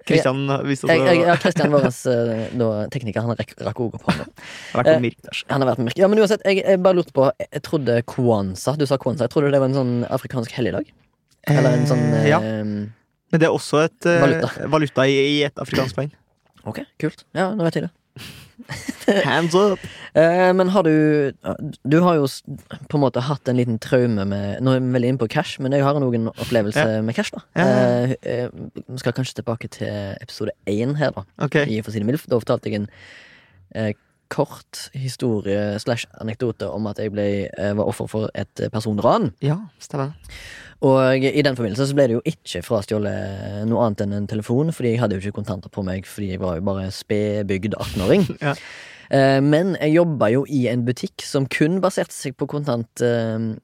Kristian 0.05 0.41
visste 0.67 0.87
Jeg, 0.91 1.01
også 1.01 1.25
ja, 1.27 1.35
Kristian 1.41 1.71
vår 1.73 1.85
eh, 1.89 2.89
tekniker, 2.93 3.25
han 3.25 3.39
rakk 3.39 3.53
rakk 3.65 3.79
også 3.85 3.99
opp 3.99 4.05
hånda. 4.09 4.25
eh, 4.27 5.09
Han 5.49 5.63
har 5.63 5.69
vært 5.71 5.79
med 5.81 5.87
Mirk. 5.89 5.97
Ja, 5.97 6.07
men 6.11 6.19
uansett, 6.21 6.43
jeg, 6.45 6.61
jeg 6.63 6.81
bare 6.85 6.99
lurte 6.99 7.13
på 7.15 7.29
Jeg 7.41 7.63
trodde 7.65 7.97
Kwanza 8.05 8.75
Du 8.77 8.85
sa 8.85 8.97
Kwanza. 9.01 9.25
Jeg 9.25 9.33
trodde 9.33 9.51
det 9.55 9.59
var 9.63 9.71
en 9.71 9.79
sånn 9.79 9.95
afrikansk 10.13 10.53
helligdag. 10.57 10.91
Eller 11.49 11.79
en 11.79 11.87
sånn 11.89 12.05
Eh, 12.21 12.27
ja. 12.29 12.39
eh, 12.39 12.63
Men 13.33 13.41
det 13.41 13.47
er 13.49 13.53
også 13.57 13.83
et 13.85 14.05
eh, 14.09 14.21
Valuta. 14.21 14.51
valuta, 14.71 15.07
i, 15.09 15.17
i 15.39 15.43
et 15.49 15.57
afrikansk 15.61 15.97
poeng. 15.97 16.11
Ok, 16.65 16.79
kult. 17.01 17.25
Ja, 17.37 17.51
nå 17.57 17.65
vet 17.67 17.75
jeg 17.81 17.87
det. 17.89 18.25
Hands 19.29 19.55
up! 19.55 19.79
Eh, 20.15 20.53
men 20.55 20.69
har 20.69 20.83
du 20.83 21.31
Du 21.83 21.99
har 22.01 22.15
jo 22.15 22.27
på 22.89 22.97
en 22.97 23.03
måte 23.03 23.21
hatt 23.21 23.49
en 23.51 23.59
liten 23.59 23.77
traume 23.83 24.25
med 24.25 24.61
Nå 24.63 24.75
er 24.75 24.79
vi 24.79 24.93
veldig 24.95 25.11
inne 25.13 25.21
på 25.21 25.29
cash, 25.31 25.59
men 25.61 25.75
jeg 25.75 25.83
har 25.85 25.99
noen 25.99 26.29
opplevelse 26.31 26.85
ja. 26.97 27.01
med 27.05 27.17
cash. 27.17 27.35
da 27.35 27.43
Ja. 27.59 27.67
Eh, 27.67 28.15
eh, 28.23 28.49
Vi 28.87 29.01
skal 29.03 29.13
kanskje 29.13 29.41
tilbake 29.41 29.69
til 29.75 30.15
episode 30.21 30.55
én 30.69 30.95
her, 30.95 31.11
da. 31.11 31.25
Okay. 31.37 31.67
I 31.67 31.81
For 31.81 31.91
MILF. 31.91 32.27
Da 32.31 32.39
fortalte 32.39 32.71
jeg 32.71 32.85
en 32.85 32.89
kort 34.29 34.89
historie 34.93 35.77
slash 35.79 36.05
anekdote 36.21 36.67
om 36.71 36.87
at 36.87 36.97
jeg 36.99 37.11
ble, 37.11 37.25
eh, 37.57 37.73
var 37.77 37.85
offer 37.87 38.07
for 38.09 38.29
et 38.35 38.59
eh, 38.59 38.69
personran. 38.69 39.33
Ja, 39.41 39.57
stemmer. 39.79 40.13
Og 40.85 41.23
i 41.23 41.41
den 41.41 41.55
forbindelse 41.55 41.87
så 41.87 41.95
ble 41.95 42.07
det 42.07 42.17
jo 42.17 42.21
ikke 42.27 42.61
frastjålet 42.61 43.63
noe 43.69 43.85
annet 43.85 44.01
enn 44.03 44.13
en 44.13 44.27
telefon, 44.27 44.71
fordi 44.75 44.91
jeg 44.93 44.99
hadde 45.01 45.15
jo 45.15 45.21
ikke 45.23 45.37
kontanter 45.39 45.69
på 45.71 45.83
meg, 45.87 46.05
fordi 46.05 46.33
jeg 46.33 46.39
var 46.43 46.57
jo 46.59 46.65
bare 46.67 46.89
spedbygd 46.91 47.73
18-åring. 47.79 48.27
Ja. 48.43 48.53
Eh, 49.13 49.39
Men 49.41 49.75
jeg 49.79 49.93
jobba 49.95 50.31
jo 50.33 50.45
i 50.49 50.65
en 50.67 50.83
butikk 50.85 51.21
som 51.23 51.45
kun 51.47 51.79
baserte 51.81 52.11
seg 52.13 52.35
på 52.37 52.47
kontanthandel. 52.49 53.61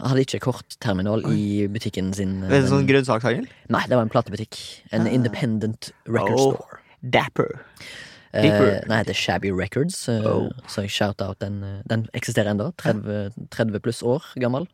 Hadde 0.00 0.22
ikke 0.24 0.40
kortterminal 0.44 1.24
i 1.34 1.66
butikken 1.70 2.12
sin. 2.16 2.40
Det 2.46 2.60
er 2.62 2.68
sånn 2.70 2.86
grønnsakshandel? 2.88 3.48
Nei, 3.74 3.82
det 3.90 3.96
var 3.98 4.06
en 4.06 4.12
platebutikk. 4.12 4.56
En 4.92 5.06
Ah. 5.06 5.10
independent 5.10 5.90
record 6.06 6.38
Oh. 6.38 6.54
store. 6.54 6.78
Dapper. 7.02 7.60
Eh, 8.32 8.80
nei, 8.86 9.02
det 9.02 9.10
er 9.16 9.18
Shabby 9.18 9.50
Records, 9.50 10.08
eh, 10.08 10.20
Oh. 10.24 10.50
så 10.68 10.84
shout-out 10.88 11.38
den. 11.40 11.62
eh, 11.64 11.82
Den 11.88 12.08
eksisterer 12.14 12.50
ennå. 12.54 12.72
30, 12.76 13.32
30 13.50 13.80
pluss 13.80 14.02
år 14.02 14.22
gammel. 14.38 14.66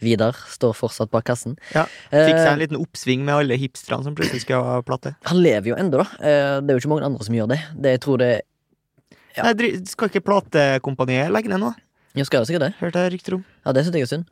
Vidar 0.00 0.32
står 0.52 0.74
fortsatt 0.76 1.10
bak 1.10 1.24
kassen. 1.24 1.56
Ja. 1.74 1.84
Fikk 2.10 2.36
seg 2.36 2.46
Eh, 2.46 2.52
en 2.52 2.58
liten 2.58 2.76
oppsving 2.80 3.24
med 3.24 3.34
alle 3.34 3.56
hipsterne 3.56 4.02
som 4.04 4.14
plutselig 4.14 4.42
skal 4.42 4.62
ha 4.64 4.82
plate. 4.82 5.14
Han 5.24 5.42
lever 5.42 5.70
jo 5.70 5.74
ennå, 5.76 5.90
da. 6.02 6.06
Eh, 6.20 6.60
Det 6.60 6.70
er 6.70 6.78
jo 6.78 6.80
ikke 6.80 6.88
mange 6.94 7.04
andre 7.04 7.24
som 7.24 7.34
gjør 7.34 7.48
det. 7.48 7.60
det 7.80 7.90
jeg 7.96 8.00
tror 8.00 8.18
det 8.18 8.42
Ja. 9.36 9.42
Nei, 9.52 9.84
skal 9.84 10.08
ikke 10.08 10.24
platekompaniet 10.24 11.30
legge 11.30 11.48
ned 11.48 11.60
nå? 11.60 11.74
Jeg 12.14 12.24
skal 12.26 12.40
jo 12.40 12.44
sikkert 12.46 12.60
det. 12.60 12.74
Hørte 12.80 12.94
jeg 13.04 13.12
rykter 13.12 13.34
om. 13.34 13.44
Ja, 13.66 13.72
det 13.72 13.84
syns 13.84 13.92
jeg 13.92 14.02
er 14.02 14.06
synd. 14.06 14.24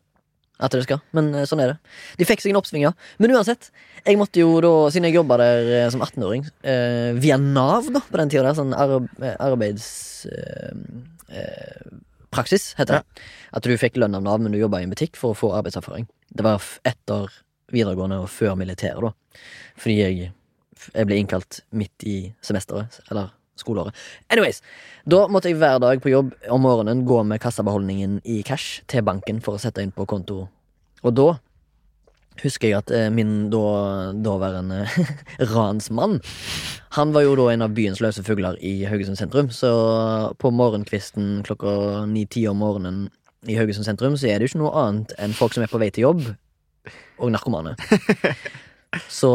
At 0.62 0.70
det 0.70 0.84
skal. 0.84 1.00
Men 1.16 1.32
eh, 1.34 1.46
sånn 1.50 1.62
er 1.64 1.68
det. 1.72 1.78
De 2.20 2.26
fikk 2.28 2.40
seg 2.42 2.52
en 2.52 2.60
oppsving, 2.60 2.84
ja. 2.86 2.92
Men 3.22 3.34
uansett. 3.34 3.62
Jeg 4.04 4.18
måtte 4.20 4.42
jo 4.42 4.50
da, 4.62 4.72
siden 4.92 5.08
jeg 5.08 5.18
jobba 5.18 5.34
der 5.40 5.58
eh, 5.80 5.90
som 5.90 6.04
18-åring, 6.04 6.42
eh, 6.62 7.10
via 7.18 7.36
Nav 7.40 7.84
da, 7.94 8.00
på 8.04 8.18
den 8.20 8.30
tida 8.30 8.44
der, 8.46 8.56
sånn 8.58 8.76
arbe 8.76 9.30
arbeidspraksis, 9.42 11.32
eh, 11.32 12.74
eh, 12.74 12.78
heter 12.82 12.94
det. 13.00 13.04
At 13.56 13.66
du 13.66 13.80
fikk 13.80 13.94
lønn 13.98 14.18
av 14.18 14.22
Nav, 14.26 14.38
men 14.44 14.52
du 14.54 14.58
jobba 14.60 14.82
i 14.82 14.86
en 14.86 14.94
butikk 14.94 15.14
for 15.18 15.28
å 15.32 15.38
få 15.38 15.48
arbeidserfaring. 15.58 16.06
Det 16.30 16.44
var 16.46 16.58
etter 16.86 17.22
videregående 17.74 18.22
og 18.22 18.30
før 18.30 18.52
militæret, 18.60 19.02
da. 19.02 19.10
Fordi 19.80 19.96
jeg, 19.98 20.12
jeg 20.92 21.04
ble 21.08 21.16
innkalt 21.18 21.52
midt 21.74 21.98
i 22.06 22.16
semesteret, 22.44 23.00
eller 23.08 23.26
skoleåret. 23.60 23.96
Anyways, 24.32 24.60
da 25.08 25.24
måtte 25.30 25.50
jeg 25.50 25.60
hver 25.60 25.80
dag 25.82 26.02
på 26.02 26.12
jobb 26.12 26.34
om 26.52 26.64
morgenen 26.64 27.04
gå 27.08 27.22
med 27.26 27.42
kassabeholdningen 27.42 28.20
i 28.24 28.42
cash 28.46 28.82
til 28.90 29.04
banken 29.06 29.42
for 29.44 29.56
å 29.56 29.62
sette 29.62 29.84
inn 29.84 29.94
på 29.94 30.06
konto. 30.10 30.46
Og 31.04 31.16
da 31.16 31.28
husker 32.42 32.70
jeg 32.70 32.80
at 32.80 32.90
eh, 32.94 33.10
min 33.14 33.48
da, 33.52 33.60
daværende 34.24 34.84
ransmann 35.54 36.18
Han 36.96 37.12
var 37.14 37.22
jo 37.22 37.36
da 37.38 37.50
en 37.52 37.62
av 37.66 37.74
byens 37.76 38.00
løse 38.02 38.24
fugler 38.26 38.58
i 38.62 38.84
Haugesund 38.88 39.18
sentrum. 39.18 39.50
Så 39.54 39.70
på 40.38 40.50
morgenkvisten 40.54 41.42
klokka 41.46 42.04
ni-ti 42.10 42.46
om 42.50 42.58
morgenen 42.62 43.06
i 43.50 43.58
Haugesund 43.58 43.86
sentrum 43.86 44.16
så 44.18 44.30
er 44.30 44.38
det 44.38 44.46
jo 44.46 44.54
ikke 44.54 44.62
noe 44.62 44.74
annet 44.78 45.14
enn 45.20 45.34
folk 45.36 45.54
som 45.56 45.64
er 45.64 45.72
på 45.72 45.80
vei 45.82 45.90
til 45.94 46.08
jobb, 46.08 46.22
og 47.18 47.32
narkomane. 47.34 47.74
Så 49.10 49.30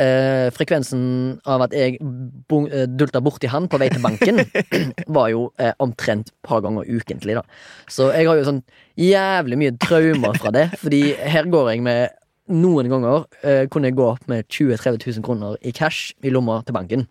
eh, 0.00 0.48
frekvensen 0.54 1.02
av 1.48 1.66
at 1.66 1.76
jeg 1.76 1.98
eh, 1.98 2.86
dulta 2.88 3.22
borti 3.24 3.50
han 3.50 3.68
på 3.70 3.80
vei 3.80 3.90
til 3.92 4.02
banken, 4.04 4.42
var 5.16 5.30
jo 5.32 5.46
eh, 5.62 5.74
omtrent 5.82 6.32
et 6.32 6.36
par 6.46 6.62
ganger 6.64 6.88
ukentlig, 6.88 7.36
da. 7.40 7.44
Så 7.90 8.10
jeg 8.14 8.28
har 8.28 8.40
jo 8.40 8.48
sånn 8.48 8.62
jævlig 9.00 9.60
mye 9.60 9.76
traumer 9.82 10.38
fra 10.40 10.52
det, 10.54 10.68
fordi 10.82 11.04
her 11.16 11.48
går 11.52 11.72
jeg 11.74 11.86
med 11.86 12.18
noen 12.52 12.90
ganger 12.90 13.26
eh, 13.46 13.64
kunne 13.70 13.90
jeg 13.90 13.98
gå 13.98 14.06
opp 14.12 14.28
med 14.30 14.48
20 14.48 14.76
000-30 14.76 15.18
000 15.18 15.26
kroner 15.26 15.58
i 15.62 15.72
cash 15.76 16.12
i 16.22 16.32
lomma 16.32 16.60
til 16.66 16.76
banken. 16.76 17.06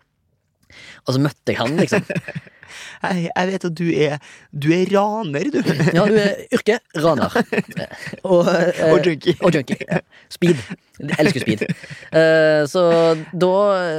Og 1.06 1.14
så 1.16 1.22
møtte 1.22 1.54
jeg 1.54 1.60
han, 1.62 1.76
liksom. 1.80 2.04
Jeg, 3.02 3.26
jeg 3.28 3.48
vet 3.50 3.64
at 3.66 3.74
du 3.76 3.88
er 3.90 4.12
Du 4.54 4.68
er 4.72 4.88
raner, 4.94 5.48
du. 5.52 5.58
Ja, 5.96 6.06
du 6.08 6.14
er 6.16 6.38
yrke 6.54 6.78
raner. 7.02 7.34
Og, 8.24 8.48
eh, 8.48 8.80
Og 8.88 9.04
junkie. 9.06 9.34
Og 9.42 9.52
junkie. 9.54 9.76
ja. 9.90 9.98
Speed. 10.32 10.62
Jeg 11.02 11.18
elsker 11.20 11.44
speed. 11.44 11.66
Eh, 11.68 12.62
så 12.70 12.84
da 13.34 13.52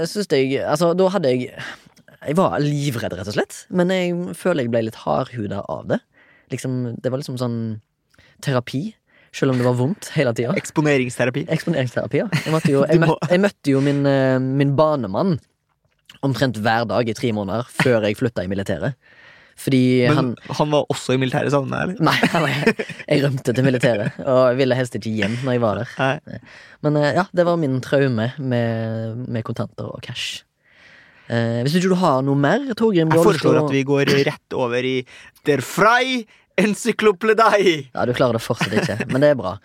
syns 0.10 0.32
jeg 0.34 0.64
Altså, 0.64 0.94
da 0.98 1.12
hadde 1.14 1.36
jeg 1.36 1.52
Jeg 1.52 2.38
var 2.40 2.58
livredd, 2.64 3.14
rett 3.20 3.30
og 3.30 3.38
slett. 3.38 3.62
Men 3.70 3.92
jeg 3.94 4.16
føler 4.40 4.66
jeg 4.66 4.74
ble 4.74 4.86
litt 4.88 5.00
hardhuda 5.04 5.62
av 5.70 5.88
det. 5.92 6.02
Liksom, 6.56 6.96
det 7.04 7.12
var 7.14 7.22
liksom 7.22 7.38
sånn 7.42 7.58
terapi. 8.44 8.88
Selv 9.34 9.54
om 9.54 9.58
det 9.60 9.66
var 9.66 9.78
vondt 9.78 10.12
hele 10.16 10.32
tida. 10.38 10.54
Eksponeringsterapi. 10.58 11.48
Eksponeringsterapi, 11.52 12.20
ja. 12.22 12.28
Jeg, 12.46 12.62
jo, 12.70 12.84
jeg, 12.92 13.02
møtte, 13.02 13.30
jeg 13.32 13.42
møtte 13.44 13.74
jo 13.74 13.82
min, 13.84 14.06
eh, 14.10 14.38
min 14.42 14.76
banemann 14.78 15.38
omtrent 16.26 16.60
hver 16.64 16.88
dag 16.90 17.10
i 17.10 17.16
tre 17.18 17.34
måneder 17.36 17.68
før 17.70 18.08
jeg 18.08 18.20
flytta 18.20 18.46
i 18.46 18.52
militæret. 18.52 18.96
Fordi 19.60 20.08
Men 20.10 20.18
han 20.18 20.30
han, 20.58 20.72
var 20.74 20.88
også 20.90 21.14
i 21.14 21.20
militæret 21.22 21.54
sammen 21.54 21.74
eller? 21.78 22.00
Nei, 22.02 22.16
nei, 22.42 22.54
jeg 23.06 23.22
rømte 23.22 23.54
til 23.54 23.68
militæret, 23.68 24.16
og 24.24 24.40
jeg 24.50 24.58
ville 24.64 24.78
helst 24.80 24.98
ikke 24.98 25.14
hjem 25.14 25.36
når 25.44 25.58
jeg 25.58 25.62
var 25.62 25.82
der. 25.82 25.92
Nei. 26.00 26.40
Men 26.86 26.98
eh, 26.98 27.12
ja, 27.20 27.28
det 27.38 27.46
var 27.46 27.60
min 27.62 27.78
traume 27.86 28.32
med, 28.40 29.22
med 29.28 29.46
kontanter 29.46 29.92
og 29.94 30.02
cash. 30.06 30.42
Eh, 31.30 31.62
hvis 31.64 31.78
ikke 31.78 31.94
du 31.94 32.00
har 32.02 32.24
noe 32.26 32.36
mer, 32.36 32.66
Torgrim 32.76 33.14
Jeg 33.14 33.24
foreslår 33.30 33.62
at 33.62 33.72
vi 33.72 33.86
går 33.88 34.10
rett 34.26 34.58
over 34.58 34.84
i 34.84 34.98
Der 35.48 35.62
Frei 35.64 36.26
Encyklopledei. 36.60 37.90
Ja, 37.94 38.04
du 38.06 38.14
klarer 38.14 38.38
det 38.38 38.44
fortsatt 38.44 38.74
ikke, 38.78 39.00
men 39.10 39.24
det 39.24 39.32
er 39.34 39.40
bra. 39.40 39.56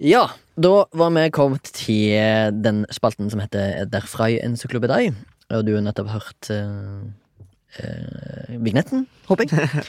Ja, 0.00 0.30
da 0.56 0.86
var 0.96 1.10
vi 1.12 1.26
kommet 1.28 1.74
til 1.76 2.14
den 2.64 2.86
spalten 2.88 3.28
som 3.28 3.42
heter 3.42 3.84
Derfrei 3.84 4.38
encyklopedei. 4.40 5.10
Og 5.52 5.66
du 5.66 5.74
har 5.74 5.82
nettopp 5.84 6.08
hørt 6.14 6.48
uh, 6.54 7.04
vignetten, 8.64 9.04
håper 9.28 9.44
jeg. 9.44 9.82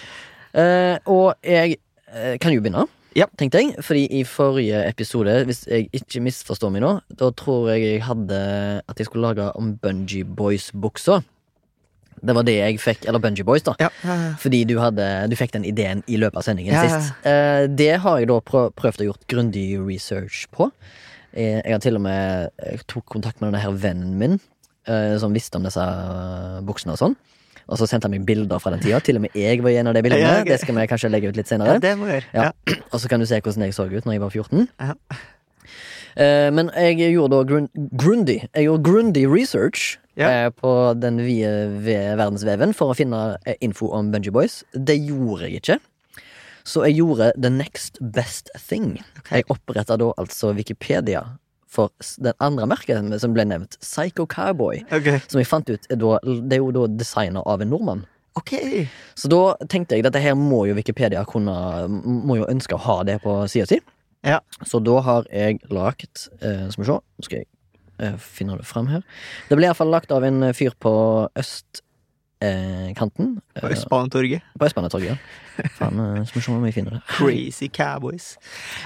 Uh, 0.52 0.98
og 1.16 1.48
jeg 1.48 1.78
eh, 2.12 2.36
kan 2.44 2.52
jo 2.52 2.60
begynne, 2.60 2.84
Ja. 3.16 3.30
tenkte 3.40 3.62
jeg. 3.62 3.76
Fordi 3.80 4.04
i 4.20 4.26
forrige 4.28 4.84
episode, 4.90 5.46
hvis 5.48 5.64
jeg 5.68 5.88
ikke 5.96 6.26
misforstår 6.28 6.76
meg 6.76 6.84
nå, 6.84 6.92
da 7.16 7.32
tror 7.32 7.70
jeg 7.72 7.82
jeg 7.88 8.04
hadde 8.04 8.42
at 8.84 9.00
jeg 9.00 9.08
skulle 9.08 9.32
lage 9.32 9.48
om 9.56 9.78
Bungee 9.78 10.28
Boys-buksa. 10.28 11.22
Det 12.22 12.36
var 12.38 12.46
det 12.46 12.56
jeg 12.58 12.80
fikk, 12.82 13.06
eller 13.10 13.22
Bungee 13.24 13.46
Boys, 13.48 13.64
da. 13.66 13.74
Ja, 13.82 13.90
ja, 14.06 14.16
ja. 14.28 14.32
Fordi 14.42 14.64
du, 14.70 14.76
hadde, 14.82 15.08
du 15.32 15.36
fikk 15.40 15.56
den 15.56 15.66
ideen 15.66 16.04
i 16.08 16.20
løpet 16.22 16.38
av 16.42 16.46
sendingen 16.46 16.76
Ja, 16.76 16.84
ja, 16.86 16.92
ja. 16.92 17.00
sist. 17.02 17.26
Eh, 17.26 17.64
det 17.82 17.92
har 18.04 18.22
jeg 18.22 18.30
da 18.30 18.38
prøvd 18.46 19.02
å 19.02 19.10
gjort 19.10 19.26
grundig 19.32 19.66
research 19.82 20.46
på. 20.54 20.70
Eh, 21.34 21.60
jeg 21.64 21.74
har 21.74 21.82
til 21.84 21.98
og 21.98 22.06
med 22.06 22.52
jeg 22.62 22.86
tok 22.92 23.08
kontakt 23.18 23.42
med 23.42 23.50
denne 23.52 23.64
her 23.64 23.74
vennen 23.74 24.16
min, 24.22 24.40
eh, 24.86 25.18
som 25.22 25.34
visste 25.34 25.58
om 25.58 25.66
disse 25.66 25.82
eh, 25.82 26.62
buksene 26.68 26.94
og 26.98 27.02
sånn. 27.02 27.18
Og 27.72 27.80
så 27.80 27.88
sendte 27.88 28.10
han 28.10 28.16
meg 28.16 28.26
bilder 28.28 28.60
fra 28.60 28.74
den 28.74 28.82
tida. 28.84 29.00
Til 29.06 29.18
og 29.20 29.26
med 29.26 29.36
jeg 29.38 29.62
var 29.64 29.72
i 29.72 29.78
en 29.80 29.90
av 29.90 29.96
de 29.96 30.02
bildene. 30.04 30.22
Ja. 30.22 30.46
Det 30.46 30.58
skal 30.62 30.76
vi 30.76 30.88
kanskje 30.92 31.12
legge 31.14 31.32
ut 31.32 31.38
litt 31.40 31.48
ja, 31.48 31.56
senere. 31.56 31.78
det 31.82 31.94
må 31.98 32.10
vi 32.10 32.18
gjøre. 32.18 32.32
Ja. 32.36 32.50
Ja. 32.52 32.80
Og 32.92 33.00
så 33.00 33.12
kan 33.12 33.22
du 33.22 33.28
se 33.30 33.40
hvordan 33.40 33.66
jeg 33.68 33.78
så 33.78 33.88
ut 33.88 34.06
når 34.06 34.18
jeg 34.18 34.24
var 34.26 34.34
14. 34.36 34.68
Ja. 34.82 34.96
Eh, 36.20 36.50
men 36.52 36.72
jeg 36.76 37.14
gjorde 37.14 37.38
da 37.38 37.60
grun 37.96 38.26
Jeg 38.28 38.66
gjorde 38.66 38.84
grundig 38.84 39.24
research 39.32 39.96
Ja. 40.20 40.28
eh, 40.30 40.50
på 40.52 40.94
den 41.00 41.22
vide 41.24 41.70
verdensveven 42.20 42.74
for 42.76 42.92
å 42.92 42.98
finne 42.98 43.38
eh, 43.46 43.56
info 43.64 43.92
om 43.96 44.12
Bungee 44.12 44.34
Boys. 44.34 44.62
Det 44.74 44.98
gjorde 45.00 45.48
jeg 45.48 45.62
ikke. 45.62 45.80
Så 46.68 46.84
jeg 46.86 47.00
gjorde 47.00 47.32
the 47.42 47.50
next 47.50 47.98
best 48.14 48.52
thing. 48.68 49.00
Okay. 49.22 49.42
Jeg 49.42 49.50
oppretta 49.50 49.98
da 49.98 50.12
altså 50.22 50.52
Wikipedia 50.54 51.24
for 51.72 51.92
den 52.20 52.36
andre 52.44 52.68
merket 52.68 53.14
som 53.24 53.34
ble 53.36 53.46
nevnt, 53.48 53.78
Psycho 53.80 54.26
Cowboy. 54.28 54.84
Okay. 54.92 55.22
Som 55.32 55.40
jeg 55.40 55.48
fant 55.48 55.70
ut 55.72 55.88
Det 55.88 56.58
er 56.58 56.60
jo 56.60 56.74
da 56.76 56.88
designa 56.92 57.44
av 57.48 57.64
en 57.64 57.72
nordmann. 57.72 58.04
Ok. 58.36 58.54
Så 59.16 59.32
da 59.32 59.56
tenkte 59.72 59.98
jeg 59.98 60.06
dette 60.06 60.20
her 60.24 60.36
må 60.40 60.66
jo 60.70 60.76
Wikipedia 60.78 61.26
kunne 61.28 61.56
Må 61.92 62.38
jo 62.40 62.46
ønske 62.48 62.78
å 62.78 62.84
ha 62.86 63.02
det 63.08 63.18
på 63.26 63.34
sida 63.52 63.68
si. 63.68 63.82
Ja. 64.24 64.40
Så 64.68 64.80
da 64.84 65.02
har 65.04 65.28
jeg 65.34 65.60
lagt 65.74 66.30
eh, 66.40 66.68
Skal 66.72 66.84
vi 66.84 66.88
se, 66.88 66.96
nå 67.02 67.28
skal 67.28 67.42
jeg 67.42 67.50
eh, 68.02 68.18
finner 68.18 68.58
det 68.58 68.66
fram 68.68 68.88
her. 68.92 69.06
Det 69.50 69.58
ble 69.60 69.70
iallfall 69.70 69.94
lagt 69.94 70.12
av 70.12 70.24
en 70.28 70.50
fyr 70.58 70.74
på 70.82 70.94
østkanten. 71.38 71.82
Eh, 72.42 73.62
På 73.62 73.68
eh, 73.70 73.76
Østbanetorget. 73.76 74.42
på 74.58 74.66
Østbanetorget. 74.66 75.12
ja. 75.14 75.68
Faen, 75.78 76.00
eh, 76.00 76.24
skal 76.26 76.40
vi 76.40 76.44
se 76.46 76.52
om 76.52 76.64
vi 76.66 76.72
finner 76.74 76.92
det. 76.98 77.02
Crazy 77.12 77.68
Cowboys. 77.70 78.32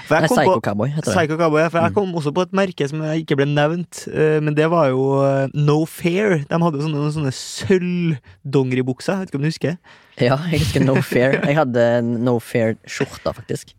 For 0.06 0.14
Nei, 0.18 0.26
jeg 0.26 0.30
Psycho 0.34 0.56
på 0.58 0.64
Cowboy 0.66 0.88
heter 0.92 1.08
det. 1.08 1.14
Psycho 1.16 1.38
Cowboy, 1.40 1.60
ja, 1.62 1.68
for 1.72 1.78
jeg 1.80 1.90
Mm. 1.90 1.94
kom 1.94 2.12
også 2.20 2.32
på 2.36 2.42
et 2.44 2.52
merke 2.52 2.88
som 2.88 3.00
ikke 3.00 3.36
ble 3.38 3.46
nevnt, 3.48 4.02
eh, 4.12 4.40
men 4.44 4.54
det 4.54 4.68
var 4.70 4.88
jo 4.90 5.06
eh, 5.24 5.48
No 5.54 5.84
Fair. 5.86 6.38
De 6.44 6.58
hadde 6.60 6.76
jo 6.82 6.84
sånne, 6.84 7.12
sånne 7.16 7.32
sølvdongeribukser, 7.32 9.18
vet 9.22 9.28
ikke 9.30 9.40
om 9.40 9.46
du 9.46 9.48
husker? 9.50 9.76
Ja, 10.20 10.36
jeg 10.50 10.60
husker 10.60 10.84
No 10.84 11.00
Fair. 11.00 11.40
Jeg 11.46 11.56
hadde 11.56 11.86
No 12.04 12.38
Fair-skjorta, 12.38 13.32
faktisk. 13.36 13.72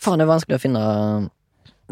Faen, 0.00 0.18
det 0.18 0.24
er 0.26 0.32
vanskelig 0.32 0.56
å 0.58 0.62
finne 0.64 0.82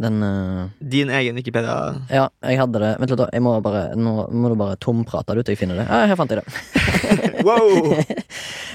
den 0.00 0.22
uh... 0.24 0.70
Din 0.80 1.10
egen 1.12 1.36
Wikipedia. 1.36 1.74
Ja, 2.08 2.28
jeg 2.44 2.60
hadde 2.60 2.80
det. 2.80 2.92
Vent 3.02 3.12
litt. 3.12 3.24
Jeg 3.34 3.44
må 3.44 3.56
bare, 3.64 3.82
nå 3.98 4.14
må 4.32 4.52
du 4.52 4.56
bare 4.60 4.78
tomprate 4.80 5.34
det 5.34 5.42
ut 5.42 5.50
til 5.50 5.56
jeg 5.56 5.62
finner 5.64 5.82
det. 5.82 5.88
Ja, 5.90 6.06
her 6.10 6.18
fant 6.20 6.32
jeg 6.32 6.40
det. 6.40 6.82
Wow! 7.46 7.92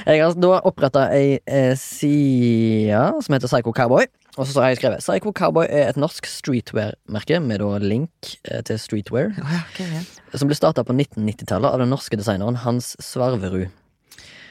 Jeg 0.07 0.21
har 0.21 0.37
da 0.39 0.59
oppretta 0.67 1.07
ei 1.15 1.39
eh, 1.43 1.73
side 1.79 3.01
som 3.23 3.35
heter 3.35 3.49
Psycho 3.49 3.73
Cowboy. 3.75 4.07
Og 4.37 4.45
så 4.45 4.61
har 4.61 4.71
jeg 4.71 4.81
skrevet 4.81 5.01
Psycho 5.01 5.33
Cowboy 5.35 5.65
er 5.65 5.89
et 5.89 5.97
norsk 5.99 6.27
streetwear-merke 6.29 7.39
med 7.41 7.63
da 7.63 7.81
link 7.81 8.35
eh, 8.45 8.61
til 8.67 8.79
streetwear, 8.79 9.33
Oh, 9.41 9.51
ja, 9.51 9.63
okay, 9.71 9.89
ja. 9.97 10.37
som 10.37 10.49
ble 10.49 10.57
starta 10.57 10.85
på 10.85 10.93
1990-tallet 10.93 11.73
av 11.73 11.81
den 11.81 11.91
norske 11.93 12.19
designeren 12.19 12.61
Hans 12.61 12.93
Svarverud. 13.03 13.73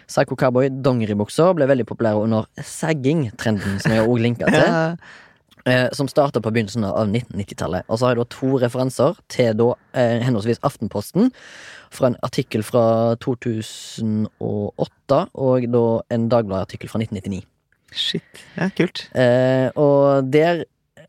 Psycho 0.06 0.36
Cowboy 0.38 0.70
dongeribukser 0.70 1.54
ble 1.58 1.66
veldig 1.70 1.86
populære 1.88 2.26
under 2.26 2.50
sagging-trenden, 2.62 3.80
som 3.82 3.94
jeg 3.94 4.04
også 4.04 4.22
linka 4.22 4.50
til. 4.50 4.66
Ja. 5.66 5.72
eh, 5.72 5.88
som 5.92 6.08
starta 6.08 6.40
på 6.40 6.50
begynnelsen 6.54 6.84
av 6.86 7.08
1990-tallet. 7.10 7.84
Og 7.88 7.98
så 7.98 8.06
har 8.06 8.14
jeg 8.14 8.22
da 8.22 8.28
to 8.36 8.58
referanser 8.62 9.16
til 9.28 9.52
da 9.58 9.72
eh, 9.94 10.20
henholdsvis 10.22 10.60
Aftenposten, 10.62 11.32
fra 11.90 12.06
en 12.10 12.16
artikkel 12.22 12.62
fra 12.66 13.16
2008, 13.22 15.20
og 15.34 15.66
da 15.72 15.84
en 16.14 16.28
Dagbladet-artikkel 16.32 16.90
fra 16.90 17.00
1999. 17.02 17.44
Shit. 17.96 18.40
Ja, 18.58 18.68
kult. 18.76 19.04
Eh, 19.16 19.68
og 19.78 20.26
der 20.34 20.64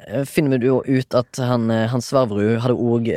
eh, 0.07 0.23
finner 0.29 0.61
vi 0.61 0.69
jo 0.69 0.81
ut 0.85 1.15
at 1.17 1.39
han, 1.41 1.69
eh, 1.73 1.87
Hans 1.91 2.11
Svarverud 2.11 2.61
hadde 2.63 2.77
òg 2.77 3.09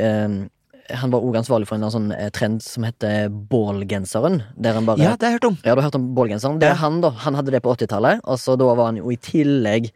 Han 0.91 1.11
var 1.13 1.23
òg 1.23 1.37
ansvarlig 1.39 1.69
for 1.69 1.77
en 1.77 1.85
sånn 1.93 2.09
trend 2.35 2.59
som 2.65 2.83
heter 2.83 3.29
bålgenseren. 3.31 4.41
Der 4.59 4.73
han 4.75 4.83
bare 4.89 4.99
Ja, 4.99 5.13
det 5.15 5.23
har 5.23 5.31
jeg 5.31 5.37
hørt 5.39 5.45
om. 5.47 5.57
ja, 5.63 5.75
du 5.75 5.79
har 5.79 5.87
hørt 5.87 5.95
om 5.95 6.09
bålgenseren? 6.17 6.59
Det 6.59 6.67
Ja. 6.67 6.73
er 6.73 6.81
han, 6.81 6.99
da. 6.99 7.09
Han 7.23 7.33
hadde 7.35 7.51
det 7.51 7.61
på 7.63 7.71
80-tallet, 7.77 8.19
og 8.25 8.35
så 8.37 8.57
da 8.59 8.65
var 8.75 8.85
han 8.89 8.97
jo 8.97 9.09
i 9.09 9.15
tillegg 9.15 9.91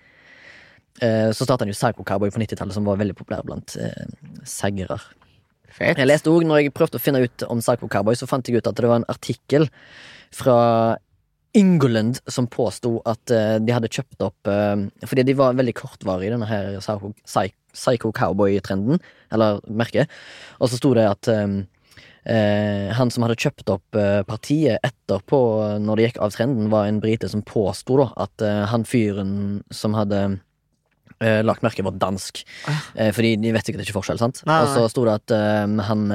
Så 0.96 1.44
starta 1.44 1.66
han 1.66 1.72
jo 1.74 1.76
Psycho 1.76 2.06
Cowboy 2.08 2.32
på 2.32 2.40
90-tallet, 2.40 2.72
som 2.72 2.86
var 2.88 3.00
veldig 3.02 3.18
populær 3.20 3.42
blant 3.44 3.74
eh, 3.76 4.06
seggere. 4.48 4.96
Jeg 5.76 6.08
leste 6.08 6.32
også, 6.32 6.48
når 6.48 6.62
jeg 6.62 6.76
prøvde 6.76 7.00
å 7.00 7.04
finne 7.04 7.24
ut 7.26 7.44
om 7.52 7.60
Psycho 7.60 7.90
Cowboy, 7.92 8.16
så 8.16 8.30
fant 8.30 8.48
jeg 8.48 8.62
ut 8.62 8.70
at 8.70 8.78
det 8.78 8.88
var 8.88 9.02
en 9.02 9.10
artikkel 9.12 9.68
fra 10.36 10.60
England 11.56 12.20
som 12.28 12.48
påsto 12.52 12.98
at 13.08 13.32
eh, 13.32 13.58
de 13.64 13.76
hadde 13.76 13.92
kjøpt 13.92 14.24
opp 14.26 14.50
eh, 14.52 14.88
Fordi 15.08 15.24
de 15.28 15.36
var 15.40 15.56
veldig 15.56 15.76
kortvarige, 15.78 16.34
denne 16.36 16.50
her 16.50 16.76
Psycho, 16.80 17.14
Psycho 17.76 18.12
Cowboy-trenden, 18.16 19.00
eller 19.36 19.62
merket. 19.68 20.12
Og 20.60 20.72
så 20.72 20.80
sto 20.80 20.94
det 20.98 21.08
at 21.08 21.32
eh, 21.32 21.56
eh, 22.32 22.92
han 22.96 23.12
som 23.12 23.28
hadde 23.28 23.40
kjøpt 23.40 23.72
opp 23.72 24.00
eh, 24.00 24.22
partiet 24.28 24.84
etterpå, 24.84 25.42
når 25.84 25.96
det 25.96 26.10
gikk 26.10 26.24
av 26.24 26.36
trenden, 26.36 26.72
var 26.74 26.90
en 26.90 27.00
brite 27.04 27.32
som 27.32 27.44
påsto 27.44 28.04
at 28.12 28.44
eh, 28.44 28.64
han 28.72 28.88
fyren 28.88 29.64
som 29.72 29.96
hadde 29.96 30.26
eh, 31.24 31.42
lagt 31.46 31.66
merket, 31.66 31.86
var 31.88 31.98
dansk. 32.02 32.44
uh, 32.68 32.86
Eh, 32.96 33.12
fordi 33.16 33.36
de 33.42 33.52
vet 33.56 33.66
sikkert 33.66 33.86
ikke 33.86 34.00
forskjell, 34.00 34.22
sant? 34.22 34.44
Nei, 34.48 34.62
Og 34.64 34.72
så 34.74 34.88
sto 34.92 35.06
det 35.08 35.20
at 35.22 35.36
uh, 35.36 35.84
han 35.90 36.08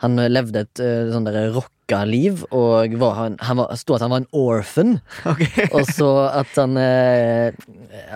han 0.00 0.16
levde 0.32 0.62
et 0.64 0.80
sånn 1.12 1.26
der 1.26 1.50
rocka 1.52 1.98
liv, 2.08 2.44
og 2.56 2.94
var, 2.96 3.16
han, 3.18 3.34
han 3.44 3.58
var, 3.60 3.74
sto 3.76 3.98
at 3.98 4.00
han 4.00 4.12
var 4.14 4.22
en 4.22 4.30
orphan. 4.32 4.94
Okay. 5.28 5.66
Og 5.76 5.84
så 5.92 6.08
at 6.30 6.54
han 6.56 6.78
eh, 6.80 7.52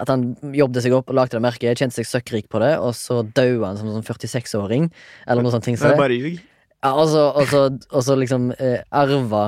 At 0.01 0.09
han 0.09 0.31
jobbet 0.55 0.81
seg 0.87 0.95
opp 0.97 1.13
og 1.13 1.19
lagde 1.19 1.37
det 1.37 1.43
merket, 1.45 1.77
tjente 1.77 1.99
seg 1.99 2.09
søkkrik 2.09 2.49
på 2.49 2.63
det, 2.63 2.73
og 2.81 2.95
så 2.97 3.21
døde 3.21 3.67
han 3.67 3.77
som 3.77 3.91
sånn 3.93 4.07
46-åring, 4.07 4.89
eller 5.27 5.45
noe 5.45 5.53
sånt. 5.53 5.67
ting 5.69 5.77
bare 5.77 6.17
ljug. 6.17 6.41
Ja, 6.85 6.95
og 6.97 8.03
så 8.05 8.17
liksom 8.21 8.51
eh, 8.57 8.81
arva 8.93 9.45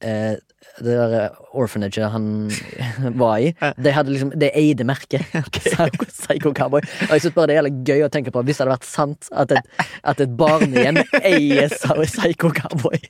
eh, 0.00 0.36
det 0.78 0.96
der 0.96 1.36
orphanaget 1.56 2.10
han 2.12 2.50
var 3.22 3.38
i. 3.38 3.52
Det 3.80 3.92
hadde 3.94 4.12
liksom 4.12 4.32
Det 4.36 4.50
eide 4.54 4.84
merket. 4.84 5.24
Psycho, 5.52 6.04
Psycho 6.04 6.52
Cowboy. 6.52 6.80
Og 7.08 7.14
jeg 7.16 7.20
synes 7.20 7.34
bare 7.34 7.52
det 7.52 7.56
er 7.60 7.70
gøy 7.88 8.04
å 8.06 8.10
tenke 8.12 8.32
på 8.34 8.42
hvis 8.46 8.58
det 8.58 8.66
hadde 8.66 8.76
vært 8.76 8.88
sant 8.88 9.30
at 9.32 9.54
et, 9.56 9.72
at 10.04 10.20
et 10.20 10.36
barnehjem 10.36 11.00
eier 11.22 11.72
Psycho 12.04 12.52
Cowboy. 12.56 13.00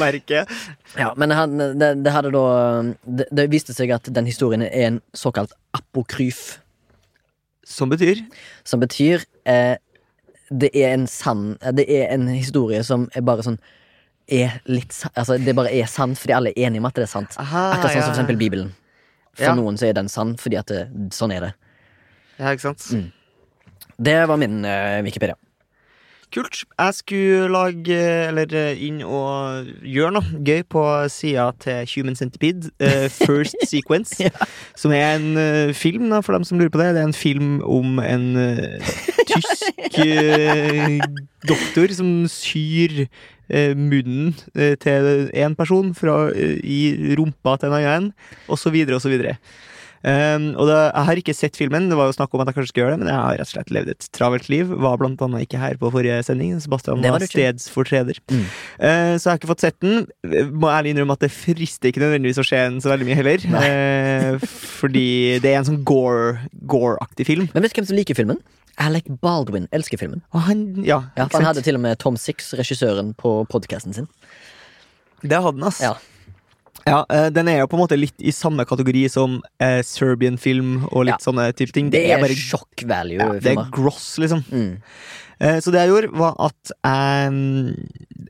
Merke. 0.00 0.44
Ja, 0.98 1.12
men 1.16 1.34
han, 1.34 1.56
det, 1.80 1.94
det 2.04 2.12
hadde 2.14 2.34
da 2.34 2.44
det, 3.04 3.28
det 3.32 3.48
viste 3.52 3.74
seg 3.76 3.94
at 3.96 4.08
den 4.12 4.28
historien 4.28 4.64
er 4.66 4.90
en 4.90 5.00
såkalt 5.16 5.56
apokryf. 5.76 6.60
Som 7.66 7.90
betyr 7.90 8.20
Som 8.62 8.78
betyr 8.78 9.24
eh, 9.42 9.74
Det 10.54 10.68
er 10.70 10.92
en 10.94 11.08
sann 11.10 11.56
Det 11.74 11.82
er 11.90 12.12
en 12.14 12.28
historie 12.30 12.78
som 12.86 13.08
er 13.10 13.24
bare 13.26 13.42
sånn 13.42 13.58
Er 14.28 14.56
litt 14.66 14.90
Altså, 15.14 15.36
det 15.38 15.54
bare 15.54 15.70
er 15.70 15.86
sant 15.86 16.18
fordi 16.18 16.34
alle 16.34 16.50
er 16.50 16.66
enige 16.66 16.80
om 16.82 16.88
at 16.88 16.94
det 16.98 17.04
er 17.06 17.12
sant. 17.12 17.36
Aha, 17.38 17.60
Akkurat 17.76 17.92
sånn 17.92 18.02
som 18.02 18.10
for 18.10 18.16
eksempel 18.16 18.38
Bibelen. 18.40 18.72
For 19.36 19.44
Ja. 19.50 19.54
noen 19.54 19.76
så 19.78 19.86
er 19.86 19.92
den 19.92 20.08
sann 20.08 20.34
fordi 20.40 20.56
at 20.58 20.66
det, 20.66 20.88
sånn 21.14 21.32
er 21.36 21.40
det. 21.40 21.52
Ja, 22.38 22.50
ikke 22.52 22.60
sant? 22.72 22.86
Mm. 22.90 23.12
Det 24.02 24.16
var 24.28 24.36
min 24.40 24.64
uh, 24.64 25.02
Wikipedia. 25.06 25.36
Kult. 26.34 26.64
Jeg 26.78 26.94
skulle 26.94 27.48
lage, 27.48 27.98
eller 28.28 28.50
eh, 28.50 28.80
inn 28.86 28.98
og 29.06 29.68
gjøre 29.86 30.16
noe 30.16 30.40
gøy 30.44 30.64
på 30.68 30.82
sida 31.12 31.46
til 31.62 31.86
Human 31.94 32.18
Centipede. 32.18 32.72
uh, 32.82 33.06
First 33.26 33.54
Sequence. 33.64 34.18
Ja. 34.20 34.32
Som 34.76 34.92
er 34.92 35.14
en 35.16 35.38
uh, 35.38 35.74
film, 35.74 36.10
da, 36.10 36.20
for 36.20 36.34
dem 36.34 36.44
som 36.44 36.58
lurer 36.58 36.72
på 36.74 36.82
det. 36.82 36.94
Det 36.96 37.04
er 37.04 37.08
en 37.08 37.16
film 37.16 37.60
om 37.62 38.00
en 38.02 38.26
uh, 38.36 38.90
tysk 39.30 39.96
doktor 41.50 41.94
som 41.94 42.10
syr 42.30 43.06
munnen 43.78 44.32
til 44.82 45.04
én 45.30 45.52
person 45.54 45.92
fra, 45.94 46.32
i 46.34 47.14
rumpa 47.14 47.54
til 47.62 47.70
en 47.70 47.76
annen, 47.78 48.08
og 48.50 48.58
så 48.58 48.72
videre 48.74 48.98
og 48.98 49.04
så 49.04 49.12
videre. 49.12 49.36
Um, 50.06 50.44
og 50.54 50.68
det, 50.70 50.74
Jeg 50.94 51.04
har 51.08 51.18
ikke 51.18 51.34
sett 51.34 51.56
filmen, 51.58 51.88
det 51.90 51.96
var 51.98 52.06
jo 52.06 52.14
snakk 52.14 52.34
om 52.36 52.42
at 52.44 52.46
jeg 52.52 52.54
kanskje 52.54 52.70
skulle 52.70 52.84
gjøre 52.84 52.94
det, 52.94 53.00
men 53.02 53.08
jeg 53.10 53.18
har 53.18 53.38
rett 53.40 53.48
og 53.48 53.52
slett 53.56 53.72
levd 53.74 53.88
et 53.90 54.04
travelt 54.14 54.46
liv. 54.52 54.68
Var 54.86 55.00
blant 55.00 55.24
annet 55.26 55.46
ikke 55.48 55.58
her 55.58 55.74
på 55.80 55.90
forrige 55.90 56.20
sending. 56.28 56.52
Sebastian 56.62 57.02
var 57.02 57.16
var 57.16 57.24
stedsfortreder. 57.26 58.20
Mm. 58.30 58.44
Uh, 58.78 59.14
så 59.18 59.24
jeg 59.24 59.32
har 59.32 59.40
ikke 59.40 59.50
fått 59.50 59.64
sett 59.66 59.80
den. 59.82 60.06
Må 60.54 60.70
ærlig 60.70 60.94
innrømme 60.94 61.16
at 61.18 61.24
det 61.26 61.32
frister 61.34 61.90
ikke 61.90 62.04
nødvendigvis 62.04 62.38
å 62.38 62.46
se 62.46 62.60
den 62.68 62.78
så 62.84 62.92
veldig 62.94 63.08
mye 63.10 63.18
heller. 63.18 63.48
Uh, 63.50 64.46
fordi 64.78 65.06
det 65.42 65.52
er 65.56 65.58
en 65.64 65.68
sånn 65.72 65.82
gore- 65.88 66.46
gore-aktig 66.70 67.26
film. 67.26 67.50
Men 67.54 67.66
vet 67.66 67.74
du 67.74 67.80
hvem 67.82 67.90
som 67.90 67.98
liker 67.98 68.18
filmen? 68.18 68.38
Alec 68.78 69.06
Baldwin 69.22 69.66
elsker 69.72 69.98
filmen. 69.98 70.20
Han, 70.36 70.66
ja, 70.84 71.02
Ja, 71.16 71.26
Han 71.32 71.46
hadde 71.48 71.62
til 71.64 71.78
og 71.78 71.80
med 71.82 71.98
Tom 71.98 72.18
Six, 72.20 72.52
regissøren, 72.58 73.14
på 73.16 73.40
podkasten 73.48 73.94
sin. 73.96 74.06
Det 75.24 75.38
hadde 75.40 75.56
han, 75.58 75.64
ass. 75.66 75.80
Ja. 75.82 75.94
Ja, 76.86 77.04
eh, 77.10 77.28
Den 77.30 77.48
er 77.48 77.60
jo 77.62 77.66
på 77.70 77.78
en 77.78 77.84
måte 77.84 77.98
litt 77.98 78.14
i 78.20 78.30
samme 78.34 78.66
kategori 78.68 79.06
som 79.10 79.40
eh, 79.58 79.80
Serbian 79.86 80.36
film 80.38 80.84
og 80.92 81.06
litt 81.08 81.16
Ja. 81.18 81.24
sånne 81.32 81.52
type 81.56 81.72
ting. 81.72 81.90
Det 81.90 82.04
er 82.10 82.20
bare 82.20 82.36
shock 82.36 82.84
ja, 82.86 83.02
det 83.40 83.54
er 83.56 83.70
gross, 83.70 84.18
liksom. 84.18 84.44
Mm. 84.50 84.76
Eh, 85.40 85.58
Så 85.60 85.70
det 85.72 85.80
jeg 85.82 85.90
gjorde, 85.90 86.12
var 86.16 86.34
at 86.38 86.72
eh, 86.84 87.30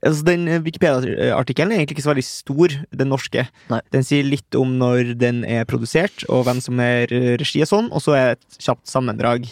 altså 0.02 0.24
Den 0.24 0.46
Wikipedia-artikkelen 0.64 1.72
er 1.72 1.80
egentlig 1.82 1.98
ikke 1.98 2.06
så 2.06 2.12
veldig 2.14 2.26
stor, 2.26 2.68
den 2.96 3.08
norske. 3.12 3.46
Nei. 3.70 3.80
Den 3.94 4.02
sier 4.06 4.24
litt 4.26 4.54
om 4.58 4.76
når 4.78 5.14
den 5.18 5.44
er 5.44 5.64
produsert, 5.68 6.24
og 6.28 6.44
hvem 6.46 6.60
som 6.62 6.80
er 6.80 7.06
regi 7.40 7.62
og 7.62 7.70
sånn, 7.70 7.92
og 7.92 8.02
så 8.02 8.16
er 8.16 8.26
det 8.34 8.38
et 8.40 8.58
kjapt 8.66 8.86
sammendrag 8.90 9.46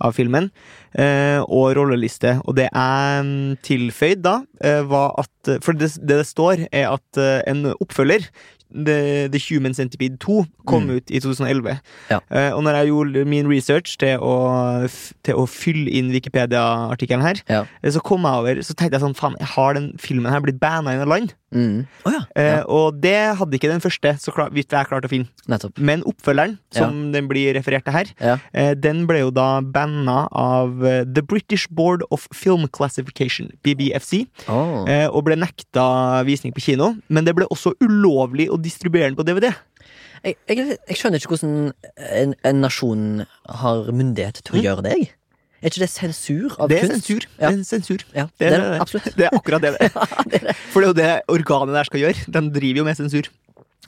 av 0.00 0.14
filmen. 0.16 0.50
eh, 0.98 1.40
Og 1.42 1.76
rolleliste. 1.76 2.40
Og 2.44 2.56
det 2.56 2.68
jeg 2.72 3.58
tilføyd 3.62 4.22
da, 4.22 4.42
eh, 4.62 4.82
var 4.82 5.14
at 5.18 5.62
For 5.62 5.72
det 5.72 5.92
det, 6.06 6.26
står, 6.26 6.68
er 6.72 6.90
at 6.94 7.18
eh, 7.18 7.42
en 7.46 7.74
oppfølger 7.80 8.28
The, 8.74 9.28
The 9.30 9.38
Human 9.48 9.74
Centipede 9.74 10.18
2 10.18 10.44
kom 10.66 10.84
Mm. 10.84 10.96
ut 10.96 11.10
i 11.10 11.20
2011. 11.20 11.78
Ja. 12.10 12.18
Uh, 12.30 12.56
og 12.58 12.64
når 12.66 12.80
jeg 12.80 12.88
gjorde 12.90 13.24
min 13.30 13.46
research 13.48 13.96
til 14.00 14.18
å, 14.18 14.34
til 15.24 15.34
å 15.38 15.46
fylle 15.48 15.88
inn 15.90 16.10
Wikipedia-artikkelen 16.12 17.22
her, 17.22 17.40
Ja. 17.48 17.62
eh, 17.82 17.90
så 17.90 18.02
kom 18.02 18.22
jeg 18.26 18.32
over 18.40 18.62
Så 18.62 18.74
tenkte 18.74 18.98
jeg 18.98 19.04
sånn, 19.04 19.14
faen, 19.16 19.36
har 19.40 19.74
den 19.74 19.92
filmen 19.98 20.30
her 20.32 20.40
blitt 20.40 20.58
banna 20.60 20.92
i 20.94 20.98
noe 20.98 21.06
land? 21.06 21.34
Mm. 21.54 21.86
Oh, 22.04 22.10
ja. 22.10 22.22
Uh. 22.34 22.64
Og 22.66 23.00
det 23.00 23.36
hadde 23.38 23.54
ikke 23.54 23.70
den 23.70 23.80
første, 23.80 24.16
så 24.18 24.32
klar, 24.34 24.50
vidt 24.50 24.72
jeg 24.74 24.88
klarte 24.88 25.06
å 25.06 25.12
finne. 25.12 25.28
Nettopp. 25.46 25.78
Men 25.78 26.02
oppfølgeren, 26.02 26.58
som 26.74 27.12
den 27.14 27.28
blir 27.30 27.54
referert 27.54 27.84
til 27.86 27.94
her, 27.94 28.10
eh, 28.52 28.74
den 28.74 29.06
ble 29.06 29.20
jo 29.20 29.30
da 29.30 29.60
banna 29.60 30.26
av 30.32 30.80
The 30.82 31.22
British 31.22 31.68
Board 31.70 32.02
of 32.10 32.26
Film 32.34 32.66
Classification, 32.74 33.52
BBFC, 33.62 34.24
oh. 34.48 34.82
og 35.14 35.24
ble 35.28 35.36
nekta 35.38 36.24
visning 36.26 36.52
på 36.56 36.60
kino. 36.64 36.96
Men 37.08 37.24
det 37.24 37.36
ble 37.38 37.46
også 37.46 37.74
ulovlig 37.80 38.48
å 38.50 38.58
distribuere 38.64 39.10
den 39.10 39.18
på 39.18 39.26
DVD. 39.28 39.50
Jeg, 40.24 40.38
jeg, 40.48 40.78
jeg 40.88 40.96
skjønner 40.96 41.20
ikke 41.20 41.34
hvordan 41.34 41.56
en, 42.22 42.32
en 42.48 42.62
nasjon 42.64 43.04
har 43.60 43.90
myndighet 43.92 44.40
til 44.46 44.56
å 44.58 44.62
gjøre 44.64 44.84
det. 44.86 44.94
jeg. 44.96 45.10
Er 45.64 45.72
ikke 45.72 45.80
det 45.84 45.90
sensur 45.94 46.54
av 46.60 46.66
Mm. 46.66 46.68
Det 46.68 46.76
er 46.76 46.82
kunst? 46.88 46.94
sensur. 47.06 47.26
Ja. 47.40 47.48
Det 47.48 47.58
er 47.58 47.64
sensur. 47.68 48.02
Ja, 48.12 48.24
Det 48.40 48.46
er, 48.48 48.50
det 48.50 48.56
er 48.56 48.88
det. 49.04 49.12
Det 49.16 49.26
er 49.28 49.36
akkurat 49.38 49.62
det 49.64 49.70
det 49.78 50.40
er. 50.48 50.56
For 50.72 50.80
det 50.84 50.88
er 50.88 50.90
jo 50.90 50.96
det 50.98 51.12
organet 51.32 51.76
der 51.78 51.88
skal 51.88 52.02
gjøre. 52.02 52.24
Den 52.36 52.50
driver 52.52 52.82
jo 52.82 52.84
med 52.88 52.98
sensur. 52.98 53.28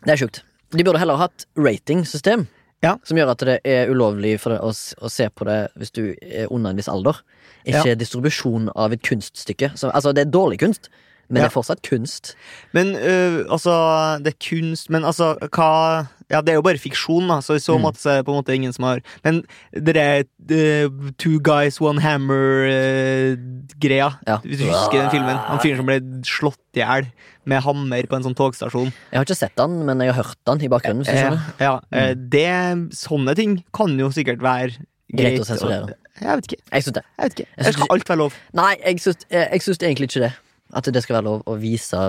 Det 0.05 0.14
er 0.14 0.20
sjukt. 0.22 0.41
De 0.77 0.85
burde 0.85 1.01
heller 1.03 1.20
hatt 1.20 1.45
ratingsystem. 1.57 2.47
Ja. 2.85 2.95
Som 3.09 3.16
gjør 3.20 3.33
at 3.33 3.45
det 3.49 3.59
er 3.68 3.89
ulovlig 3.93 4.37
for 4.41 4.53
deg 4.55 4.64
å, 4.64 4.70
å 4.72 5.11
se 5.12 5.29
på 5.33 5.47
det 5.49 5.59
hvis 5.81 5.93
du 5.97 6.03
er 6.20 6.49
under 6.53 6.72
en 6.72 6.81
viss 6.81 6.89
alder. 6.93 7.20
Ikke 7.66 7.97
distribusjon 7.99 8.68
av 8.77 8.93
et 8.97 9.03
kunststykke. 9.05 9.72
Så, 9.77 9.91
altså, 9.91 10.12
det 10.16 10.27
er 10.27 10.33
dårlig 10.33 10.61
kunst, 10.62 10.89
men 11.29 11.37
Ja. 11.43 11.43
det 11.43 11.51
er 11.51 11.55
fortsatt 11.61 11.83
kunst. 11.83 12.35
Men 12.72 12.95
øh, 12.97 13.45
altså, 13.51 14.18
det 14.22 14.35
er 14.35 14.39
kunst 14.49 14.91
Men 14.91 15.05
altså, 15.05 15.35
hva 15.51 16.07
Ja, 16.31 16.41
det 16.41 16.49
er 16.51 16.55
jo 16.59 16.62
bare 16.62 16.79
fiksjon, 16.79 17.29
da, 17.31 17.39
så 17.41 17.55
i 17.55 17.59
så 17.62 17.77
Mm. 17.79 17.83
måte 17.87 17.99
så 18.03 18.11
er 18.11 18.16
det 18.18 18.27
på 18.27 18.33
en 18.35 18.43
måte 18.43 18.55
ingen 18.55 18.72
som 18.74 18.85
har 18.85 18.99
Men 19.24 19.45
det 19.72 19.97
er 19.97 20.24
uh, 20.51 20.91
Two 21.18 21.39
Guys, 21.39 21.81
One 21.81 22.01
Hammer-greia. 22.03 24.09
Ja. 24.27 24.37
Hvis 24.43 24.59
du 24.59 24.64
husker 24.66 24.99
den 25.03 25.11
filmen. 25.12 25.37
Han 25.49 25.61
fyren 25.62 25.81
som 25.81 25.87
ble 25.89 25.99
slått 26.27 26.59
i 26.77 26.83
hjel 26.83 27.09
med 27.47 27.62
hammer 27.62 28.07
på 28.11 28.18
en 28.18 28.24
sånn 28.27 28.35
togstasjon. 28.39 28.91
Jeg 29.12 29.18
har 29.20 29.27
ikke 29.27 29.39
sett 29.39 29.55
den, 29.59 29.79
men 29.87 30.03
jeg 30.03 30.11
har 30.12 30.18
hørt 30.24 30.41
den 30.51 30.64
i 30.66 30.70
bakgrunnen. 30.72 31.07
Eh, 31.07 31.39
ja, 31.62 31.77
eh, 31.93 32.14
det, 32.16 32.49
sånne 32.97 33.37
ting 33.39 33.61
kan 33.77 33.95
jo 33.99 34.11
sikkert 34.14 34.43
være 34.43 34.74
Greit 35.14 35.37
greit. 35.39 35.45
å 35.45 35.47
sensurere. 35.47 35.95
Jeg 36.20 36.41
vet 36.41 36.49
ikke. 36.51 36.61
Jeg 36.72 36.83
synes 36.87 36.97
det. 36.99 37.05
Jeg 37.18 37.22
vet 37.29 37.39
ikke. 37.39 37.47
Jeg 37.47 37.62
Eller 37.62 37.77
skal 37.79 37.93
alt 37.95 38.09
være 38.11 38.18
lov? 38.24 38.35
Nei, 38.57 38.72
jeg 38.83 39.01
syns 39.05 39.83
egentlig 39.85 40.11
ikke 40.11 40.24
det. 40.27 40.33
At 40.75 40.89
det 40.91 41.03
skal 41.05 41.21
være 41.21 41.29
lov 41.29 41.45
å 41.47 41.59
vise 41.61 42.01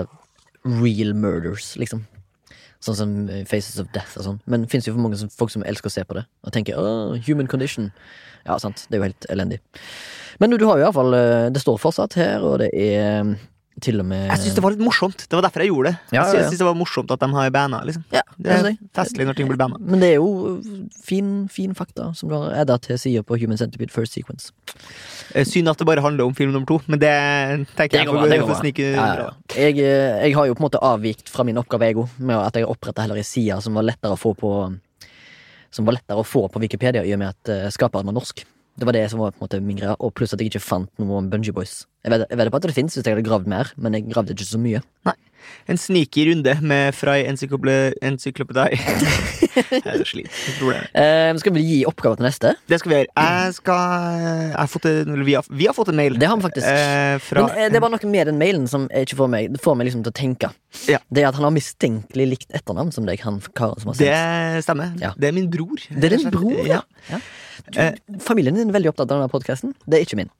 real 0.64 1.12
murders, 1.14 1.74
liksom. 1.78 2.02
Sånn 2.82 2.96
som 2.98 3.12
eh, 3.30 3.44
Faces 3.48 3.78
of 3.82 3.90
Death 3.94 4.18
og 4.18 4.26
sånn. 4.26 4.40
Men 4.46 4.64
det 4.64 4.72
fins 4.72 4.86
jo 4.86 4.94
for 4.94 5.02
mange 5.02 5.18
som, 5.18 5.30
folk 5.34 5.52
som 5.54 5.66
elsker 5.66 5.90
å 5.90 5.94
se 5.94 6.04
på 6.06 6.14
det 6.18 6.24
og 6.46 6.54
tenker 6.54 6.78
åh, 6.78 7.16
human 7.26 7.50
condition. 7.50 7.92
Ja, 8.46 8.58
sant. 8.62 8.86
Det 8.88 8.98
er 8.98 9.02
jo 9.02 9.08
helt 9.10 9.28
elendig. 9.34 9.60
Men 10.38 10.50
du, 10.50 10.58
du 10.60 10.66
har 10.68 10.78
jo 10.78 10.86
iallfall 10.86 11.16
Det 11.50 11.60
står 11.60 11.80
fortsatt 11.82 12.14
her, 12.18 12.44
og 12.46 12.60
det 12.62 12.70
er 12.78 13.34
til 13.84 14.00
og 14.02 14.06
med 14.08 14.26
Jeg 14.28 14.42
syns 14.42 14.56
det 14.58 14.62
var 14.64 14.74
litt 14.74 14.82
morsomt. 14.84 15.24
Det 15.28 15.36
var 15.38 15.44
derfor 15.46 15.64
jeg 15.64 15.70
gjorde 15.72 15.92
det. 15.92 15.98
Ja, 16.14 16.24
Jeg 16.28 16.42
ja, 16.42 16.48
syns 16.48 16.60
det 16.62 16.68
var 16.68 16.76
morsomt 16.78 17.12
at 17.14 17.20
de 17.22 17.28
har 17.34 17.50
banda. 17.54 17.80
Liksom. 17.86 18.04
Ja, 18.14 18.22
Det 18.38 18.54
er 18.54 18.68
festlig 18.96 19.26
når 19.28 19.38
ting 19.38 19.48
blir 19.50 19.60
banda. 19.60 19.78
Men 19.80 20.02
det 20.02 20.10
er 20.14 20.18
jo 20.18 20.58
fin, 21.04 21.48
fin 21.52 21.74
fakta 21.78 22.10
som 22.18 22.30
du 22.30 22.36
har 22.36 22.56
edda 22.62 22.78
til 22.82 22.98
sida 22.98 23.22
på 23.26 23.38
Human 23.40 23.60
Centipede 23.60 23.94
First 23.94 24.16
Sequence. 24.18 24.52
Eh, 25.34 25.44
Synd 25.48 25.68
at 25.68 25.78
det 25.78 25.86
bare 25.88 26.04
handler 26.04 26.24
om 26.28 26.34
film 26.34 26.52
nummer 26.52 26.68
to, 26.68 26.80
men 26.86 27.00
det 27.02 27.12
tenker 27.76 27.98
jeg 28.00 28.06
det 28.06 28.12
går 28.12 28.18
får 28.18 28.28
bra. 28.28 28.72
Ja, 28.78 29.06
ja, 29.06 29.24
ja. 29.24 29.30
Jeg, 29.54 29.78
eh, 29.78 30.18
jeg 30.26 30.36
har 30.36 30.46
jo 30.46 30.54
på 30.58 30.62
en 30.64 30.68
måte 30.68 30.82
avvikt 30.82 31.28
fra 31.32 31.44
min 31.44 31.58
oppgave 31.60 31.88
ego 31.88 32.08
med 32.18 32.36
at 32.36 32.54
jeg 32.56 32.66
har 32.66 32.72
oppretta 32.74 33.04
heller 33.04 33.20
ei 33.20 33.26
side 33.26 33.60
som 33.64 33.74
var 33.78 33.86
lettere 33.86 34.16
å 34.16 34.20
få 34.20 34.34
på 34.38 34.52
Som 35.70 35.84
var 35.84 35.98
lettere 35.98 36.22
å 36.22 36.24
få 36.24 36.46
på 36.48 36.60
Wikipedia 36.62 37.02
i 37.04 37.12
og 37.12 37.18
med 37.20 37.34
at 37.34 37.50
eh, 37.52 37.66
skaperen 37.68 38.08
var 38.08 38.16
norsk. 38.16 38.44
Det 38.78 38.86
var 38.86 38.94
det 38.94 39.08
som 39.10 39.18
var 39.18 39.32
på 39.34 39.40
en 39.40 39.46
måte 39.48 39.58
min 39.64 39.78
greie, 39.80 39.96
og 39.98 40.12
pluss 40.14 40.32
at 40.34 40.42
jeg 40.42 40.52
ikke 40.52 40.62
fant 40.62 40.90
noe 41.02 41.18
om 41.18 41.30
Bungee 41.32 41.54
Boys. 41.54 41.80
Jeg 42.06 42.14
vet 42.14 42.50
på 42.52 42.60
at 42.60 42.68
det 42.68 42.76
fins 42.76 42.94
hvis 42.94 43.02
jeg 43.02 43.16
hadde 43.16 43.26
gravd 43.26 43.50
mer, 43.50 43.72
men 43.76 43.96
jeg 43.96 44.06
gravde 44.12 44.36
ikke 44.36 44.46
så 44.46 44.60
mye. 44.62 44.82
En 45.68 45.78
sneaky 45.80 46.28
runde 46.30 46.54
med 46.62 46.94
Frei 46.96 47.22
encyklopedi... 47.28 48.68
Jeg 49.58 49.82
er 49.90 50.04
sliten. 50.06 50.30
Problem. 50.58 50.84
Eh, 50.94 51.32
skal 51.42 51.54
vi 51.56 51.62
gi 51.66 51.78
oppgave 51.88 52.18
til 52.18 52.28
neste? 52.28 52.52
Det 52.70 52.78
skal 52.78 52.92
vi 52.92 52.98
gjøre. 53.00 53.10
Jeg 53.18 53.54
skal 53.56 54.18
jeg 54.48 54.54
har 54.54 54.70
fått 54.70 54.86
en, 54.88 55.24
vi, 55.26 55.34
har, 55.34 55.48
vi 55.50 55.66
har 55.66 55.74
fått 55.76 55.90
en 55.92 55.98
mail. 55.98 56.18
Det 56.18 56.28
har 56.30 56.38
vi 56.38 56.46
faktisk. 56.46 56.66
Uh, 56.66 57.18
fra 57.24 57.46
Men 57.48 57.64
eh, 57.64 57.72
det 57.74 57.82
var 57.82 57.92
noe 57.92 58.12
med 58.12 58.30
den 58.30 58.38
mailen 58.40 58.68
som 58.70 58.86
ikke 59.00 59.18
får 59.18 59.30
meg 59.32 59.50
Det 59.54 59.62
får 59.64 59.78
meg 59.78 59.88
liksom 59.88 60.04
til 60.06 60.14
å 60.14 60.18
tenke. 60.18 60.50
Ja. 60.90 61.00
Det 61.10 61.24
er 61.24 61.30
at 61.30 61.38
han 61.38 61.48
har 61.48 61.54
mistenkelig 61.54 62.28
likt 62.34 62.54
etternavn 62.56 62.92
som 62.94 63.08
deg, 63.08 63.22
han 63.24 63.40
karen 63.58 63.82
som 63.82 63.92
har 63.92 63.98
sendt. 63.98 64.06
Det 64.08 64.64
stemmer. 64.66 64.94
Ja. 65.02 65.12
Det 65.18 65.30
er 65.30 65.36
min 65.36 65.50
bror. 65.52 65.82
Det 65.88 66.10
er 66.10 66.16
din 66.16 66.30
bror, 66.34 66.60
ja. 66.66 66.82
ja. 67.10 67.22
Du, 67.68 68.18
familien 68.24 68.56
din 68.56 68.70
er 68.70 68.78
veldig 68.78 68.92
opptatt 68.92 69.08
av 69.08 69.18
denne 69.18 69.32
podkasten. 69.32 69.74
Det 69.86 69.98
er 69.98 70.06
ikke 70.06 70.20
min. 70.22 70.32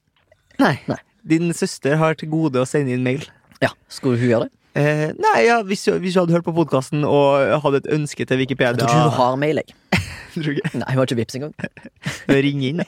Nei. 0.62 0.76
Nei. 0.90 1.00
Din 1.28 1.50
søster 1.56 1.98
har 2.00 2.16
til 2.18 2.30
gode 2.32 2.62
å 2.62 2.68
sende 2.68 2.94
inn 2.94 3.04
mail. 3.04 3.26
Ja, 3.62 3.74
Skulle 3.92 4.20
hun 4.20 4.30
gjøre 4.30 4.46
det? 4.46 4.54
Eh, 4.78 5.08
nei, 5.18 5.38
ja, 5.48 5.56
hvis, 5.66 5.82
du- 5.88 5.96
hvis 5.98 6.14
du 6.14 6.20
hadde 6.22 6.36
hørt 6.36 6.44
på 6.46 6.52
podkasten 6.54 7.02
og 7.08 7.62
hadde 7.64 7.80
et 7.82 7.88
ønske 7.96 8.22
til 8.28 8.38
Wikipedia 8.38 8.76
Jeg 8.76 8.84
tror 8.84 8.92
ikke 8.92 9.08
hun 9.08 9.16
har 9.18 9.36
mail. 9.42 9.60
jeg 9.62 10.02
Tror 10.38 10.52
ikke? 10.54 10.70
Nei, 10.78 10.90
hun 10.92 11.00
har 11.00 11.08
ikke 11.08 11.16
Vipps 11.18 11.34
engang. 11.38 11.54
Ring 12.46 12.62
inn. 12.68 12.82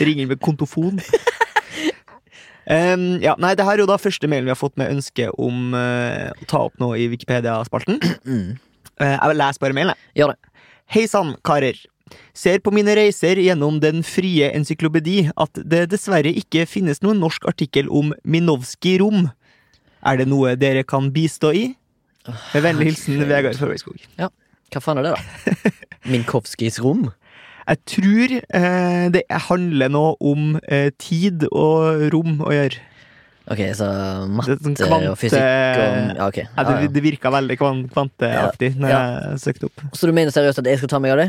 Ring 0.00 0.22
inn 0.24 0.30
med 0.32 0.40
kontofon. 0.40 1.02
Um, 2.62 3.18
ja, 3.18 3.32
nei, 3.42 3.56
det 3.58 3.64
her 3.66 3.74
er 3.74 3.82
jo 3.82 3.88
da 3.90 3.96
første 3.98 4.28
mailen 4.30 4.46
vi 4.46 4.52
har 4.52 4.58
fått 4.60 4.76
med 4.78 4.92
ønske 4.94 5.24
om 5.34 5.72
uh, 5.74 6.28
å 6.30 6.46
ta 6.46 6.60
opp 6.68 6.76
noe 6.78 6.94
i 7.02 7.08
Wikipedia-spalten. 7.10 7.98
Mm. 8.22 8.52
Uh, 9.02 9.16
jeg 9.16 9.30
vil 9.32 9.40
lese 9.40 9.58
bare 9.64 9.74
mailen. 9.74 9.96
jeg. 9.98 10.12
Gjør 10.20 10.30
det. 10.30 10.50
Hei 10.94 11.02
sann, 11.10 11.32
karer. 11.42 11.80
Ser 12.38 12.60
på 12.62 12.70
mine 12.70 12.94
reiser 12.94 13.40
gjennom 13.42 13.80
Den 13.82 14.04
frie 14.06 14.52
encyklopedi 14.54 15.24
at 15.34 15.58
det 15.58 15.88
dessverre 15.90 16.30
ikke 16.38 16.62
finnes 16.70 17.00
noen 17.02 17.18
norsk 17.24 17.48
artikkel 17.50 17.88
om 17.90 18.12
Minovskij 18.22 19.00
rom. 19.02 19.24
Er 20.04 20.18
det 20.18 20.26
noe 20.30 20.54
dere 20.58 20.82
kan 20.88 21.10
bistå 21.14 21.52
i? 21.54 21.64
Med 22.54 22.62
vennlig 22.64 22.92
hilsen 22.92 23.22
Vegard 23.28 23.58
Førveiskog. 23.58 23.98
Hva 24.18 24.80
faen 24.82 24.98
er 25.02 25.08
det, 25.08 25.16
da? 25.16 25.72
Minkowskis 26.12 26.78
rom? 26.82 27.08
Jeg 27.62 27.78
tror 27.86 28.32
eh, 28.42 29.04
det 29.14 29.22
handler 29.48 29.92
noe 29.94 30.16
om 30.26 30.56
eh, 30.66 30.88
tid 30.98 31.44
og 31.52 32.08
rom 32.14 32.40
å 32.42 32.50
gjøre. 32.54 32.80
Ok, 33.52 33.60
så 33.74 33.86
matte 34.30 34.54
er 34.54 34.60
sånn 34.62 34.74
kvante- 34.78 35.10
og 35.12 35.18
fysikk 35.18 35.42
og 35.42 35.94
Ja, 36.16 36.26
ok. 36.28 36.36
Ja, 36.42 36.46
Ja, 36.56 36.64
det, 36.68 36.74
ja. 36.86 36.90
det 36.94 37.02
virka 37.02 37.30
veldig 37.34 37.56
kvan- 37.58 37.84
kvanteaktig 37.90 38.72
når 38.78 38.90
Ja. 38.94 39.00
jeg 39.30 39.40
søkte 39.46 39.66
opp. 39.70 39.82
Så 39.98 40.06
du 40.10 40.12
mener 40.14 40.30
seriøst 40.34 40.62
at 40.62 40.70
jeg 40.70 40.78
skal 40.82 40.92
ta 40.94 41.00
meg 41.02 41.14
av 41.14 41.22
det? 41.24 41.28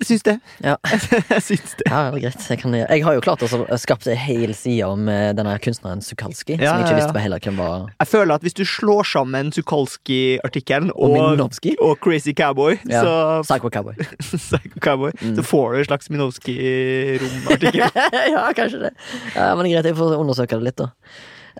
Jeg 0.04 0.06
syns 0.08 0.22
det. 0.24 0.32
Ja. 0.64 0.74
jeg 0.88 1.42
syns 1.44 1.74
det. 1.76 1.84
Ja, 1.90 1.98
det 2.14 2.22
greit. 2.22 2.44
Jeg, 2.48 2.58
kan, 2.62 2.72
jeg 2.78 3.02
har 3.04 3.16
jo 3.18 3.20
klart 3.20 3.42
å 3.44 3.76
skape 3.76 4.08
en 4.08 4.16
hel 4.16 4.54
side 4.56 4.86
om 4.88 5.08
eh, 5.12 5.30
denne 5.36 5.52
kunstneren 5.60 6.00
Sukalski, 6.00 6.56
Ja, 6.56 6.70
som 6.72 6.80
jeg 6.80 6.86
ikke 6.88 7.00
visste 7.02 7.12
hva 7.16 7.24
heller 7.24 7.42
hvem 7.44 7.58
var. 7.60 7.84
Jeg 8.00 8.08
føler 8.08 8.32
at 8.38 8.46
hvis 8.46 8.56
du 8.56 8.62
slår 8.64 9.04
sammen 9.10 9.50
Sukalski-artikkelen 9.52 10.88
Og 10.96 11.18
og, 11.20 11.42
og 11.84 12.00
Crazy 12.00 12.32
Cowboy, 12.32 12.78
Ja. 12.88 13.02
så, 13.04 13.12
Psycho 13.44 13.68
Cowboy. 13.74 13.94
Psycho 14.20 14.80
Cowboy 14.80 15.12
Mm. 15.20 15.34
så 15.36 15.42
får 15.44 15.72
du 15.72 15.78
en 15.78 15.84
slags 15.84 16.08
Minovskij-rom-artikkel. 16.10 17.82
ja, 18.34 18.44
kanskje 18.56 18.78
det. 18.86 18.90
Ja, 19.34 19.50
men 19.54 19.66
det 19.66 19.72
greit, 19.74 19.88
jeg 19.90 19.98
får 19.98 20.16
undersøke 20.16 20.56
det 20.56 20.68
litt, 20.70 20.80
da. 20.80 20.88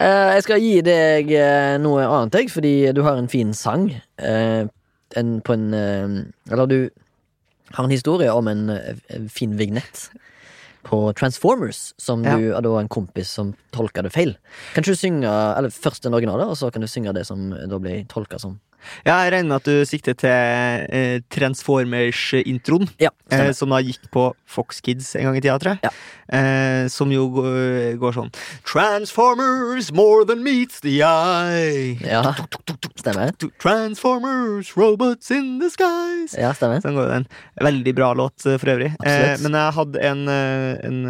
Uh, 0.01 0.31
jeg 0.39 0.45
skal 0.47 0.63
gi 0.65 0.75
deg 0.87 1.33
uh, 1.35 1.75
noe 1.83 2.07
annet, 2.07 2.39
jeg, 2.41 2.51
fordi 2.55 2.73
du 2.97 3.03
har 3.05 3.19
en 3.21 3.29
fin 3.29 3.53
sang. 3.57 3.91
Uh, 4.23 4.65
en, 5.19 5.41
på 5.43 5.57
en 5.57 5.65
Eller 5.75 6.67
du 6.71 6.77
har 7.73 7.85
en 7.85 7.91
historie 7.91 8.33
om 8.33 8.49
en, 8.49 8.71
eh, 8.71 8.95
en 9.09 9.29
fin 9.29 9.57
vignett 9.57 10.11
på 10.83 11.13
Transformers, 11.15 11.93
som 11.99 12.25
Ja. 12.25 12.37
du 12.37 12.53
er 12.57 12.81
en 12.81 12.89
kompis 12.89 13.29
som 13.29 13.55
tolka 13.73 14.03
det 14.03 14.13
feil. 14.13 14.37
Kan 14.75 14.83
ikke 14.83 14.95
du 14.95 14.97
synge 14.97 15.29
eller 15.59 15.69
først 15.69 16.03
den 16.03 16.15
originale, 16.15 16.47
og 16.49 16.57
så 16.57 16.73
kan 16.73 16.81
du 16.81 16.87
synge 16.89 17.13
det 17.15 17.27
som 17.27 17.51
da 17.51 17.79
blir 17.79 18.07
tolka 18.09 18.39
som 18.41 18.59
jeg 19.07 19.33
regner 19.35 19.49
med 19.49 19.57
at 19.61 19.71
du 19.71 19.85
sikter 19.89 20.17
til 20.19 20.31
eh, 20.31 21.21
Transformers-introen. 21.31 22.89
Ja, 23.01 23.11
Eh, 23.31 23.53
som 23.55 23.71
da 23.71 23.79
gikk 23.83 24.09
på 24.11 24.31
Fox 24.51 24.81
Kids 24.83 25.13
en 25.17 25.29
gang 25.29 25.37
i 25.39 25.43
tida, 25.43 25.57
tror 25.63 25.77
jeg. 25.77 25.87
Ja. 25.87 25.93
Eh, 26.31 26.87
som 26.91 27.11
jo 27.11 27.25
går, 27.35 27.97
går 27.99 28.15
sånn 28.15 28.29
Transformers 28.67 29.91
more 29.95 30.25
than 30.27 30.45
meets 30.47 30.81
the 30.85 31.01
eye. 31.03 31.97
Ja, 32.07 32.35
stemmer. 32.99 33.33
Transformers, 33.63 34.73
robots 34.79 35.31
in 35.35 35.59
the 35.63 35.71
skies. 35.71 36.37
Ja, 36.39 36.53
stemmer. 36.57 36.83
Sånn 36.85 36.99
går 36.99 37.11
den. 37.15 37.29
Veldig 37.63 37.95
bra 37.99 38.13
låt 38.19 38.47
eh, 38.47 38.59
for 38.63 38.75
øvrig. 38.75 38.93
Eh, 39.07 39.35
men 39.45 39.59
jeg 39.59 39.77
hadde 39.79 40.05
en, 40.11 40.25
eh, 40.31 40.87
en 40.87 41.01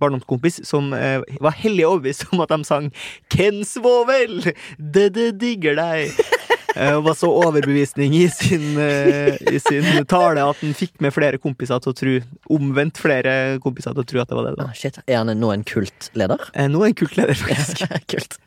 barndomskompis 0.00 0.62
som 0.66 0.90
var 0.90 1.58
hellig 1.60 1.86
overbevist 1.86 2.26
om 2.32 2.42
at 2.44 2.50
de 2.52 2.62
sang 2.66 2.90
Ken 3.32 3.62
Svovel, 3.66 4.42
det 4.78 5.10
det 5.14 5.32
digger 5.42 5.78
deg. 5.78 6.10
Eh, 6.76 6.92
Og 6.96 7.04
var 7.04 7.14
så 7.18 7.28
overbevisning 7.30 8.14
i 8.14 8.28
sin, 8.30 8.76
eh, 8.78 9.36
i 9.50 9.58
sin 9.58 10.04
tale 10.06 10.42
at 10.44 10.56
han 10.62 10.74
fikk 10.76 11.00
med 11.02 11.12
flere 11.14 11.38
kompiser 11.42 11.80
til 11.82 11.92
å 11.92 11.96
tro 11.98 12.12
Omvendt 12.56 13.00
flere 13.02 13.58
kompiser 13.64 13.94
til 13.96 14.04
å 14.04 14.06
tro 14.06 14.20
at 14.22 14.28
det 14.30 14.36
var 14.38 14.48
det. 14.50 14.56
da. 14.58 14.64
Ah, 14.70 14.72
shit, 14.76 14.98
Er 15.08 15.16
han 15.24 15.32
nå 15.40 15.52
en 15.52 15.64
kultleder? 15.64 16.38
Eh, 16.54 16.68
Nå 16.68 16.80
er 16.84 16.90
han 16.92 16.94
kultleder, 16.94 17.34
faktisk. 17.34 17.82
Kult. 18.12 18.38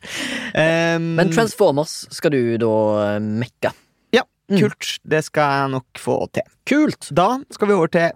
Um, 0.54 1.14
Men 1.16 1.30
Transformers 1.34 2.06
skal 2.14 2.30
du 2.30 2.56
da 2.58 3.18
mekke. 3.20 3.72
Ja, 4.12 4.22
Mm. 4.50 4.60
kult. 4.60 4.98
Det 5.08 5.24
skal 5.24 5.50
jeg 5.62 5.70
nok 5.72 5.86
få 5.96 6.18
til. 6.32 6.42
Kult! 6.68 7.08
Da 7.12 7.38
skal 7.50 7.68
vi 7.68 7.74
over 7.74 7.88
til 7.88 8.10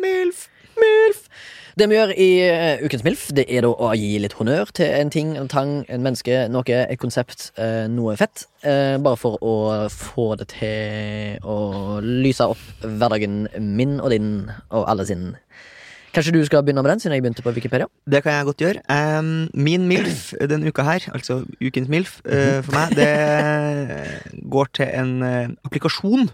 MILF. 0.00 0.48
MILF. 0.78 1.28
Det 1.74 1.88
vi 1.90 1.96
gjør 1.96 2.12
i 2.14 2.28
eh, 2.38 2.82
Ukens 2.86 3.02
MILF, 3.02 3.22
det 3.34 3.48
er 3.50 3.64
da 3.64 3.72
å 3.72 3.88
gi 3.98 4.12
litt 4.22 4.36
honnør 4.38 4.68
til 4.78 4.92
en 4.94 5.08
ting, 5.10 5.32
en 5.34 5.48
tang, 5.50 5.72
en 5.90 6.04
menneske, 6.04 6.44
noe, 6.46 6.62
et 6.70 7.00
konsept, 7.02 7.48
eh, 7.58 7.88
noe 7.90 8.14
fett. 8.20 8.44
Eh, 8.62 8.94
bare 9.02 9.18
for 9.18 9.42
å 9.42 9.54
få 9.90 10.28
det 10.38 10.52
til 10.52 11.40
å 11.42 11.56
lyse 11.98 12.46
opp 12.46 12.84
hverdagen 12.84 13.48
min 13.58 13.96
og 13.98 14.14
din 14.14 14.28
og 14.70 14.86
alle 14.86 15.06
sin. 15.08 15.32
Kanskje 16.14 16.36
du 16.36 16.44
skal 16.46 16.62
begynne 16.62 16.84
med 16.86 16.92
den, 16.92 17.02
siden 17.02 17.16
jeg 17.16 17.24
begynte 17.24 17.42
på 17.42 17.56
Wikipedia? 17.56 17.88
Det 18.06 18.20
kan 18.22 18.36
jeg 18.36 18.46
godt 18.52 18.62
gjøre. 18.62 18.84
Um, 18.86 19.48
min 19.50 19.88
MILF 19.90 20.28
denne 20.46 20.70
uka 20.70 20.86
her, 20.86 21.08
altså 21.10 21.40
ukens 21.58 21.90
MILF 21.90 22.20
uh, 22.22 22.60
for 22.62 22.70
meg, 22.76 22.94
det 22.94 23.10
går 24.54 24.70
til 24.78 24.94
en 24.94 25.12
uh, 25.26 25.50
applikasjon. 25.66 26.30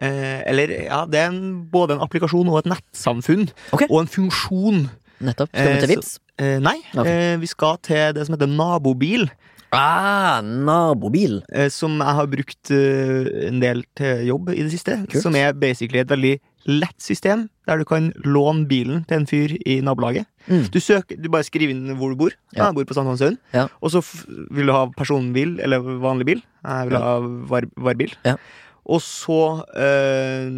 Eh, 0.00 0.40
eller 0.48 0.72
ja, 0.86 1.04
det 1.06 1.18
er 1.20 1.28
en, 1.30 1.66
både 1.70 1.94
en 1.98 2.00
applikasjon 2.06 2.48
og 2.48 2.58
et 2.62 2.70
nettsamfunn. 2.72 3.48
Okay. 3.72 3.86
Og 3.90 4.00
en 4.02 4.10
funksjon. 4.10 4.88
Nettopp. 5.20 5.50
Skal 5.52 5.66
vi 5.66 5.76
Eh, 5.76 5.86
til 5.86 6.02
så- 6.02 6.18
Eh, 6.40 6.58
nei, 6.58 6.78
okay. 6.96 7.34
eh, 7.34 7.36
vi 7.36 7.46
skal 7.46 7.76
til 7.84 8.14
det 8.16 8.24
som 8.26 8.34
heter 8.34 8.48
nabobil. 8.48 9.28
Ah, 9.72 10.40
nabobil. 10.42 11.42
eh, 11.52 11.68
som 11.68 11.98
jeg 12.00 12.14
har 12.16 12.26
brukt 12.26 12.70
eh, 12.72 13.48
en 13.48 13.60
del 13.60 13.84
til 13.94 14.24
jobb 14.26 14.48
i 14.50 14.62
det 14.64 14.72
siste. 14.72 14.96
Kult. 15.06 15.22
Som 15.22 15.36
er 15.36 15.52
basically 15.52 16.00
et 16.00 16.08
veldig 16.08 16.40
lett 16.66 16.96
system, 17.00 17.48
der 17.66 17.78
du 17.78 17.84
kan 17.84 18.10
låne 18.24 18.66
bilen 18.68 19.04
til 19.06 19.18
en 19.20 19.26
fyr 19.26 19.54
i 19.66 19.80
nabolaget. 19.80 20.26
Mm. 20.48 20.64
Du, 20.72 20.80
søker, 20.80 21.16
du 21.20 21.28
bare 21.28 21.44
skriver 21.46 21.70
inn 21.70 21.94
hvor 21.96 22.10
du 22.10 22.16
bor. 22.16 22.30
Ja. 22.56 22.66
Jeg 22.70 22.74
bor 22.74 22.84
på 22.84 22.94
Sankthanshaugen. 22.96 23.38
Ja. 23.54 23.68
Og 23.82 23.90
så 23.94 24.02
vil 24.50 24.66
du 24.66 24.72
ha 24.72 24.86
personbil 24.96 25.58
eller 25.60 25.78
vanlig 26.02 26.26
bil. 26.26 26.42
Jeg 26.64 26.88
vil 26.90 26.98
ha 26.98 27.14
var 27.52 27.62
varbil. 27.76 28.12
Ja. 28.24 28.36
Og 28.86 29.00
så 29.04 29.40
eh, 29.76 30.50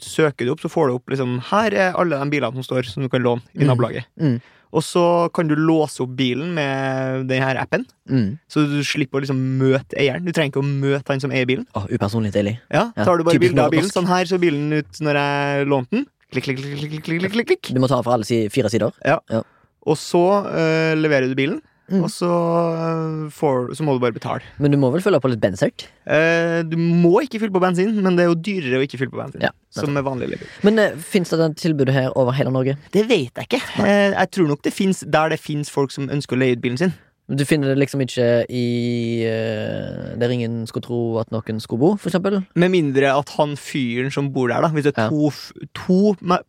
søker 0.00 0.46
du 0.48 0.52
opp, 0.54 0.62
så 0.64 0.70
får 0.72 0.88
du 0.88 0.94
opp 0.96 1.12
liksom 1.12 1.38
Her 1.50 1.74
er 1.76 1.98
alle 2.00 2.16
de 2.18 2.30
bilene 2.32 2.56
som 2.56 2.64
står, 2.66 2.88
som 2.88 3.02
du 3.04 3.08
kan 3.12 3.22
låne 3.22 3.42
i 3.54 3.60
Mm. 3.64 3.68
nabolaget. 3.68 4.04
Mm. 4.20 4.40
Og 4.72 4.82
så 4.86 5.02
kan 5.34 5.48
du 5.48 5.56
låse 5.58 5.98
opp 6.00 6.12
bilen 6.16 6.54
med 6.54 7.26
denne 7.28 7.58
appen, 7.58 7.84
Mm. 8.08 8.38
så 8.48 8.62
du 8.70 8.80
slipper 8.86 9.18
å 9.18 9.22
liksom 9.24 9.58
møte 9.58 9.98
eieren. 9.98 10.24
Du 10.24 10.30
trenger 10.32 10.52
ikke 10.52 10.62
å 10.62 10.80
møte 10.80 11.08
han 11.10 11.20
som 11.20 11.30
eier 11.32 11.44
bilen. 11.46 11.66
Åh, 11.74 11.86
upersonlig 11.90 12.32
deilig. 12.32 12.58
Ja, 12.70 12.92
Ja, 12.96 13.04
Tar 13.04 13.18
du 13.18 13.24
bare 13.24 13.38
bilde 13.38 13.58
av 13.64 13.70
bilen. 13.72 13.90
Sånn 13.90 14.06
her 14.06 14.24
så 14.24 14.38
bilen 14.38 14.72
ut 14.72 14.92
når 15.00 15.14
jeg 15.18 15.66
lånte 15.66 15.90
den. 15.90 16.06
Klikk, 16.30 16.44
klikk, 16.44 16.58
klik, 16.62 17.02
klikk, 17.02 17.32
klikk, 17.32 17.46
klikk. 17.48 17.74
Du 17.74 17.80
må 17.80 17.88
ta 17.88 18.00
for 18.02 18.12
alle 18.14 18.24
si 18.24 18.48
fire 18.48 18.70
sider. 18.70 18.92
Og 19.82 19.96
så 19.96 20.22
eh, 20.54 20.94
leverer 20.94 21.26
du 21.28 21.34
bilen, 21.34 21.60
Mm. 21.90 22.04
og 22.06 22.10
så, 22.14 22.30
eh, 22.30 23.30
får, 23.34 23.74
så 23.74 23.86
må 23.86 23.96
du 23.96 24.02
bare 24.02 24.14
betale. 24.14 24.46
Men 24.62 24.70
du 24.70 24.78
må 24.78 24.92
vel 24.94 25.02
følge 25.02 25.20
på 25.22 25.32
litt 25.32 25.42
bensert? 25.42 25.88
Eh, 26.06 26.62
du 26.62 26.76
må 26.78 27.24
ikke 27.24 27.40
fylle 27.42 27.54
på 27.54 27.62
bensin, 27.62 27.96
men 27.98 28.16
det 28.16 28.24
er 28.24 28.30
jo 28.30 28.38
dyrere 28.38 28.78
å 28.78 28.86
ikke 28.86 29.00
fylle 29.00 29.14
på 29.14 29.20
bensin. 29.20 29.42
Ja, 29.42 29.50
som 29.74 29.92
med 29.94 30.06
vanlig 30.06 30.30
leiebil. 30.30 30.48
Men 30.66 30.78
eh, 30.78 30.96
fins 30.96 31.34
det 31.34 31.38
tilbudet 31.40 31.62
tilbud 31.64 31.94
her 31.94 32.10
over 32.18 32.36
hele 32.38 32.54
Norge? 32.54 32.76
Det 32.94 33.06
vet 33.10 33.34
jeg 33.34 33.50
ikke. 33.50 33.62
Eh, 33.82 34.14
jeg 34.14 34.34
tror 34.36 34.50
nok 34.52 34.62
det 34.66 34.74
fins 34.74 35.02
der 35.06 35.34
det 35.34 35.40
fins 35.42 35.70
folk 35.72 35.94
som 35.94 36.10
ønsker 36.10 36.38
å 36.38 36.44
leie 36.44 36.58
ut 36.58 36.62
bilen 36.62 36.78
sin. 36.80 36.94
Du 37.30 37.44
finner 37.46 37.70
det 37.70 37.78
liksom 37.78 38.00
ikke 38.02 38.24
i 38.50 39.22
uh, 39.22 40.16
Der 40.18 40.32
ingen 40.34 40.64
skulle 40.66 40.82
tro 40.82 41.00
at 41.20 41.30
noen 41.30 41.60
skulle 41.62 41.78
bo, 41.78 41.90
for 41.94 42.10
eksempel? 42.10 42.40
Med 42.58 42.72
mindre 42.74 43.12
at 43.14 43.30
han 43.36 43.54
fyren 43.54 44.10
som 44.10 44.32
bor 44.34 44.50
der, 44.50 44.64
da 44.64 44.72
Hvis 44.74 44.88
det 44.88 44.96
er 44.98 45.12
to, 45.12 45.30
ja. 45.30 45.68
to 45.78 46.00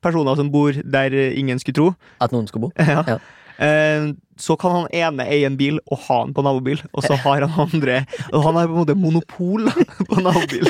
personer 0.01 0.39
som 0.39 0.49
bor 0.49 0.73
der 0.73 1.13
ingen 1.37 1.61
skulle 1.61 1.77
tro, 1.77 1.93
At 2.17 2.33
noen 2.33 2.49
skulle 2.49 2.69
bo? 2.69 2.73
ja. 2.81 3.03
Ja. 3.05 3.19
Eh, 3.61 4.09
så 4.41 4.55
kan 4.59 4.73
han 4.73 4.87
ene 4.95 5.25
eie 5.29 5.45
en 5.45 5.57
bil 5.59 5.77
og 5.85 5.99
ha 6.07 6.17
den 6.25 6.33
på 6.35 6.43
nabobil, 6.45 6.81
og 6.91 7.05
så 7.05 7.17
har 7.23 7.45
han 7.45 7.59
andre 7.61 7.99
Og 8.31 8.41
han 8.47 8.57
har 8.57 8.69
på 8.69 8.73
en 8.73 8.81
måte 8.81 8.95
monopol 8.97 9.69
på 10.09 10.21
nabobil. 10.23 10.65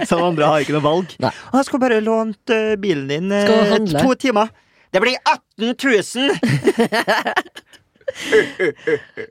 Så 0.00 0.16
han 0.16 0.30
andre 0.32 0.48
har 0.48 0.64
ikke 0.64 0.76
noe 0.78 0.86
valg. 0.86 1.12
Nei. 1.20 1.32
Jeg 1.58 1.68
skal 1.68 1.82
bare 1.82 2.00
lånt 2.04 2.54
eh, 2.54 2.76
bilen 2.80 3.10
din 3.12 3.34
eh, 3.36 3.76
to 3.92 4.14
timer. 4.20 4.48
Det 4.90 5.02
blir 5.04 5.18
18 5.22 5.76
000! 5.76 6.32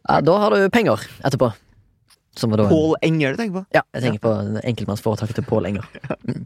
Ja, 0.07 0.21
da 0.23 0.37
har 0.39 0.55
du 0.55 0.69
penger 0.71 1.01
etterpå. 1.25 1.51
Som 2.39 2.53
var 2.53 2.61
da 2.61 2.69
Pål 2.69 2.95
Enger 3.03 3.33
du 3.33 3.41
tenker 3.41 3.59
på? 3.59 3.65
Ja, 3.75 3.81
jeg 3.95 4.05
tenker 4.05 4.21
på 4.23 4.31
enkeltmannsforetaket 4.63 5.41
til 5.41 5.47
Pål 5.49 5.67
Enger. 5.73 5.89
Mm. 6.23 6.45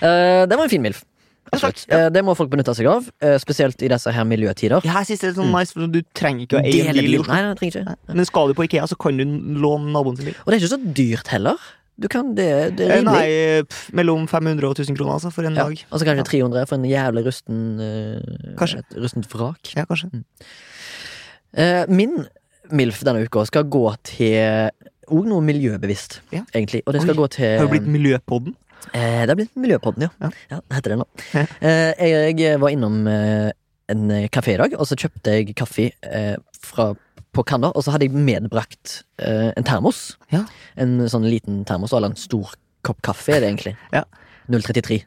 Eh, 0.00 0.42
det 0.48 0.56
var 0.56 0.64
en 0.64 0.72
fin 0.72 0.82
MILF. 0.82 1.04
Absolutt. 1.52 1.86
ja. 1.88 2.06
Eh, 2.06 2.10
det 2.14 2.22
må 2.24 2.34
folk 2.38 2.50
benytte 2.52 2.74
seg 2.76 2.86
av, 2.86 3.08
eh, 3.24 3.36
spesielt 3.42 3.80
i 3.82 3.88
disse 3.90 4.12
her 4.14 4.24
miljøtider. 4.24 4.84
Ja, 4.86 5.00
jeg 5.00 5.06
synes 5.16 5.20
det 5.20 5.28
er 5.32 5.36
sånn 5.42 5.50
nice, 5.54 5.72
for 5.74 5.86
du 5.90 6.00
trenger 6.14 6.46
ikke 6.46 6.60
å 6.60 6.64
eie 6.64 6.86
en 6.86 6.94
bil 7.00 7.14
i. 7.14 7.18
Oslo. 7.18 7.96
Men 8.14 8.24
skal 8.28 8.48
du 8.48 8.54
på 8.54 8.64
Ikea, 8.68 8.86
så 8.86 8.96
kan 9.00 9.16
du 9.18 9.24
låne 9.58 9.90
naboen 9.90 10.16
sin 10.16 10.26
bil. 10.30 10.36
Og 10.44 10.52
det 10.52 10.58
er 10.58 10.62
ikke 10.64 10.74
så 10.76 10.94
dyrt 10.94 11.26
heller. 11.28 11.56
Du 12.00 12.06
kan, 12.08 12.34
det, 12.34 12.76
det 12.78 12.86
er 12.86 12.92
Eh, 12.94 13.00
rimelig. 13.02 13.12
Nei, 13.12 13.62
pff, 13.68 13.90
mellom 13.92 14.22
500 14.30 14.64
og 14.70 14.76
1000 14.78 14.96
kroner 14.96 15.18
altså, 15.18 15.32
for 15.34 15.44
en 15.44 15.54
Ja. 15.58 15.64
dag. 15.68 15.82
Og 15.92 16.00
så 16.00 16.06
kanskje 16.08 16.24
300 16.30 16.66
for 16.70 16.76
en 16.78 16.84
jævlig 16.88 17.24
rusten 17.26 17.58
uh, 17.76 18.54
Kanskje. 18.56 18.78
Et 18.78 18.96
rustent 19.02 19.26
vrak. 19.28 19.74
Ja, 19.76 19.84
kanskje. 19.84 20.08
Eh, 21.52 21.84
min 21.90 22.26
MILF 22.70 23.02
denne 23.04 23.26
uka 23.26 23.44
skal 23.48 23.64
gå 23.64 23.84
til 24.06 24.70
òg 25.10 25.26
noe 25.26 25.42
miljøbevisst, 25.42 26.20
Ja. 26.32 26.44
egentlig. 26.54 26.82
Og 26.86 26.94
det 26.94 27.02
skal 27.02 27.16
Oi, 27.18 27.20
gå 27.26 27.28
til 27.34 27.58
Har 27.58 27.66
du 27.66 27.72
blitt 27.74 27.88
Miljøpodden? 27.90 28.54
Eh, 28.94 29.22
Det 29.24 29.28
har 29.32 29.38
blitt 29.38 29.56
Miljøpodden, 29.60 30.06
ja. 30.06 30.10
Ja. 30.24 30.30
ja. 30.50 30.60
det 30.60 30.78
heter 30.78 30.94
det 30.94 30.98
nå. 31.02 31.06
Eh, 31.60 32.32
jeg 32.36 32.58
var 32.62 32.72
innom 32.74 33.02
eh, 33.10 33.50
en 33.90 34.04
kafé 34.30 34.54
i 34.54 34.60
dag, 34.60 34.74
og 34.78 34.86
så 34.86 34.96
kjøpte 34.98 35.32
jeg 35.34 35.54
kaffe 35.58 35.88
eh, 36.06 36.36
fra, 36.62 36.92
på 37.34 37.44
kanna, 37.46 37.72
og 37.74 37.82
så 37.84 37.94
hadde 37.94 38.06
jeg 38.08 38.14
medbrakt 38.14 39.00
eh, 39.22 39.50
en 39.56 39.66
termos. 39.66 40.14
Ja. 40.32 40.44
En 40.80 40.98
sånn 41.10 41.26
liten 41.26 41.64
termos, 41.68 41.92
eller 41.96 42.12
en 42.12 42.18
stor 42.20 42.54
kopp 42.86 43.00
kaffe 43.04 43.34
er 43.36 43.42
det 43.44 43.50
egentlig. 43.54 43.74
Ja. 43.96 44.04
033, 44.50 45.00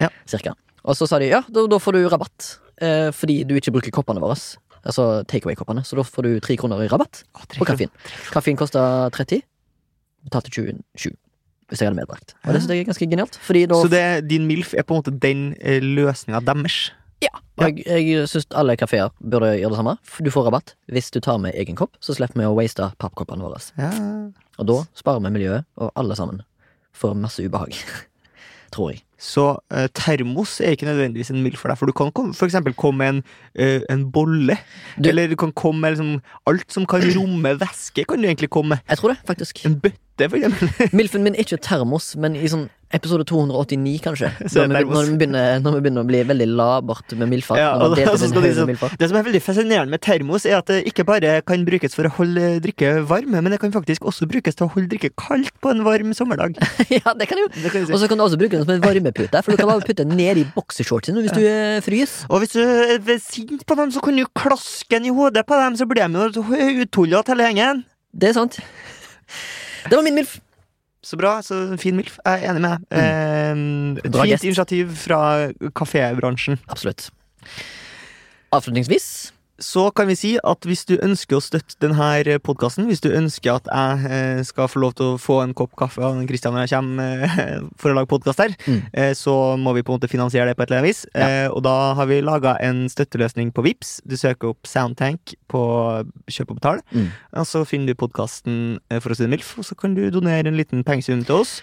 Ja. 0.00 0.08
cirka. 0.28 0.54
Og 0.84 0.96
så 0.96 1.06
sa 1.08 1.18
de 1.20 1.28
ja, 1.30 1.42
da, 1.52 1.66
da 1.68 1.78
får 1.80 1.96
du 1.96 2.08
rabatt, 2.08 2.54
eh, 2.80 3.10
fordi 3.16 3.42
du 3.48 3.54
ikke 3.60 3.72
bruker 3.76 3.92
koppene 3.94 4.20
våre. 4.24 4.36
Altså 4.80 5.20
takeaway-koppene, 5.28 5.82
så 5.84 5.98
da 5.98 6.04
får 6.08 6.24
du 6.24 6.30
tre 6.40 6.56
kroner 6.56 6.80
i 6.80 6.88
rabatt 6.88 7.18
Å, 7.36 7.42
på 7.44 7.50
kroner. 7.58 7.68
kaffen. 7.68 7.90
Kaffen 8.32 8.56
kosta 8.56 8.82
30, 9.12 9.42
betalte 10.24 10.52
27 10.56 11.12
hvis 11.70 11.82
jeg 11.82 11.90
hadde 11.90 12.00
medbrakt. 12.00 12.34
Og 12.44 12.52
det 12.52 12.62
synes 12.62 12.74
jeg 12.74 12.84
er 12.84 12.88
ganske 12.90 13.10
genialt, 13.10 13.38
da 13.70 13.78
Så 13.80 13.90
det, 13.90 14.04
din 14.28 14.46
MILF 14.50 14.74
er 14.74 14.86
på 14.86 14.96
en 14.96 15.02
måte 15.02 15.14
den 15.14 15.54
eh, 15.60 15.80
løsninga 15.82 16.42
deres? 16.44 16.90
Ja, 17.20 17.32
jeg, 17.60 17.84
jeg 17.84 18.28
syns 18.32 18.48
alle 18.56 18.76
kafeer 18.80 19.12
burde 19.20 19.52
gjøre 19.60 19.74
det 19.74 19.80
samme. 19.80 19.96
Du 20.24 20.30
får 20.32 20.48
rabatt 20.48 20.74
hvis 20.90 21.10
du 21.12 21.20
tar 21.20 21.38
med 21.42 21.54
egen 21.54 21.76
kopp, 21.76 21.98
så 22.00 22.16
slipper 22.16 22.40
vi 22.40 22.48
å 22.48 22.54
waste 22.56 22.90
pappkoppene 22.98 23.44
våre. 23.44 23.60
Ja. 23.78 23.90
Og 24.58 24.70
da 24.70 24.78
sparer 24.96 25.22
vi 25.24 25.34
miljøet, 25.36 25.68
og 25.80 25.92
alle 26.00 26.16
sammen 26.18 26.42
får 26.96 27.18
masse 27.20 27.44
ubehag. 27.44 27.76
Tror 28.72 28.90
jeg. 28.92 29.00
Så 29.20 29.44
eh, 29.74 29.88
termos 29.92 30.60
er 30.64 30.70
ikke 30.76 30.86
nødvendigvis 30.88 31.30
en 31.34 31.42
mild 31.42 31.56
for 31.60 31.68
deg, 31.68 31.76
for 31.78 31.86
du 31.90 31.92
kan 31.92 32.12
komme, 32.14 32.32
for 32.34 32.46
eksempel 32.46 32.72
komme 32.78 32.98
med 33.02 33.08
en, 33.08 33.22
eh, 33.54 33.80
en 33.90 34.04
bolle. 34.14 34.56
Du- 34.96 35.08
Eller 35.10 35.28
du 35.28 35.36
kan 35.36 35.52
komme 35.52 35.80
med 35.80 35.96
liksom, 35.96 36.22
alt 36.46 36.72
som 36.72 36.86
kan 36.86 37.02
romme 37.16 37.52
væske, 37.60 38.04
kan 38.08 38.16
du 38.22 38.28
egentlig 38.30 38.48
komme 38.50 38.68
med. 38.76 38.78
Jeg 38.88 38.98
tror 38.98 39.08
det, 39.12 39.18
faktisk. 39.26 39.64
En 39.66 39.74
bøtte, 39.80 40.28
for 40.30 40.36
eksempel. 40.38 40.70
Milfen 40.96 41.22
min 41.26 41.34
er 41.34 41.44
ikke 41.44 41.58
termos, 41.60 42.14
men 42.16 42.36
i 42.36 42.46
sånn 42.48 42.68
episode 42.94 43.24
289, 43.28 44.00
kanskje. 44.02 44.30
Når 44.56 44.66
vi, 44.66 44.80
når, 44.90 45.08
vi 45.10 45.16
begynner, 45.20 45.60
når 45.62 45.76
vi 45.76 45.82
begynner 45.84 46.02
å 46.02 46.08
bli 46.08 46.20
veldig 46.26 46.46
labert 46.58 47.14
med 47.20 47.30
mildfart. 47.30 47.60
Ja, 47.60 47.70
når 47.78 47.84
og 47.84 47.92
vi 47.94 48.00
da- 48.00 48.08
deler 48.08 48.18
så 48.18 48.26
inn 48.26 48.32
skal 48.32 48.42
de 48.42 48.50
høyre 48.50 48.76
sånn-. 48.76 48.96
Det 49.00 49.08
som 49.10 49.18
er 49.20 49.26
veldig 49.28 49.42
fascinerende 49.44 49.94
med 49.94 50.02
termos, 50.02 50.46
er 50.48 50.56
at 50.58 50.72
det 50.72 50.80
ikke 50.90 51.06
bare 51.06 51.36
kan 51.46 51.62
brukes 51.68 51.94
for 51.94 52.08
å 52.08 52.12
holde 52.16 52.48
drikke 52.64 52.92
varme, 53.06 53.38
men 53.38 53.54
det 53.54 53.60
kan 53.62 53.74
faktisk 53.74 54.08
også 54.10 54.26
brukes 54.30 54.58
til 54.58 54.66
å 54.66 54.70
holde 54.74 54.90
drikke 54.90 55.12
kaldt 55.20 55.54
på 55.62 55.72
en 55.74 55.84
varm 55.86 56.10
sommerdag. 56.16 56.58
ja, 56.98 57.14
det 57.14 57.30
kan 57.30 57.40
kan 57.46 57.78
si. 57.78 57.86
Og 57.86 58.02
så 58.02 58.10
kan 58.10 58.18
du 58.18 58.26
også 58.26 58.40
bruke 58.40 58.58
den 58.58 58.66
som 58.66 58.74
en 58.74 58.84
varmepute, 58.84 59.44
for 59.44 59.54
du 59.54 59.60
kan 59.60 59.70
bare 59.70 59.86
putte 59.86 60.02
den 60.02 60.18
ned 60.18 60.42
i 60.42 60.46
boksershortsen 60.56 61.22
hvis 61.22 61.36
du 61.36 61.42
eh, 61.46 61.78
fryser. 61.84 62.26
Og 62.30 62.42
hvis 62.42 62.58
du 62.58 62.62
er 62.64 63.22
sint 63.22 63.62
på 63.66 63.78
dem, 63.78 63.94
så 63.94 64.02
kan 64.04 64.18
du 64.18 64.26
klaske 64.34 64.90
den 64.96 65.10
i 65.10 65.14
hodet 65.14 65.46
på 65.46 65.58
dem, 65.62 65.78
så 65.78 65.86
blir 65.86 66.10
de 66.10 66.26
jo 66.34 66.44
uttullete 66.84 67.34
hele 67.36 67.50
gjengen. 67.50 67.84
Det 68.10 68.32
er 68.32 68.38
sant. 68.40 68.58
Det 69.86 69.94
var 69.94 70.02
min 70.06 70.18
milf. 70.18 70.40
Så 71.02 71.16
bra. 71.16 71.38
så 71.42 71.76
Fin 71.80 71.96
MILF. 71.96 72.18
Jeg 72.24 72.44
er 72.44 72.50
enig 72.52 72.64
med 72.64 72.70
deg. 72.70 73.00
Eh, 73.00 74.00
et 74.04 74.18
fint 74.20 74.48
initiativ 74.50 74.94
fra 75.00 75.20
kafébransjen. 75.76 76.60
Absolutt. 76.68 77.08
Avslutningsvis 78.52 79.19
Så 79.60 79.82
kan 79.92 80.08
vi 80.08 80.14
si 80.16 80.30
at 80.40 80.64
hvis 80.64 80.86
du 80.88 80.94
ønsker 81.04 81.36
å 81.36 81.42
støtte 81.44 81.76
denne 81.84 82.38
podkasten, 82.40 82.86
hvis 82.88 83.02
du 83.04 83.10
ønsker 83.12 83.58
at 83.58 83.66
jeg 83.68 84.08
eh, 84.08 84.40
skal 84.48 84.70
få 84.72 84.80
lov 84.80 84.94
til 84.96 85.10
å 85.12 85.18
få 85.20 85.36
en 85.44 85.52
kopp 85.52 85.74
kaffe 85.76 86.00
av 86.00 86.16
Kristian 86.28 86.54
når 86.56 86.64
jeg 86.64 86.72
kommer 86.78 87.24
eh, 87.28 87.58
for 87.76 87.92
å 87.92 87.98
lage 87.98 88.08
podkast 88.08 88.40
her, 88.40 88.56
Mm. 88.66 88.80
eh, 88.92 89.12
så 89.16 89.34
må 89.60 89.74
vi 89.76 89.82
på 89.84 89.92
en 89.92 89.98
måte 90.00 90.08
finansiere 90.10 90.48
det 90.48 90.56
på 90.56 90.64
et 90.64 90.70
eller 90.70 90.80
annet 90.80 90.90
vis. 90.94 91.02
Ja. 91.14 91.50
Og 91.52 91.60
da 91.66 91.74
har 91.98 92.08
vi 92.08 92.22
laga 92.24 92.56
en 92.64 92.86
støtteløsning 92.88 93.52
på 93.52 93.62
Vips 93.64 94.00
Du 94.08 94.16
søker 94.16 94.54
opp 94.54 94.64
Soundtank 94.68 95.34
på 95.50 95.62
Kjøp 96.30 96.50
og 96.54 96.60
betal, 96.60 96.80
Mm. 96.90 97.08
og 97.36 97.46
så 97.46 97.64
finner 97.68 97.92
du 97.92 97.94
podkasten 98.00 98.78
For 99.00 99.12
å 99.12 99.16
si 99.16 99.24
det 99.26 99.30
mildt, 99.36 99.52
og 99.60 99.64
så 99.68 99.76
kan 99.76 99.94
du 99.94 100.08
donere 100.10 100.48
en 100.48 100.56
liten 100.56 100.82
pengesum 100.84 101.24
til 101.26 101.42
oss. 101.44 101.60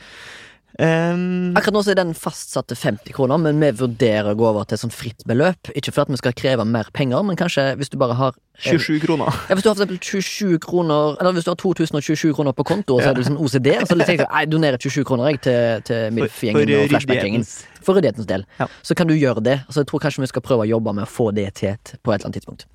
Um, 0.78 1.56
Akkurat 1.58 1.74
nå 1.74 1.82
så 1.82 1.90
er 1.96 1.98
den 1.98 2.12
fastsatt 2.14 2.68
til 2.70 2.78
50 2.78 3.16
kroner, 3.16 3.40
men 3.42 3.58
vi 3.64 3.72
vurderer 3.80 4.30
å 4.30 4.38
gå 4.38 4.46
over 4.46 4.68
til 4.70 4.78
sånn 4.78 4.94
fritt 4.94 5.24
beløp. 5.26 5.72
Ikke 5.74 5.90
for 5.90 6.06
at 6.06 6.12
vi 6.14 6.20
skal 6.22 6.36
kreve 6.38 6.68
mer 6.70 6.92
penger, 6.94 7.24
men 7.26 7.40
kanskje 7.40 7.72
hvis 7.80 7.90
du 7.90 7.98
bare 7.98 8.18
har 8.20 8.38
27 8.62 9.00
kroner. 9.02 9.34
Ja, 9.50 9.58
Hvis 9.58 9.66
du 9.66 9.70
har 9.72 9.76
for 9.78 9.84
eksempel 9.86 10.00
27 10.02 10.60
kroner 10.66 11.18
Eller 11.22 11.36
hvis 11.38 11.46
du 11.46 11.52
har 11.52 11.60
2027 11.62 12.34
kroner 12.38 12.54
på 12.58 12.66
konto, 12.66 12.98
og 12.98 13.04
så 13.06 13.12
er 13.12 13.18
du 13.18 13.26
sånn 13.26 13.38
OCD, 13.42 13.70
så 13.86 13.98
tenker 13.98 14.26
jeg 14.26 14.30
jeg 14.30 14.52
donerer 14.54 14.82
27 14.82 15.06
kroner 15.06 15.34
jeg 15.34 15.42
til, 15.46 15.84
til 15.90 16.16
MILF-gjengen 16.18 16.74
og 16.78 16.90
Flashback-gjengen. 16.94 17.46
For 17.82 17.98
ryddighetens 17.98 18.30
del. 18.30 18.46
Ja. 18.62 18.70
Så 18.86 18.98
kan 18.98 19.10
du 19.10 19.16
gjøre 19.18 19.42
det. 19.46 19.60
Så 19.70 19.82
jeg 19.82 19.90
tror 19.90 20.06
kanskje 20.06 20.26
vi 20.26 20.34
skal 20.34 20.46
prøve 20.46 20.66
å 20.66 20.70
jobbe 20.70 20.94
med 20.98 21.06
å 21.06 21.10
få 21.10 21.32
det 21.34 21.52
til 21.62 21.74
på 21.78 22.14
et 22.14 22.20
eller 22.20 22.30
annet 22.30 22.38
tidspunkt. 22.42 22.70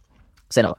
Senere. 0.51 0.79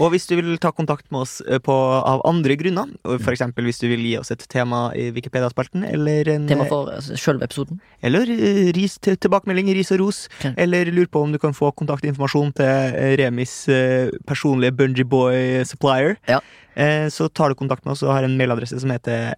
Og 0.00 0.12
hvis 0.14 0.24
du 0.30 0.34
vil 0.38 0.54
ta 0.62 0.70
kontakt 0.72 1.06
med 1.12 1.24
oss 1.26 1.34
eh, 1.44 1.60
på, 1.62 1.74
av 1.74 2.22
andre 2.28 2.56
grunner, 2.56 2.88
f.eks. 3.18 3.44
hvis 3.58 3.82
du 3.82 3.86
vil 3.90 4.04
gi 4.06 4.14
oss 4.20 4.32
et 4.32 4.44
tema 4.52 4.86
i 4.96 5.10
Wikipedia-spalten, 5.12 5.84
eller 5.88 6.30
en 6.32 6.48
Tema 6.48 6.66
for 6.70 6.92
altså, 6.94 7.18
selve 7.20 7.44
episoden. 7.48 7.80
Eller 8.00 8.30
eh, 8.32 8.72
ris 8.76 8.96
tilbakemelding, 9.02 9.72
ris 9.76 9.92
og 9.92 10.02
ros. 10.04 10.24
Okay. 10.38 10.54
Eller 10.64 10.88
lurer 10.92 11.12
på 11.12 11.22
om 11.26 11.34
du 11.34 11.40
kan 11.42 11.56
få 11.56 11.72
kontaktinformasjon 11.76 12.54
til 12.58 12.72
eh, 12.96 13.14
Remis 13.20 13.54
eh, 13.72 14.10
personlige 14.28 14.76
Bungee 14.80 15.04
Boy 15.08 15.62
supplier. 15.68 16.16
Ja. 16.30 16.40
Eh, 16.74 17.08
så 17.12 17.28
tar 17.28 17.52
du 17.52 17.58
kontakt 17.60 17.84
med 17.84 17.96
oss 17.96 18.04
og 18.06 18.14
har 18.16 18.24
en 18.24 18.38
mailadresse 18.40 18.80
som 18.80 18.92
heter 18.94 19.34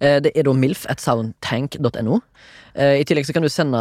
Eh, 0.00 0.20
Det 0.22 0.32
er 0.34 0.46
da 0.46 0.54
milf 0.54 0.86
at 0.90 1.02
soundtank.no. 1.02 2.20
Eh, 2.74 3.00
I 3.00 3.06
tillegg 3.08 3.26
så 3.26 3.34
kan 3.34 3.42
du 3.42 3.50
sende 3.50 3.80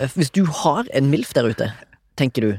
eh, 0.00 0.14
Hvis 0.16 0.32
du 0.32 0.44
har 0.62 0.88
en 0.96 1.10
milf 1.12 1.34
der 1.36 1.48
ute, 1.50 1.70
tenker 2.16 2.44
du 2.44 2.50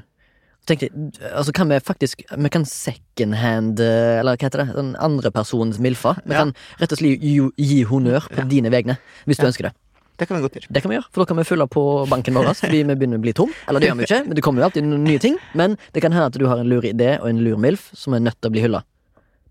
tenker, 0.68 0.90
altså 1.34 1.52
kan 1.54 1.70
vi 1.70 1.80
faktisk 1.80 2.24
Vi 2.38 2.50
kan 2.50 2.66
secondhand 2.66 3.80
eh, 3.80 4.20
Eller 4.20 4.36
hva 4.38 4.48
heter 4.50 4.66
det? 4.66 4.76
Den 4.76 4.96
andre 5.00 5.32
personens 5.32 5.80
milfa 5.80 6.16
Vi 6.26 6.34
Ja. 6.34 6.44
kan 6.44 6.54
rett 6.80 6.92
og 6.92 6.98
slett 7.00 7.22
gi, 7.22 7.40
gi 7.58 7.84
honnør 7.84 8.28
på 8.30 8.48
dine 8.50 8.70
vegne, 8.70 8.98
hvis 9.26 9.38
du 9.38 9.44
Ja. 9.46 9.50
ønsker 9.52 9.64
det. 9.70 9.74
Det 10.20 10.28
kan 10.28 10.36
vi 10.36 10.44
godt 10.44 10.54
gjøre. 10.60 10.68
Det 10.70 10.82
kan 10.84 10.90
vi 10.92 10.96
gjøre, 10.98 11.08
for 11.14 11.22
da 11.24 11.26
kan 11.26 11.38
vi 11.38 11.44
fylle 11.48 11.66
på 11.68 11.84
banken 12.10 12.34
vår 12.36 12.54
fordi 12.54 12.84
vi 12.84 12.96
begynner 12.96 13.18
å 13.18 13.22
bli 13.24 13.32
tom. 13.34 13.50
Eller 13.70 13.80
det 13.80 13.88
gjør 13.90 13.98
vi 13.98 14.04
ikke, 14.04 14.28
men 14.28 14.36
det 14.36 14.44
kommer 14.44 14.60
jo 14.62 14.66
alltid 14.68 14.84
nye 14.84 15.18
ting. 15.20 15.38
Men 15.56 15.78
det 15.94 16.02
kan 16.02 16.12
hende 16.12 16.26
at 16.26 16.34
du 16.38 16.46
har 16.46 16.60
en 16.60 16.68
lur 16.68 16.82
idé 16.82 17.20
og 17.22 17.30
en 17.30 17.40
lur 17.40 17.56
milf 17.56 17.90
som 17.96 18.14
er 18.14 18.20
nødt 18.20 18.36
til 18.42 18.50
å 18.50 18.52
bli 18.52 18.62
hylla 18.62 18.84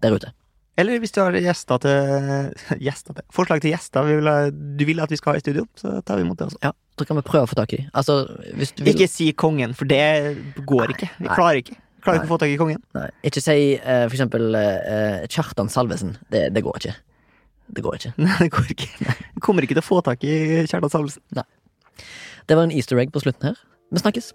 der 0.03 0.13
ute. 0.13 0.33
Eller 0.79 1.01
hvis 1.03 1.15
du 1.15 1.21
har 1.21 1.35
gjester 1.35 1.81
til, 1.83 2.37
gjester 2.87 3.17
til 3.17 3.27
Forslag 3.35 3.63
til 3.65 3.75
gjester 3.75 4.07
vi 4.07 4.19
vil 4.21 4.31
ha, 4.31 4.37
du 4.53 4.85
vil 4.87 5.03
at 5.03 5.11
vi 5.11 5.19
skal 5.19 5.35
ha 5.35 5.41
i 5.41 5.43
studio, 5.43 5.67
så 5.79 5.99
tar 6.07 6.21
vi 6.21 6.27
imot 6.27 6.39
det 6.39 6.49
også. 6.53 6.63
Ja, 6.63 6.73
Da 6.99 7.07
kan 7.07 7.19
vi 7.19 7.25
prøve 7.27 7.47
å 7.47 7.51
få 7.51 7.59
tak 7.59 7.75
i. 7.77 7.83
Altså, 7.99 8.21
hvis 8.59 8.73
du 8.77 8.85
vil 8.85 8.95
Ikke 8.95 9.11
si 9.11 9.31
kongen, 9.39 9.75
for 9.79 9.91
det 9.91 10.03
går 10.67 10.95
ikke. 10.95 11.11
Vi 11.19 11.29
Nei. 11.29 11.35
klarer 11.35 11.61
ikke. 11.63 11.79
Klarer 12.03 12.21
ikke 12.21 12.31
å 12.31 12.33
få 12.33 12.41
tak 12.45 12.55
i 12.55 12.59
kongen. 12.61 12.83
Nei, 12.95 13.09
ikke 13.27 13.43
si 13.43 13.59
uh, 13.79 14.07
for 14.07 14.15
eksempel 14.17 14.55
uh, 14.55 15.27
Kjartan 15.31 15.71
Salvesen. 15.73 16.17
Det, 16.31 16.47
det 16.55 16.63
går 16.67 16.79
ikke. 16.81 16.95
Det 17.75 17.85
går 17.85 17.99
ikke. 17.99 18.13
Nei, 18.25 18.35
det 18.45 18.51
går 18.55 18.75
ikke. 18.75 19.17
Kommer 19.45 19.67
ikke 19.67 19.79
til 19.79 19.85
å 19.85 19.89
få 19.89 20.03
tak 20.07 20.27
i 20.27 20.35
Kjartan 20.71 20.95
Salvesen. 20.95 21.43
Det 22.49 22.57
var 22.57 22.65
en 22.65 22.75
easter 22.75 23.03
egg 23.03 23.11
på 23.15 23.23
slutten 23.23 23.51
her. 23.51 23.59
Vi 23.93 24.03
snakkes. 24.03 24.31